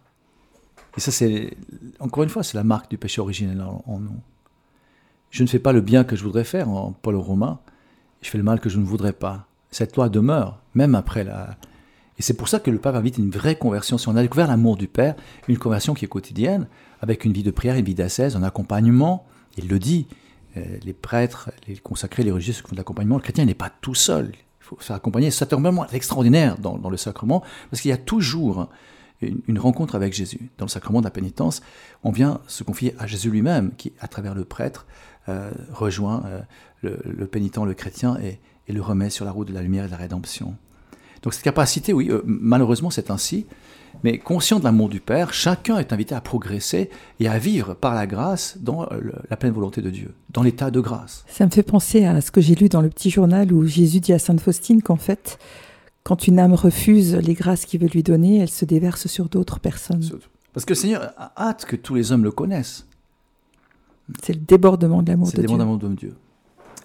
Et 0.98 1.00
ça, 1.00 1.12
c'est, 1.12 1.56
encore 2.00 2.24
une 2.24 2.30
fois, 2.30 2.44
c'est 2.44 2.58
la 2.58 2.64
marque 2.64 2.90
du 2.90 2.98
péché 2.98 3.22
originel 3.22 3.62
en, 3.62 4.00
nous. 4.00 4.20
Je 5.30 5.44
ne 5.44 5.48
fais 5.48 5.60
pas 5.60 5.74
le 5.74 5.82
bien 5.82 6.04
que 6.04 6.16
je 6.16 6.24
voudrais 6.24 6.44
faire, 6.44 6.70
en 6.70 6.92
Paul 6.92 7.16
aux 7.16 7.22
Romains. 7.22 7.60
Je 8.22 8.30
fais 8.30 8.38
le 8.38 8.44
mal 8.44 8.60
que 8.60 8.70
je 8.70 8.80
ne 8.80 8.86
voudrais 8.86 9.14
pas. 9.14 9.46
Cette 9.70 9.96
loi 9.96 10.10
demeure, 10.10 10.60
même 10.74 10.96
après 10.96 11.24
la. 11.24 11.58
Et 12.18 12.24
c'est 12.24 12.34
pour 12.34 12.48
ça 12.48 12.60
que 12.60 12.72
le 12.72 12.80
pape 12.80 12.96
invite 12.96 13.20
une 13.20 13.30
vraie 13.30 13.56
conversion. 13.56 14.00
Si 14.00 14.08
on 14.08 14.16
a 14.16 14.22
découvert 14.24 14.48
l'amour 14.48 14.76
du 14.76 14.88
Père, 14.88 15.16
une 15.48 15.60
conversion 15.60 15.94
qui 15.94 16.06
est 16.06 16.08
quotidienne, 16.08 16.68
avec 17.00 17.26
une 17.26 17.34
vie 17.34 17.44
de 17.44 17.52
prière, 17.52 17.76
une 17.76 17.86
vie 17.86 17.94
d'ascèse, 17.94 18.36
un 18.36 18.42
accompagnement, 18.42 19.28
il 19.56 19.68
le 19.68 19.78
dit, 19.78 20.08
euh, 20.58 20.64
les 20.84 20.94
prêtres, 20.94 21.52
les 21.68 21.78
consacrés, 21.78 22.24
les 22.24 22.32
religieux, 22.32 22.54
ceux 22.54 22.64
qui 22.64 22.70
font 22.70 22.76
de 22.76 22.80
l'accompagnement, 22.80 23.18
le 23.18 23.22
chrétien 23.22 23.46
n'est 23.46 23.54
pas 23.54 23.70
tout 23.82 23.94
seul. 23.94 24.32
Faut 24.68 24.78
faire 24.80 24.96
accompagner. 24.96 25.32
C'est 25.32 25.54
un 25.54 25.60
moment 25.60 25.88
extraordinaire 25.88 26.58
dans, 26.58 26.78
dans 26.78 26.90
le 26.90 26.98
sacrement, 26.98 27.42
parce 27.70 27.82
qu'il 27.82 27.90
y 27.90 27.94
a 27.94 27.98
toujours 27.98 28.68
une, 29.22 29.60
rencontre 29.60 29.96
avec 29.96 30.14
Jésus. 30.14 30.50
Dans 30.58 30.66
le 30.66 30.70
sacrement 30.70 31.00
de 31.00 31.06
la 31.06 31.12
pénitence, 31.12 31.62
on 32.04 32.12
vient 32.12 32.42
se 32.48 32.64
confier 32.64 32.96
à 33.00 33.08
Jésus 33.08 33.30
lui-même, 33.30 33.72
qui, 33.78 33.94
à 34.00 34.08
travers 34.08 34.36
le 34.36 34.46
prêtre, 34.46 34.86
euh, 35.30 35.52
rejoint 35.72 36.24
euh, 36.26 36.98
le, 37.06 37.28
pénitent, 37.28 37.58
le 37.58 37.74
chrétien, 37.74 38.18
et 38.20 38.40
le 38.74 38.82
remet 38.82 39.10
sur 39.10 39.26
la 39.26 39.32
route 39.32 39.48
de 39.48 39.54
la 39.54 39.62
lumière 39.62 39.86
et 39.86 39.88
de 39.88 39.92
la 39.92 39.98
rédemption. 39.98 40.56
Donc 41.24 41.34
cette 41.34 41.44
capacité, 41.44 41.94
oui, 41.94 42.10
euh, 42.10 42.22
malheureusement 42.26 42.90
c'est 42.90 43.10
ainsi, 43.12 43.46
mais 44.04 44.18
conscient 44.20 44.60
de 44.60 44.64
l'amour 44.64 44.90
du 44.90 45.00
Père, 45.00 45.34
chacun 45.34 45.78
est 45.80 45.92
invité 45.92 46.14
à 46.14 46.22
progresser 46.22 46.90
et 47.20 47.28
à 47.28 47.40
vivre 47.40 47.74
par 47.74 47.96
la 47.96 48.06
grâce 48.06 48.58
dans 48.60 48.84
euh, 48.84 49.00
le- 49.02 49.14
la 49.30 49.38
pleine 49.38 49.54
volonté 49.54 49.82
de 49.82 49.90
Dieu, 49.90 50.14
dans 50.32 50.44
l'état 50.44 50.70
de 50.72 50.80
grâce. 50.80 51.24
Ça 51.28 51.46
me 51.46 51.52
fait 51.52 51.64
penser 51.64 52.06
à 52.06 52.22
ce 52.22 52.30
que 52.32 52.42
j'ai 52.42 52.54
lu 52.56 52.70
dans 52.70 52.82
le 52.82 52.90
petit 52.90 53.10
journal 53.10 53.52
où 53.52 53.66
Jésus 53.66 54.00
dit 54.00 54.14
à 54.14 54.20
Sainte 54.20 54.40
Faustine 54.42 54.82
qu'en 54.84 54.98
fait, 54.98 55.40
quand 56.04 56.28
une 56.28 56.38
âme 56.40 56.54
refuse 56.54 57.16
les 57.16 57.34
grâces 57.34 57.66
qu'il 57.66 57.82
veut 57.82 57.88
lui 57.90 58.04
donner, 58.04 58.38
elle 58.40 58.50
se 58.50 58.66
déverse 58.66 59.08
sur 59.08 59.28
d'autres 59.30 59.60
personnes. 59.60 60.04
Parce 60.54 60.66
que 60.66 60.72
le 60.74 60.76
Seigneur 60.80 61.12
a 61.18 61.34
hâte 61.38 61.66
que 61.66 61.76
tous 61.76 61.96
les 61.96 62.12
hommes 62.12 62.24
le 62.24 62.32
connaissent. 62.32 62.86
C'est 64.24 64.34
le 64.34 64.40
débordement 64.40 65.02
de 65.02 65.10
l'amour 65.12 65.28
C'est 65.28 65.38
de 65.38 65.42
le 65.42 65.48
Dieu. 65.48 65.58
demandement 65.58 65.90
de 65.90 65.96
Dieu. 65.96 66.14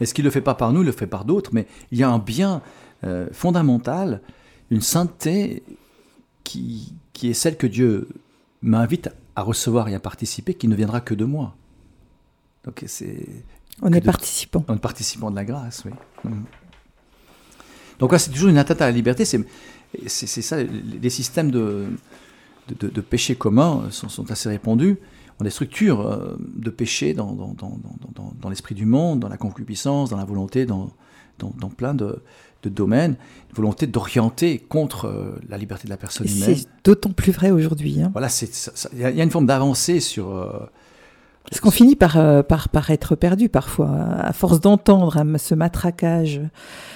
Et 0.01 0.07
ce 0.07 0.15
qu'il 0.15 0.25
ne 0.25 0.29
le 0.29 0.33
fait 0.33 0.41
pas 0.41 0.55
par 0.55 0.73
nous, 0.73 0.81
il 0.83 0.87
le 0.87 0.93
fait 0.93 1.07
par 1.07 1.25
d'autres, 1.25 1.51
mais 1.53 1.67
il 1.93 1.99
y 1.99 2.03
a 2.03 2.11
un 2.11 2.19
bien 2.19 2.63
euh, 3.05 3.27
fondamental, 3.33 4.21
une 4.71 4.81
sainteté 4.81 5.63
qui, 6.45 6.93
qui 7.13 7.29
est 7.31 7.35
celle 7.35 7.57
que 7.57 7.67
Dieu 7.67 8.09
m'invite 8.63 9.11
à 9.37 9.43
recevoir 9.43 9.89
et 9.89 9.95
à 9.95 10.01
participer, 10.01 10.55
qui 10.55 10.69
ne 10.69 10.75
viendra 10.75 11.01
que 11.01 11.15
de 11.15 11.25
moi. 11.25 11.55
Donc 12.65 12.83
c'est 12.87 13.27
On 13.81 13.93
est 13.93 14.01
de- 14.01 14.05
participant. 14.07 14.65
en 14.69 14.77
participant 14.77 15.31
de 15.31 15.37
la 15.37 15.45
grâce, 15.45 15.85
oui. 15.85 15.93
Donc 17.99 18.13
là, 18.13 18.19
c'est 18.19 18.31
toujours 18.31 18.49
une 18.51 18.59
atteinte 18.59 18.81
à 18.83 18.87
la 18.87 18.93
liberté. 18.93 19.25
C'est, 19.25 19.45
c'est, 20.07 20.27
ça, 20.43 20.63
les 20.63 21.11
systèmes 21.11 21.51
de, 21.51 21.87
de, 22.81 22.89
de- 22.89 23.01
péché 23.01 23.35
communs 23.37 23.89
sont, 23.91 24.09
sont 24.09 24.31
assez 24.31 24.49
répandus. 24.49 24.97
On 25.39 25.43
a 25.43 25.45
des 25.45 25.51
structures 25.51 26.01
euh, 26.01 26.37
de 26.57 26.71
péché 26.71 27.15
dans, 27.15 27.33
dans, 27.33 27.55
dans, 27.55 28.33
dans, 28.41 28.49
l'esprit 28.49 28.75
du 28.75 28.87
monde, 28.87 29.21
dans 29.21 29.29
la 29.29 29.37
concupiscence, 29.37 30.11
dans 30.11 30.17
la 30.17 30.25
volonté, 30.25 30.67
dans 30.67 30.91
plein 31.77 31.95
de, 31.95 32.23
de 32.63 32.69
domaines. 32.69 33.17
Une 33.51 33.57
volonté 33.57 33.87
d'orienter 33.87 34.59
contre 34.59 35.07
euh, 35.07 35.39
la 35.49 35.59
liberté 35.59 35.85
de 35.85 35.91
la 35.91 35.97
personne 35.97 36.27
humaine. 36.27 36.55
C'est 36.57 36.67
d'autant 36.85 37.11
plus 37.11 37.33
vrai 37.33 37.51
aujourd'hui. 37.51 38.01
hein. 38.03 38.11
Voilà, 38.13 38.29
il 38.93 38.99
y, 39.01 39.05
a- 39.05 39.11
il 39.11 39.17
y 39.17 39.21
a 39.21 39.25
une 39.25 39.31
forme 39.31 39.47
d'avancée 39.47 40.01
sur... 40.01 40.31
euh, 40.35 40.49
Parce 41.49 41.61
qu'on 41.61 41.71
finit 41.71 41.97
par, 41.97 42.17
euh, 42.17 42.43
par, 42.43 42.69
par 42.69 42.91
être 42.91 43.15
perdu 43.17 43.49
parfois. 43.49 43.91
À 43.91 44.33
force 44.33 44.61
d'entendre 44.61 45.17
hein, 45.19 45.39
ce 45.39 45.55
matraquage 45.55 46.41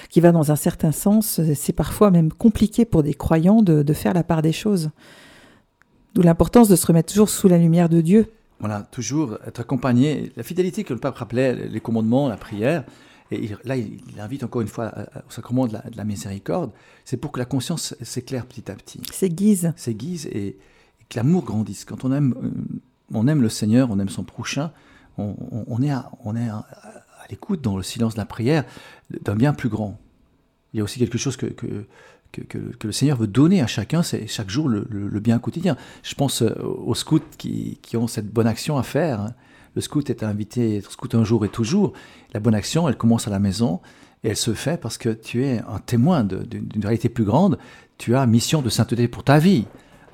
qui 0.09 0.21
va 0.21 0.31
dans 0.31 0.51
un 0.51 0.55
certain 0.55 0.91
sens, 0.93 1.41
c'est 1.53 1.73
parfois 1.73 2.11
même 2.11 2.31
compliqué 2.31 2.85
pour 2.85 3.03
des 3.03 3.13
croyants 3.13 3.61
de, 3.61 3.83
de 3.83 3.93
faire 3.93 4.13
la 4.13 4.23
part 4.23 4.41
des 4.41 4.53
choses. 4.53 4.89
D'où 6.15 6.21
l'importance 6.23 6.69
de 6.69 6.75
se 6.75 6.87
remettre 6.87 7.11
toujours 7.11 7.29
sous 7.29 7.47
la 7.47 7.57
lumière 7.57 7.89
de 7.89 8.01
Dieu. 8.01 8.31
Voilà, 8.59 8.81
toujours 8.89 9.37
être 9.45 9.59
accompagné. 9.59 10.31
La 10.35 10.41
fidélité 10.41 10.83
que 10.83 10.93
le 10.93 10.99
pape 10.99 11.15
rappelait, 11.17 11.53
les 11.67 11.79
commandements, 11.79 12.27
la 12.27 12.37
prière, 12.37 12.85
et 13.31 13.43
il- 13.43 13.57
là, 13.65 13.75
il, 13.75 13.99
il 14.13 14.19
invite 14.19 14.43
encore 14.43 14.61
une 14.61 14.67
fois 14.67 14.85
à- 14.85 15.01
à- 15.19 15.23
au 15.27 15.31
sacrement 15.31 15.67
de 15.67 15.73
la, 15.73 15.81
de 15.81 15.97
la 15.97 16.03
miséricorde, 16.03 16.71
c'est 17.05 17.17
pour 17.17 17.31
que 17.31 17.39
la 17.39 17.45
conscience 17.45 17.95
s'éclaire 18.01 18.45
petit 18.45 18.69
à 18.71 18.75
petit, 18.75 18.99
C'est 19.11 19.29
guise. 19.29 19.73
s'aiguise 19.75 20.27
et, 20.27 20.47
et 20.47 20.57
que 21.09 21.17
l'amour 21.17 21.43
grandisse. 21.45 21.85
Quand 21.85 22.05
on 22.05 22.11
aime, 22.11 22.33
euh, 22.41 22.49
on 23.13 23.27
aime 23.27 23.41
le 23.41 23.49
Seigneur, 23.49 23.89
on 23.91 23.99
aime 23.99 24.09
son 24.09 24.23
prochain, 24.23 24.71
on, 25.17 25.35
on- 25.51 25.65
on 25.67 25.81
est, 25.81 25.91
à, 25.91 26.11
on 26.23 26.35
est 26.35 26.47
à, 26.49 26.57
à 26.57 27.27
l'écoute 27.29 27.61
dans 27.61 27.75
le 27.77 27.83
silence 27.83 28.13
de 28.13 28.19
la 28.19 28.25
prière 28.25 28.63
d'un 29.23 29.35
bien 29.35 29.53
plus 29.53 29.69
grand. 29.69 29.99
Il 30.73 30.77
y 30.77 30.81
a 30.81 30.83
aussi 30.83 30.99
quelque 30.99 31.17
chose 31.17 31.37
que, 31.37 31.45
que, 31.47 31.85
que, 32.31 32.41
que- 32.41 32.57
que 32.77 32.87
le 32.87 32.93
Seigneur 32.93 33.17
veut 33.17 33.27
donner 33.27 33.61
à 33.61 33.67
chacun, 33.67 34.03
c'est 34.03 34.27
chaque 34.27 34.49
jour 34.49 34.67
le, 34.69 34.85
le- 34.89 35.07
le 35.07 35.19
bien 35.19 35.39
quotidien. 35.39 35.75
Je 36.03 36.13
pense 36.15 36.41
euh, 36.41 36.53
aux 36.61 36.93
scouts 36.95 37.19
qui, 37.37 37.79
qui 37.81 37.97
ont 37.97 38.07
cette 38.07 38.31
bonne 38.31 38.47
action 38.47 38.77
à 38.77 38.83
faire. 38.83 39.31
Le 39.77 39.81
scout 39.81 40.09
est 40.09 40.23
invité 40.23 40.81
scout 40.81 41.13
un 41.13 41.23
jour 41.23 41.45
et 41.45 41.49
toujours. 41.49 41.93
La 42.33 42.39
bonne 42.39 42.55
action, 42.55 42.89
elle 42.89 42.97
commence 42.97 43.27
à 43.27 43.29
la 43.29 43.37
maison 43.37 43.79
et 44.23 44.29
elle 44.29 44.35
se 44.35 44.55
fait 44.55 44.81
parce 44.81 44.97
que 44.97 45.09
tu 45.09 45.45
es 45.45 45.59
un 45.59 45.77
témoin 45.77 46.23
d'une 46.23 46.81
réalité 46.81 47.09
plus 47.09 47.25
grande. 47.25 47.59
Tu 47.99 48.15
as 48.15 48.25
mission 48.25 48.63
de 48.63 48.69
sainteté 48.69 49.07
pour 49.07 49.23
ta 49.23 49.37
vie. 49.37 49.65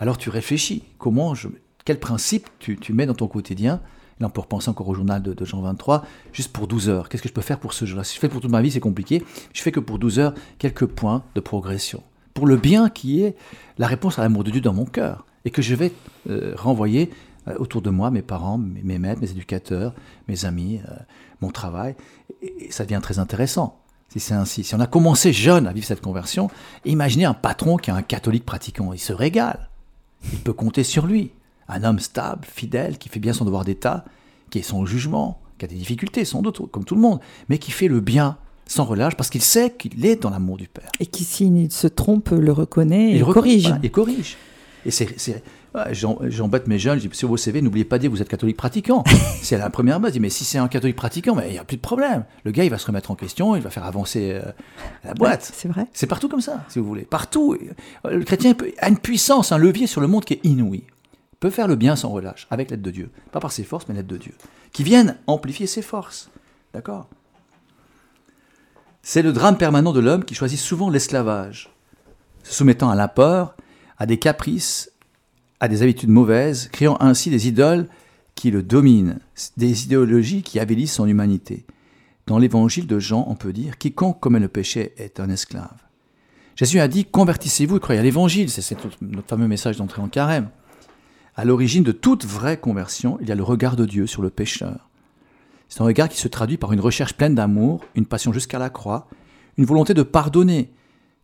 Alors 0.01 0.17
tu 0.17 0.29
réfléchis. 0.29 0.83
Comment 0.97 1.33
je, 1.33 1.47
quel 1.85 1.97
principe 1.97 2.49
tu, 2.59 2.75
tu 2.75 2.91
mets 2.91 3.05
dans 3.05 3.13
ton 3.13 3.29
quotidien? 3.29 3.79
Là, 4.19 4.27
on 4.27 4.29
peut 4.31 4.41
repenser 4.41 4.67
encore 4.69 4.89
au 4.89 4.95
journal 4.95 5.23
de, 5.23 5.45
Jean 5.45 5.61
23, 5.61 6.05
juste 6.33 6.51
pour 6.51 6.67
12 6.67 6.89
heures. 6.89 7.07
Qu'est-ce 7.07 7.23
que 7.23 7.29
je 7.29 7.33
peux 7.33 7.39
faire 7.39 7.59
pour 7.59 7.71
ce 7.71 7.85
jour-là 7.85 8.03
Si 8.03 8.15
je 8.15 8.19
fais 8.19 8.27
pour 8.27 8.41
toute 8.41 8.51
ma 8.51 8.61
vie, 8.61 8.69
c'est 8.69 8.81
compliqué. 8.81 9.23
Je 9.53 9.61
fais 9.61 9.71
que 9.71 9.79
pour 9.79 9.97
12 9.97 10.19
heures, 10.19 10.33
quelques 10.57 10.87
points 10.87 11.23
de 11.35 11.39
progression. 11.39 12.03
Pour 12.33 12.47
le 12.47 12.57
bien 12.57 12.89
qui 12.89 13.21
est 13.21 13.37
la 13.77 13.87
réponse 13.87 14.19
à 14.19 14.23
l'amour 14.23 14.43
de 14.43 14.51
Dieu 14.51 14.59
dans 14.59 14.73
mon 14.73 14.83
cœur. 14.83 15.25
Et 15.45 15.51
que 15.51 15.61
je 15.61 15.73
vais 15.73 15.93
euh, 16.29 16.53
renvoyer 16.57 17.11
autour 17.57 17.81
de 17.81 17.89
moi, 17.89 18.11
mes 18.11 18.21
parents, 18.21 18.57
mes, 18.57 18.99
maîtres, 18.99 19.21
mes 19.21 19.31
éducateurs, 19.31 19.93
mes 20.27 20.45
amis, 20.45 20.81
euh, 20.87 20.93
mon 21.41 21.49
travail. 21.49 21.95
Et, 22.41 22.65
et 22.65 22.71
ça 22.71 22.83
devient 22.85 23.01
très 23.01 23.19
intéressant. 23.19 23.79
Si 24.09 24.19
c'est 24.19 24.33
ainsi, 24.33 24.63
si 24.63 24.75
on 24.75 24.79
a 24.79 24.87
commencé 24.87 25.33
jeune 25.33 25.67
à 25.67 25.73
vivre 25.73 25.87
cette 25.87 26.01
conversion, 26.01 26.49
imaginez 26.85 27.25
un 27.25 27.33
patron 27.33 27.77
qui 27.77 27.89
est 27.89 27.93
un 27.93 28.03
catholique 28.03 28.45
pratiquant. 28.45 28.93
Il 28.93 28.99
se 28.99 29.13
régale. 29.13 29.69
Il 30.31 30.39
peut 30.39 30.53
compter 30.53 30.83
sur 30.83 31.05
lui. 31.07 31.31
Un 31.67 31.83
homme 31.83 31.99
stable, 31.99 32.45
fidèle, 32.45 32.97
qui 32.97 33.09
fait 33.09 33.19
bien 33.19 33.33
son 33.33 33.45
devoir 33.45 33.63
d'État, 33.63 34.05
qui 34.49 34.59
est 34.59 34.63
son 34.63 34.85
jugement, 34.85 35.39
qui 35.57 35.65
a 35.65 35.67
des 35.67 35.75
difficultés 35.75 36.25
sans 36.25 36.41
doute, 36.41 36.69
comme 36.71 36.85
tout 36.85 36.95
le 36.95 37.01
monde, 37.01 37.19
mais 37.49 37.57
qui 37.57 37.71
fait 37.71 37.87
le 37.87 38.01
bien 38.01 38.37
sans 38.65 38.85
relâche 38.85 39.15
parce 39.15 39.29
qu'il 39.29 39.41
sait 39.41 39.71
qu'il 39.71 40.05
est 40.05 40.21
dans 40.21 40.29
l'amour 40.29 40.57
du 40.57 40.67
Père. 40.67 40.89
Et 40.99 41.05
qui, 41.05 41.23
s'il 41.23 41.71
se 41.71 41.87
trompe, 41.87 42.29
le 42.29 42.51
reconnaît 42.51 43.11
et, 43.11 43.15
il 43.15 43.23
reconnaît, 43.23 43.33
corrige. 43.33 43.63
voilà, 43.63 43.79
il 43.83 43.91
corrige. 43.91 44.37
Et 44.85 44.91
c'est, 44.91 45.43
j'embête 45.91 46.67
mes 46.67 46.77
jeunes, 46.77 46.99
je 46.99 47.07
dis, 47.07 47.17
sur 47.17 47.29
vos 47.29 47.37
CV, 47.37 47.61
n'oubliez 47.61 47.85
pas 47.85 47.97
de 47.97 48.01
dire 48.01 48.11
que 48.11 48.15
vous 48.15 48.21
êtes 48.21 48.29
catholique 48.29 48.57
pratiquant. 48.57 49.03
c'est 49.41 49.57
la 49.57 49.69
première 49.69 49.99
base. 49.99 50.11
Je 50.11 50.13
dis, 50.13 50.19
mais 50.19 50.29
si 50.29 50.45
c'est 50.45 50.57
un 50.57 50.67
catholique 50.67 50.95
pratiquant, 50.95 51.35
mais 51.35 51.49
il 51.49 51.53
n'y 51.53 51.59
a 51.59 51.63
plus 51.63 51.77
de 51.77 51.81
problème. 51.81 52.25
Le 52.43 52.51
gars, 52.51 52.63
il 52.63 52.69
va 52.69 52.77
se 52.77 52.85
remettre 52.85 53.11
en 53.11 53.15
question, 53.15 53.55
il 53.55 53.61
va 53.61 53.69
faire 53.69 53.85
avancer 53.85 54.31
euh, 54.33 54.51
la 55.03 55.13
boîte. 55.13 55.51
C'est 55.53 55.67
vrai. 55.67 55.87
C'est 55.93 56.07
partout 56.07 56.29
comme 56.29 56.41
ça, 56.41 56.63
si 56.69 56.79
vous 56.79 56.85
voulez. 56.85 57.03
Partout. 57.03 57.57
Euh, 58.05 58.17
Le 58.17 58.23
chrétien 58.23 58.55
a 58.79 58.89
une 58.89 58.99
puissance, 58.99 59.51
un 59.51 59.57
levier 59.57 59.87
sur 59.87 60.01
le 60.01 60.07
monde 60.07 60.25
qui 60.25 60.33
est 60.33 60.45
inouï. 60.45 60.83
Il 60.85 61.37
peut 61.39 61.49
faire 61.49 61.67
le 61.67 61.75
bien 61.75 61.95
sans 61.95 62.09
relâche, 62.09 62.47
avec 62.51 62.71
l'aide 62.71 62.81
de 62.81 62.91
Dieu. 62.91 63.09
Pas 63.31 63.39
par 63.39 63.51
ses 63.51 63.63
forces, 63.63 63.87
mais 63.87 63.95
l'aide 63.95 64.07
de 64.07 64.17
Dieu. 64.17 64.33
Qui 64.71 64.83
viennent 64.83 65.17
amplifier 65.27 65.67
ses 65.67 65.81
forces. 65.81 66.29
D'accord? 66.73 67.09
C'est 69.01 69.21
le 69.21 69.33
drame 69.33 69.57
permanent 69.57 69.91
de 69.91 69.99
l'homme 69.99 70.23
qui 70.23 70.33
choisit 70.33 70.57
souvent 70.57 70.89
l'esclavage, 70.89 71.69
se 72.43 72.53
soumettant 72.53 72.89
à 72.89 72.95
la 72.95 73.09
peur, 73.09 73.57
à 73.97 74.05
des 74.05 74.17
caprices, 74.17 74.92
à 75.59 75.67
des 75.67 75.81
habitudes 75.81 76.09
mauvaises, 76.09 76.69
créant 76.71 76.97
ainsi 76.99 77.29
des 77.29 77.47
idoles 77.47 77.87
qui 78.35 78.51
le 78.51 78.63
dominent, 78.63 79.19
des 79.57 79.83
idéologies 79.83 80.41
qui 80.41 80.59
avilissent 80.59 80.93
son 80.93 81.07
humanité. 81.07 81.65
Dans 82.25 82.37
l'évangile 82.37 82.87
de 82.87 82.99
Jean, 82.99 83.25
on 83.27 83.35
peut 83.35 83.53
dire 83.53 83.77
quiconque 83.77 84.19
commet 84.19 84.39
le 84.39 84.47
péché 84.47 84.93
est 84.97 85.19
un 85.19 85.29
esclave. 85.29 85.83
Jésus 86.55 86.79
a 86.79 86.87
dit 86.87 87.05
convertissez-vous 87.05 87.77
et 87.77 87.79
croyez 87.79 87.99
à 87.99 88.03
l'évangile, 88.03 88.49
c'est 88.49 88.77
notre 89.01 89.27
fameux 89.27 89.47
message 89.47 89.77
d'entrée 89.77 90.01
en 90.01 90.07
carême. 90.07 90.49
À 91.35 91.45
l'origine 91.45 91.83
de 91.83 91.91
toute 91.91 92.25
vraie 92.25 92.57
conversion, 92.57 93.17
il 93.21 93.27
y 93.27 93.31
a 93.31 93.35
le 93.35 93.43
regard 93.43 93.75
de 93.75 93.85
Dieu 93.85 94.05
sur 94.05 94.21
le 94.21 94.29
pécheur. 94.29 94.89
C'est 95.67 95.81
un 95.81 95.85
regard 95.85 96.09
qui 96.09 96.19
se 96.19 96.27
traduit 96.27 96.57
par 96.57 96.71
une 96.71 96.79
recherche 96.79 97.13
pleine 97.13 97.33
d'amour, 97.33 97.83
une 97.95 98.05
passion 98.05 98.31
jusqu'à 98.31 98.59
la 98.59 98.69
croix, 98.69 99.07
une 99.57 99.65
volonté 99.65 99.95
de 99.95 100.03
pardonner, 100.03 100.71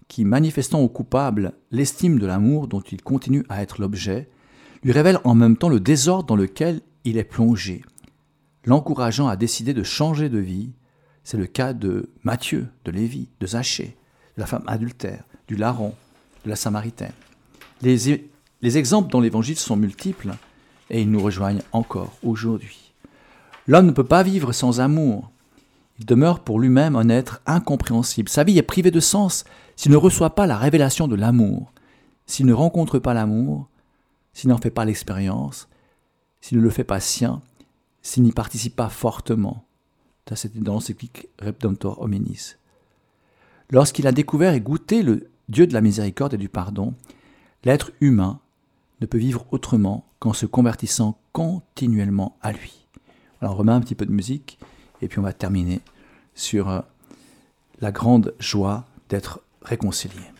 qui, 0.09 0.25
manifestant 0.25 0.81
au 0.81 0.89
coupable 0.89 1.53
l'estime 1.71 2.19
de 2.19 2.25
l'amour 2.25 2.67
dont 2.67 2.81
il 2.81 3.01
continue 3.01 3.45
à 3.47 3.61
être 3.61 3.79
l'objet, 3.79 4.27
lui 4.83 4.91
révèle 4.91 5.19
en 5.23 5.35
même 5.35 5.55
temps 5.55 5.69
le 5.69 5.79
désordre 5.79 6.25
dans 6.25 6.35
lequel 6.35 6.81
il 7.05 7.17
est 7.17 7.23
plongé, 7.23 7.83
l'encourageant 8.65 9.27
à 9.29 9.37
décider 9.37 9.73
de 9.73 9.83
changer 9.83 10.27
de 10.27 10.39
vie. 10.39 10.71
C'est 11.23 11.37
le 11.37 11.47
cas 11.47 11.73
de 11.73 12.09
Matthieu, 12.23 12.67
de 12.85 12.91
Lévi, 12.91 13.29
de 13.39 13.47
Zachée, 13.47 13.95
de 14.35 14.41
la 14.41 14.47
femme 14.47 14.63
adultère, 14.67 15.23
du 15.47 15.55
larron, 15.55 15.93
de 16.43 16.49
la 16.49 16.55
samaritaine. 16.55 17.13
Les, 17.81 18.25
les 18.61 18.77
exemples 18.77 19.11
dans 19.11 19.21
l'Évangile 19.21 19.57
sont 19.57 19.77
multiples 19.77 20.31
et 20.89 21.01
ils 21.01 21.11
nous 21.11 21.21
rejoignent 21.21 21.61
encore 21.71 22.17
aujourd'hui. 22.23 22.93
L'homme 23.67 23.85
ne 23.85 23.91
peut 23.91 24.03
pas 24.03 24.23
vivre 24.23 24.51
sans 24.53 24.79
amour. 24.79 25.29
Il 25.99 26.05
demeure 26.05 26.39
pour 26.39 26.59
lui-même 26.59 26.95
un 26.95 27.09
être 27.09 27.41
incompréhensible. 27.45 28.29
Sa 28.29 28.43
vie 28.43 28.57
est 28.57 28.63
privée 28.63 28.89
de 28.89 28.99
sens 28.99 29.43
s'il 29.79 29.93
ne 29.93 29.97
reçoit 29.97 30.35
pas 30.35 30.45
la 30.45 30.57
révélation 30.57 31.07
de 31.07 31.15
l'amour, 31.15 31.71
s'il 32.25 32.45
ne 32.45 32.51
rencontre 32.51 32.99
pas 32.99 33.13
l'amour, 33.13 33.69
s'il 34.33 34.49
n'en 34.49 34.57
fait 34.57 34.71
pas 34.71 34.83
l'expérience, 34.83 35.69
s'il 36.41 36.57
ne 36.57 36.63
le 36.63 36.69
fait 36.69 36.83
pas 36.83 36.99
sien, 36.99 37.41
s'il 38.01 38.23
n'y 38.23 38.33
participe 38.33 38.75
pas 38.75 38.89
fortement. 38.89 39.63
Ça, 40.27 40.35
c'était 40.35 40.59
dans 40.59 40.73
l'encyclique 40.73 41.29
Redemptor 41.41 42.01
Hominis. 42.01 42.57
Lorsqu'il 43.69 44.05
a 44.05 44.11
découvert 44.11 44.53
et 44.53 44.59
goûté 44.59 45.01
le 45.01 45.29
Dieu 45.47 45.65
de 45.65 45.73
la 45.73 45.79
miséricorde 45.79 46.33
et 46.33 46.37
du 46.37 46.49
pardon, 46.49 46.93
l'être 47.63 47.93
humain 48.01 48.41
ne 48.99 49.05
peut 49.05 49.17
vivre 49.17 49.45
autrement 49.51 50.03
qu'en 50.19 50.33
se 50.33 50.45
convertissant 50.45 51.17
continuellement 51.31 52.37
à 52.41 52.51
lui. 52.51 52.85
Alors 53.39 53.53
on 53.53 53.59
remet 53.59 53.71
un 53.71 53.79
petit 53.79 53.95
peu 53.95 54.05
de 54.05 54.11
musique 54.11 54.59
et 55.01 55.07
puis 55.07 55.19
on 55.19 55.23
va 55.23 55.31
terminer 55.31 55.79
sur 56.35 56.67
euh, 56.67 56.81
la 57.79 57.93
grande 57.93 58.35
joie 58.39 58.85
d'être 59.07 59.39
réconcilié. 59.69 60.31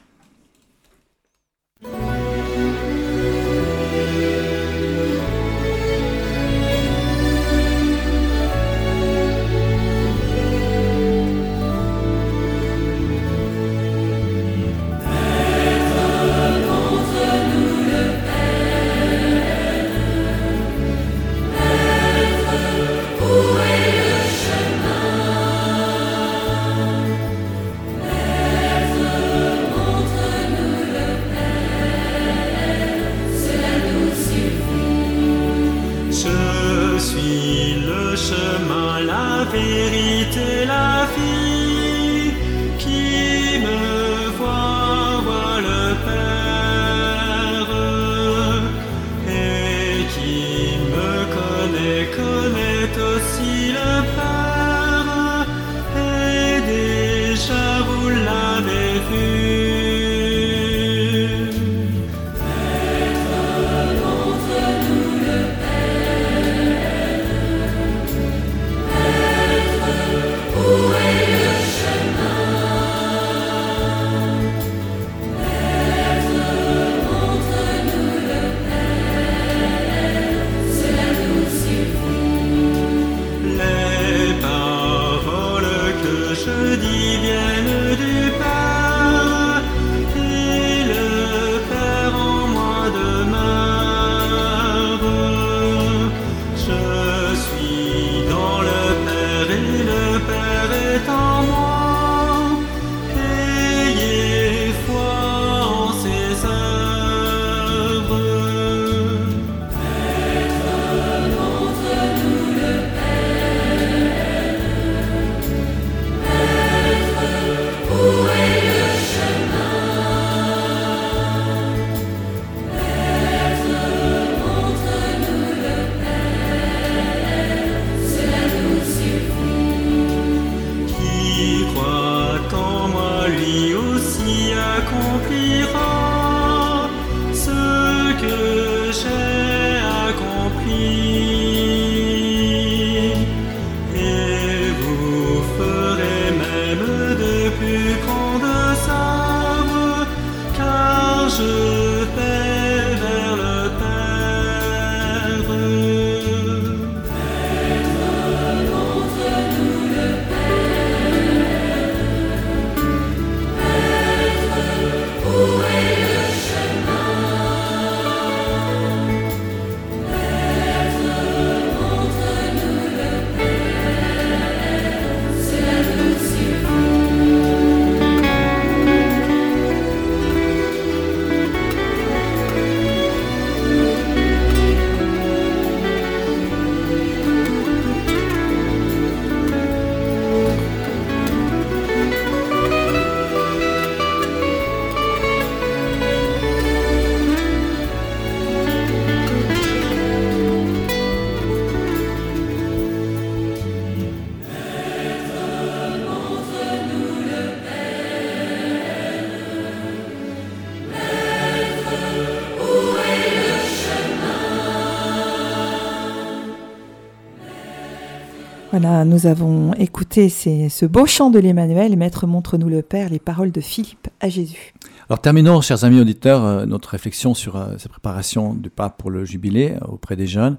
Nous 218.80 219.26
avons 219.26 219.74
écouté 219.74 220.30
ce 220.30 220.86
beau 220.86 221.06
chant 221.06 221.30
de 221.30 221.40
l'Emmanuel, 221.40 221.98
Maître 221.98 222.26
montre-nous 222.28 222.70
le 222.70 222.82
Père, 222.82 223.10
les 223.10 223.20
paroles 223.20 223.52
de 223.52 223.60
Philippe 223.60 224.08
à 224.22 224.30
Jésus. 224.30 224.74
Alors 225.10 225.20
terminons, 225.20 225.60
chers 225.60 225.84
amis 225.84 226.00
auditeurs, 226.00 226.46
euh, 226.46 226.66
notre 226.66 226.90
réflexion 226.90 227.34
sur 227.34 227.58
euh, 227.58 227.76
ces 227.78 227.90
préparations 227.90 228.54
du 228.54 228.70
pape 228.70 228.98
pour 228.98 229.10
le 229.10 229.26
jubilé 229.26 229.72
euh, 229.72 229.86
auprès 229.88 230.16
des 230.16 230.28
jeunes. 230.28 230.58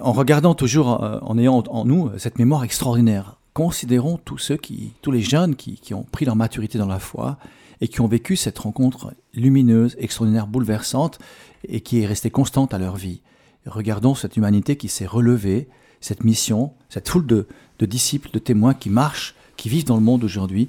En 0.00 0.12
regardant 0.12 0.54
toujours, 0.54 1.00
en 1.22 1.38
ayant 1.38 1.62
en 1.68 1.84
nous 1.84 2.10
cette 2.18 2.40
mémoire 2.40 2.64
extraordinaire, 2.64 3.36
considérons 3.52 4.18
tous 4.24 4.38
ceux 4.38 4.56
qui, 4.56 4.92
tous 5.00 5.12
les 5.12 5.20
jeunes 5.20 5.54
qui 5.54 5.94
ont 5.94 6.06
pris 6.10 6.24
leur 6.24 6.34
maturité 6.34 6.78
dans 6.78 6.88
la 6.88 6.98
foi 6.98 7.38
et 7.80 7.86
qui 7.86 8.00
ont 8.00 8.08
vécu 8.08 8.34
cette 8.34 8.58
rencontre 8.58 9.14
lumineuse, 9.32 9.94
extraordinaire, 10.00 10.48
bouleversante 10.48 11.20
et 11.68 11.80
qui 11.82 12.00
est 12.00 12.06
restée 12.06 12.30
constante 12.30 12.74
à 12.74 12.78
leur 12.78 12.96
vie. 12.96 13.20
Regardons 13.66 14.16
cette 14.16 14.36
humanité 14.36 14.76
qui 14.76 14.88
s'est 14.88 15.06
relevée, 15.06 15.68
cette 16.04 16.22
mission, 16.22 16.70
cette 16.90 17.08
foule 17.08 17.26
de, 17.26 17.46
disciples, 17.80 18.28
de 18.30 18.38
témoins 18.38 18.74
qui 18.74 18.90
marchent, 18.90 19.34
qui 19.56 19.70
vivent 19.70 19.86
dans 19.86 19.96
le 19.96 20.02
monde 20.02 20.22
aujourd'hui 20.22 20.68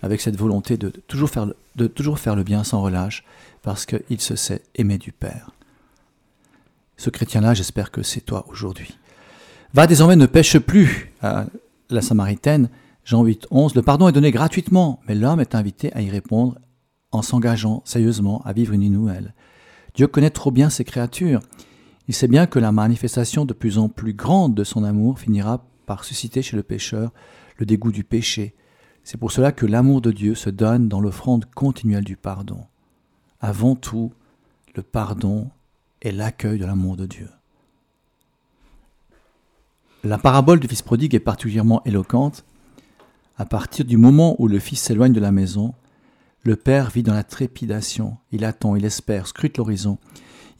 avec 0.00 0.20
cette 0.20 0.36
volonté 0.36 0.76
de 0.76 0.90
toujours 1.08 1.28
faire 1.28 1.46
le, 1.46 1.56
de 1.74 1.88
toujours 1.88 2.20
faire 2.20 2.36
le 2.36 2.44
bien 2.44 2.62
sans 2.62 2.80
relâche 2.80 3.24
parce 3.62 3.84
qu'il 3.84 4.20
se 4.20 4.36
sait 4.36 4.62
aimé 4.76 4.96
du 4.96 5.10
Père. 5.10 5.50
Ce 6.96 7.10
chrétien-là, 7.10 7.52
j'espère 7.52 7.90
que 7.90 8.04
c'est 8.04 8.20
toi 8.20 8.46
aujourd'hui. 8.48 8.96
Va 9.74 9.88
désormais 9.88 10.14
ne 10.14 10.26
pêche 10.26 10.56
plus 10.58 11.12
à 11.20 11.46
la 11.90 12.00
Samaritaine, 12.00 12.68
Jean 13.04 13.24
8, 13.24 13.48
11. 13.50 13.74
Le 13.74 13.82
pardon 13.82 14.06
est 14.06 14.12
donné 14.12 14.30
gratuitement, 14.30 15.00
mais 15.08 15.16
l'homme 15.16 15.40
est 15.40 15.56
invité 15.56 15.92
à 15.94 16.00
y 16.00 16.10
répondre 16.10 16.58
en 17.10 17.22
s'engageant 17.22 17.82
sérieusement 17.84 18.40
à 18.44 18.52
vivre 18.52 18.72
une 18.72 18.88
nouvelle. 18.88 19.34
Dieu 19.96 20.06
connaît 20.06 20.30
trop 20.30 20.52
bien 20.52 20.70
ses 20.70 20.84
créatures. 20.84 21.40
Il 22.08 22.14
sait 22.14 22.28
bien 22.28 22.46
que 22.46 22.58
la 22.58 22.72
manifestation 22.72 23.44
de 23.44 23.52
plus 23.52 23.78
en 23.78 23.88
plus 23.88 24.14
grande 24.14 24.54
de 24.54 24.64
son 24.64 24.84
amour 24.84 25.18
finira 25.18 25.64
par 25.86 26.04
susciter 26.04 26.42
chez 26.42 26.56
le 26.56 26.62
pécheur 26.62 27.12
le 27.58 27.66
dégoût 27.66 27.92
du 27.92 28.04
péché. 28.04 28.54
C'est 29.02 29.18
pour 29.18 29.32
cela 29.32 29.52
que 29.52 29.66
l'amour 29.66 30.00
de 30.00 30.12
Dieu 30.12 30.34
se 30.34 30.50
donne 30.50 30.88
dans 30.88 31.00
l'offrande 31.00 31.46
continuelle 31.54 32.04
du 32.04 32.16
pardon. 32.16 32.64
Avant 33.40 33.76
tout, 33.76 34.12
le 34.74 34.82
pardon 34.82 35.50
est 36.02 36.12
l'accueil 36.12 36.58
de 36.58 36.66
l'amour 36.66 36.96
de 36.96 37.06
Dieu. 37.06 37.28
La 40.04 40.18
parabole 40.18 40.60
du 40.60 40.68
fils 40.68 40.82
prodigue 40.82 41.14
est 41.14 41.20
particulièrement 41.20 41.82
éloquente. 41.84 42.44
À 43.38 43.44
partir 43.44 43.84
du 43.84 43.96
moment 43.96 44.36
où 44.38 44.48
le 44.48 44.58
fils 44.58 44.80
s'éloigne 44.80 45.12
de 45.12 45.20
la 45.20 45.32
maison, 45.32 45.74
le 46.42 46.54
père 46.56 46.90
vit 46.90 47.02
dans 47.02 47.14
la 47.14 47.24
trépidation. 47.24 48.16
Il 48.30 48.44
attend, 48.44 48.76
il 48.76 48.84
espère, 48.84 49.26
scrute 49.26 49.58
l'horizon. 49.58 49.98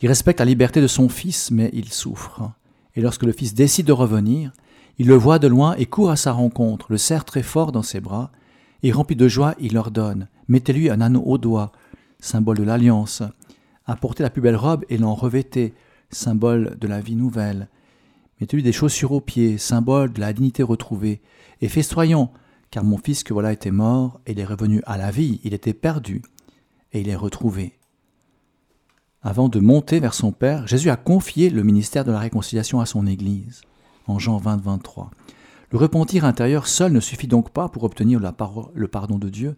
Il 0.02 0.08
respecte 0.08 0.40
la 0.40 0.46
liberté 0.46 0.80
de 0.80 0.86
son 0.86 1.08
fils, 1.08 1.50
mais 1.50 1.70
il 1.72 1.92
souffre. 1.92 2.52
Et 2.94 3.00
lorsque 3.00 3.22
le 3.22 3.32
fils 3.32 3.54
décide 3.54 3.86
de 3.86 3.92
revenir, 3.92 4.52
il 4.98 5.06
le 5.06 5.14
voit 5.14 5.38
de 5.38 5.48
loin 5.48 5.74
et 5.76 5.86
court 5.86 6.10
à 6.10 6.16
sa 6.16 6.32
rencontre, 6.32 6.86
le 6.90 6.98
serre 6.98 7.24
très 7.24 7.42
fort 7.42 7.72
dans 7.72 7.82
ses 7.82 8.00
bras, 8.00 8.30
et 8.82 8.92
rempli 8.92 9.16
de 9.16 9.28
joie, 9.28 9.54
il 9.58 9.76
ordonne 9.76 10.28
Mettez-lui 10.48 10.90
un 10.90 11.00
anneau 11.00 11.22
au 11.22 11.38
doigt, 11.38 11.72
symbole 12.20 12.58
de 12.58 12.62
l'alliance. 12.62 13.22
Apportez 13.86 14.22
la 14.22 14.30
plus 14.30 14.42
belle 14.42 14.56
robe 14.56 14.84
et 14.88 14.98
l'en 14.98 15.14
revêtez, 15.14 15.74
symbole 16.10 16.76
de 16.78 16.86
la 16.86 17.00
vie 17.00 17.16
nouvelle. 17.16 17.68
Mettez-lui 18.40 18.62
des 18.62 18.72
chaussures 18.72 19.12
aux 19.12 19.20
pieds, 19.20 19.58
symbole 19.58 20.12
de 20.12 20.20
la 20.20 20.32
dignité 20.32 20.62
retrouvée. 20.62 21.20
Et 21.60 21.68
festoyons, 21.68 22.30
car 22.70 22.84
mon 22.84 22.98
fils 22.98 23.24
que 23.24 23.32
voilà 23.32 23.52
était 23.52 23.70
mort, 23.70 24.20
il 24.26 24.38
est 24.38 24.44
revenu 24.44 24.82
à 24.86 24.98
la 24.98 25.10
vie, 25.10 25.40
il 25.42 25.54
était 25.54 25.74
perdu, 25.74 26.22
et 26.92 27.00
il 27.00 27.08
est 27.08 27.16
retrouvé. 27.16 27.75
Avant 29.28 29.48
de 29.48 29.58
monter 29.58 29.98
vers 29.98 30.14
son 30.14 30.30
Père, 30.30 30.68
Jésus 30.68 30.88
a 30.88 30.94
confié 30.94 31.50
le 31.50 31.64
ministère 31.64 32.04
de 32.04 32.12
la 32.12 32.20
réconciliation 32.20 32.78
à 32.78 32.86
son 32.86 33.08
Église, 33.08 33.62
en 34.06 34.20
Jean 34.20 34.36
20, 34.36 34.62
23. 34.62 35.10
Le 35.72 35.78
repentir 35.78 36.24
intérieur 36.24 36.68
seul 36.68 36.92
ne 36.92 37.00
suffit 37.00 37.26
donc 37.26 37.50
pas 37.50 37.68
pour 37.68 37.82
obtenir 37.82 38.20
le 38.20 38.86
pardon 38.86 39.18
de 39.18 39.28
Dieu. 39.28 39.56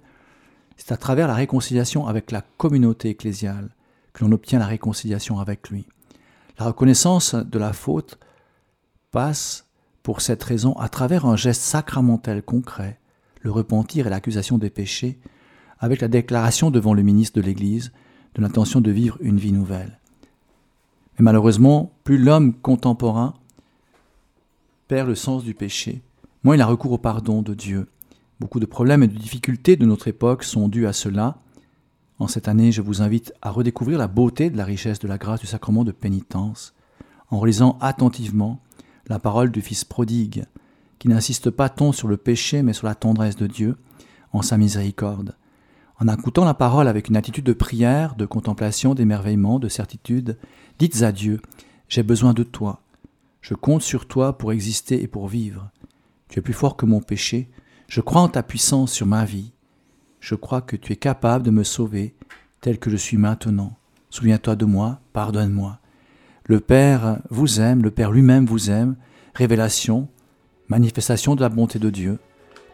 C'est 0.78 0.92
à 0.92 0.96
travers 0.96 1.28
la 1.28 1.34
réconciliation 1.34 2.06
avec 2.06 2.30
la 2.30 2.40
communauté 2.40 3.10
ecclésiale 3.10 3.68
que 4.14 4.24
l'on 4.24 4.32
obtient 4.32 4.58
la 4.58 4.64
réconciliation 4.64 5.38
avec 5.38 5.68
lui. 5.68 5.86
La 6.58 6.64
reconnaissance 6.64 7.34
de 7.34 7.58
la 7.58 7.74
faute 7.74 8.18
passe 9.10 9.66
pour 10.02 10.22
cette 10.22 10.44
raison 10.44 10.72
à 10.78 10.88
travers 10.88 11.26
un 11.26 11.36
geste 11.36 11.60
sacramentel 11.60 12.42
concret, 12.42 13.00
le 13.42 13.50
repentir 13.50 14.06
et 14.06 14.10
l'accusation 14.10 14.56
des 14.56 14.70
péchés, 14.70 15.20
avec 15.78 16.00
la 16.00 16.08
déclaration 16.08 16.70
devant 16.70 16.94
le 16.94 17.02
ministre 17.02 17.38
de 17.38 17.44
l'Église 17.44 17.92
de 18.34 18.42
l'intention 18.42 18.80
de 18.80 18.90
vivre 18.90 19.18
une 19.20 19.38
vie 19.38 19.52
nouvelle. 19.52 19.98
Mais 21.18 21.24
malheureusement, 21.24 21.92
plus 22.04 22.18
l'homme 22.18 22.54
contemporain 22.54 23.34
perd 24.86 25.08
le 25.08 25.14
sens 25.14 25.44
du 25.44 25.54
péché, 25.54 26.02
moins 26.44 26.54
il 26.54 26.60
a 26.60 26.66
recours 26.66 26.92
au 26.92 26.98
pardon 26.98 27.42
de 27.42 27.54
Dieu. 27.54 27.88
Beaucoup 28.40 28.60
de 28.60 28.66
problèmes 28.66 29.02
et 29.02 29.08
de 29.08 29.18
difficultés 29.18 29.76
de 29.76 29.84
notre 29.84 30.08
époque 30.08 30.44
sont 30.44 30.68
dus 30.68 30.86
à 30.86 30.92
cela. 30.92 31.38
En 32.18 32.28
cette 32.28 32.48
année, 32.48 32.72
je 32.72 32.82
vous 32.82 33.02
invite 33.02 33.32
à 33.42 33.50
redécouvrir 33.50 33.98
la 33.98 34.08
beauté 34.08 34.48
de 34.48 34.56
la 34.56 34.64
richesse 34.64 35.00
de 35.00 35.08
la 35.08 35.18
grâce 35.18 35.40
du 35.40 35.46
sacrement 35.46 35.84
de 35.84 35.92
pénitence, 35.92 36.74
en 37.30 37.38
relisant 37.38 37.76
attentivement 37.80 38.60
la 39.08 39.18
parole 39.18 39.50
du 39.50 39.60
Fils 39.60 39.84
prodigue, 39.84 40.44
qui 40.98 41.08
n'insiste 41.08 41.50
pas 41.50 41.68
tant 41.68 41.92
sur 41.92 42.08
le 42.08 42.16
péché 42.16 42.62
mais 42.62 42.72
sur 42.72 42.86
la 42.86 42.94
tendresse 42.94 43.36
de 43.36 43.46
Dieu 43.46 43.76
en 44.32 44.42
sa 44.42 44.56
miséricorde. 44.56 45.36
En 46.00 46.06
écoutant 46.06 46.44
la 46.44 46.54
parole 46.54 46.86
avec 46.86 47.08
une 47.08 47.16
attitude 47.16 47.44
de 47.44 47.52
prière, 47.52 48.14
de 48.14 48.24
contemplation, 48.24 48.94
d'émerveillement, 48.94 49.58
de 49.58 49.68
certitude, 49.68 50.38
dites 50.78 51.02
à 51.02 51.10
Dieu, 51.10 51.40
j'ai 51.88 52.04
besoin 52.04 52.34
de 52.34 52.44
toi, 52.44 52.82
je 53.40 53.54
compte 53.54 53.82
sur 53.82 54.06
toi 54.06 54.38
pour 54.38 54.52
exister 54.52 55.02
et 55.02 55.08
pour 55.08 55.26
vivre. 55.26 55.70
Tu 56.28 56.38
es 56.38 56.42
plus 56.42 56.52
fort 56.52 56.76
que 56.76 56.86
mon 56.86 57.00
péché, 57.00 57.48
je 57.88 58.00
crois 58.00 58.20
en 58.20 58.28
ta 58.28 58.44
puissance 58.44 58.92
sur 58.92 59.06
ma 59.06 59.24
vie, 59.24 59.50
je 60.20 60.36
crois 60.36 60.60
que 60.60 60.76
tu 60.76 60.92
es 60.92 60.96
capable 60.96 61.44
de 61.44 61.50
me 61.50 61.64
sauver 61.64 62.14
tel 62.60 62.78
que 62.78 62.90
je 62.90 62.96
suis 62.96 63.16
maintenant. 63.16 63.76
Souviens-toi 64.10 64.54
de 64.54 64.64
moi, 64.64 65.00
pardonne-moi. 65.12 65.78
Le 66.44 66.60
Père 66.60 67.18
vous 67.30 67.60
aime, 67.60 67.82
le 67.82 67.90
Père 67.90 68.10
lui-même 68.10 68.46
vous 68.46 68.70
aime. 68.70 68.96
Révélation, 69.34 70.08
manifestation 70.68 71.34
de 71.34 71.40
la 71.40 71.48
bonté 71.48 71.78
de 71.78 71.90
Dieu. 71.90 72.18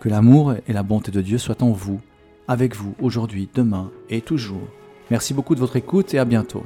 Que 0.01 0.09
l'amour 0.09 0.55
et 0.67 0.73
la 0.73 0.83
bonté 0.83 1.11
de 1.11 1.21
Dieu 1.21 1.39
soient 1.39 1.63
en 1.63 1.73
vous, 1.73 2.01
avec 2.49 2.75
vous 2.75 2.95
aujourd'hui, 3.01 3.49
demain 3.55 3.91
et 4.11 4.21
toujours. 4.21 4.69
Merci 5.11 5.35
beaucoup 5.35 5.55
de 5.55 5.61
votre 5.61 5.77
écoute 5.77 6.15
et 6.15 6.19
à 6.19 6.25
bientôt. 6.25 6.65